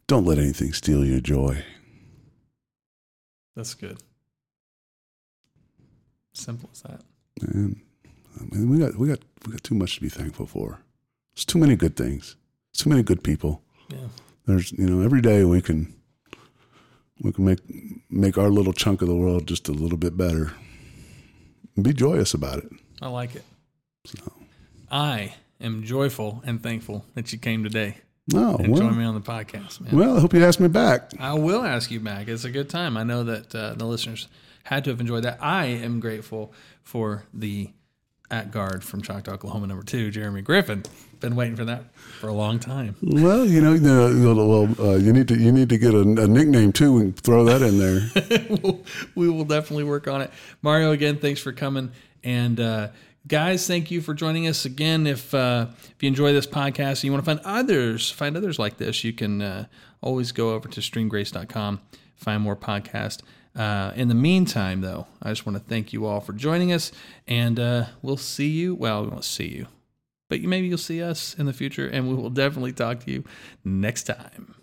don't 0.07 0.25
let 0.25 0.37
anything 0.37 0.73
steal 0.73 1.05
your 1.05 1.21
joy. 1.21 1.63
that's 3.55 3.73
good. 3.73 3.97
Simple 6.33 6.69
as 6.73 6.81
that. 6.81 7.01
And 7.41 7.79
I 8.39 8.43
mean, 8.55 8.69
we 8.69 8.77
got 8.79 8.95
we 8.95 9.07
got 9.07 9.19
we 9.45 9.51
got 9.51 9.63
too 9.63 9.75
much 9.75 9.95
to 9.95 10.01
be 10.01 10.09
thankful 10.09 10.45
for. 10.45 10.79
It's 11.33 11.45
too 11.45 11.59
many 11.59 11.75
good 11.75 11.95
things. 11.95 12.35
It's 12.71 12.83
Too 12.83 12.89
many 12.89 13.03
good 13.03 13.23
people. 13.23 13.61
Yeah. 13.89 14.07
There's 14.45 14.71
you 14.71 14.87
know 14.87 15.03
every 15.03 15.21
day 15.21 15.43
we 15.43 15.61
can 15.61 15.93
we 17.21 17.31
can 17.31 17.45
make 17.45 17.59
make 18.09 18.37
our 18.37 18.49
little 18.49 18.73
chunk 18.73 19.01
of 19.01 19.07
the 19.07 19.15
world 19.15 19.47
just 19.47 19.67
a 19.67 19.73
little 19.73 19.97
bit 19.97 20.17
better. 20.17 20.53
And 21.75 21.83
be 21.83 21.93
joyous 21.93 22.33
about 22.33 22.59
it. 22.59 22.69
I 23.01 23.07
like 23.07 23.35
it. 23.35 23.43
So, 24.05 24.31
I 24.89 25.35
am 25.59 25.83
joyful 25.83 26.41
and 26.45 26.61
thankful 26.61 27.05
that 27.15 27.31
you 27.31 27.39
came 27.39 27.63
today 27.63 27.97
no, 28.27 28.55
and 28.57 28.69
well, 28.69 28.81
joined 28.81 28.97
me 28.97 29.03
on 29.03 29.15
the 29.15 29.21
podcast, 29.21 29.81
man. 29.81 29.97
well, 29.97 30.17
I 30.17 30.19
hope 30.19 30.33
you 30.33 30.43
ask 30.43 30.59
me 30.59 30.67
back. 30.67 31.11
I 31.19 31.33
will 31.33 31.63
ask 31.63 31.91
you 31.91 31.99
back. 31.99 32.27
It's 32.27 32.43
a 32.43 32.49
good 32.49 32.69
time. 32.69 32.97
I 32.97 33.03
know 33.03 33.23
that 33.23 33.53
uh, 33.55 33.73
the 33.73 33.85
listeners 33.85 34.27
had 34.63 34.83
to 34.85 34.89
have 34.91 34.99
enjoyed 34.99 35.23
that. 35.23 35.39
I 35.41 35.65
am 35.65 35.99
grateful 35.99 36.53
for 36.83 37.23
the 37.33 37.69
at 38.31 38.49
guard 38.49 38.83
from 38.83 39.01
Choctaw, 39.01 39.33
Oklahoma, 39.33 39.67
number 39.67 39.83
two, 39.83 40.09
Jeremy 40.09 40.41
Griffin. 40.41 40.83
Been 41.19 41.35
waiting 41.35 41.55
for 41.55 41.65
that 41.65 41.93
for 42.19 42.29
a 42.29 42.33
long 42.33 42.57
time. 42.57 42.95
Well, 43.03 43.45
you 43.45 43.61
know, 43.61 43.73
you 43.73 43.81
know, 43.81 44.47
well, 44.47 44.89
uh, 44.89 44.95
you 44.95 45.13
need 45.13 45.27
to 45.27 45.37
you 45.37 45.51
need 45.51 45.69
to 45.69 45.77
get 45.77 45.93
a, 45.93 45.99
a 45.99 46.27
nickname 46.27 46.71
too 46.71 46.97
and 46.97 47.15
throw 47.15 47.43
that 47.43 47.61
in 47.61 47.77
there. 47.77 48.73
we 49.15 49.29
will 49.29 49.45
definitely 49.45 49.83
work 49.83 50.07
on 50.07 50.21
it. 50.21 50.31
Mario, 50.63 50.91
again, 50.91 51.17
thanks 51.17 51.39
for 51.39 51.51
coming. 51.51 51.91
And 52.23 52.59
uh, 52.59 52.87
guys, 53.27 53.67
thank 53.67 53.91
you 53.91 54.01
for 54.01 54.13
joining 54.13 54.47
us 54.47 54.65
again. 54.65 55.05
If 55.05 55.33
uh, 55.33 55.67
if 55.69 56.01
you 56.01 56.07
enjoy 56.07 56.33
this 56.33 56.47
podcast 56.47 56.89
and 56.89 57.03
you 57.03 57.11
want 57.11 57.23
to 57.23 57.29
find 57.29 57.41
others, 57.45 58.09
find 58.09 58.35
others 58.35 58.57
like 58.57 58.77
this, 58.77 59.03
you 59.03 59.13
can 59.13 59.41
uh, 59.41 59.65
always 60.01 60.31
go 60.31 60.55
over 60.55 60.67
to 60.69 60.81
streamgrace.com, 60.81 61.81
find 62.15 62.41
more 62.41 62.55
podcasts. 62.55 63.21
Uh, 63.55 63.91
in 63.95 64.07
the 64.07 64.15
meantime, 64.15 64.81
though, 64.81 65.07
I 65.21 65.29
just 65.29 65.45
want 65.45 65.57
to 65.57 65.63
thank 65.63 65.91
you 65.91 66.05
all 66.05 66.21
for 66.21 66.33
joining 66.33 66.71
us, 66.71 66.91
and 67.27 67.59
uh, 67.59 67.85
we'll 68.01 68.17
see 68.17 68.47
you. 68.47 68.75
Well, 68.75 69.03
we 69.03 69.09
won't 69.09 69.25
see 69.25 69.47
you, 69.47 69.67
but 70.29 70.39
you, 70.39 70.47
maybe 70.47 70.67
you'll 70.67 70.77
see 70.77 71.03
us 71.03 71.35
in 71.37 71.47
the 71.47 71.53
future, 71.53 71.87
and 71.87 72.07
we 72.07 72.15
will 72.15 72.29
definitely 72.29 72.71
talk 72.71 73.01
to 73.01 73.11
you 73.11 73.23
next 73.65 74.03
time. 74.03 74.55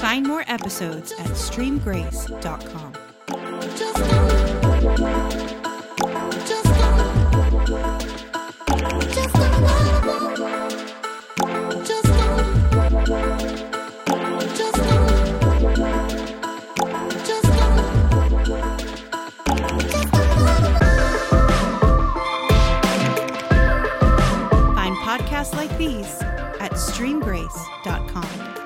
Find 0.00 0.26
more 0.26 0.44
episodes 0.48 1.12
at 1.12 1.30
streamgrace.com. 1.30 2.94
at 26.60 26.72
streamgrace.com. 26.72 28.65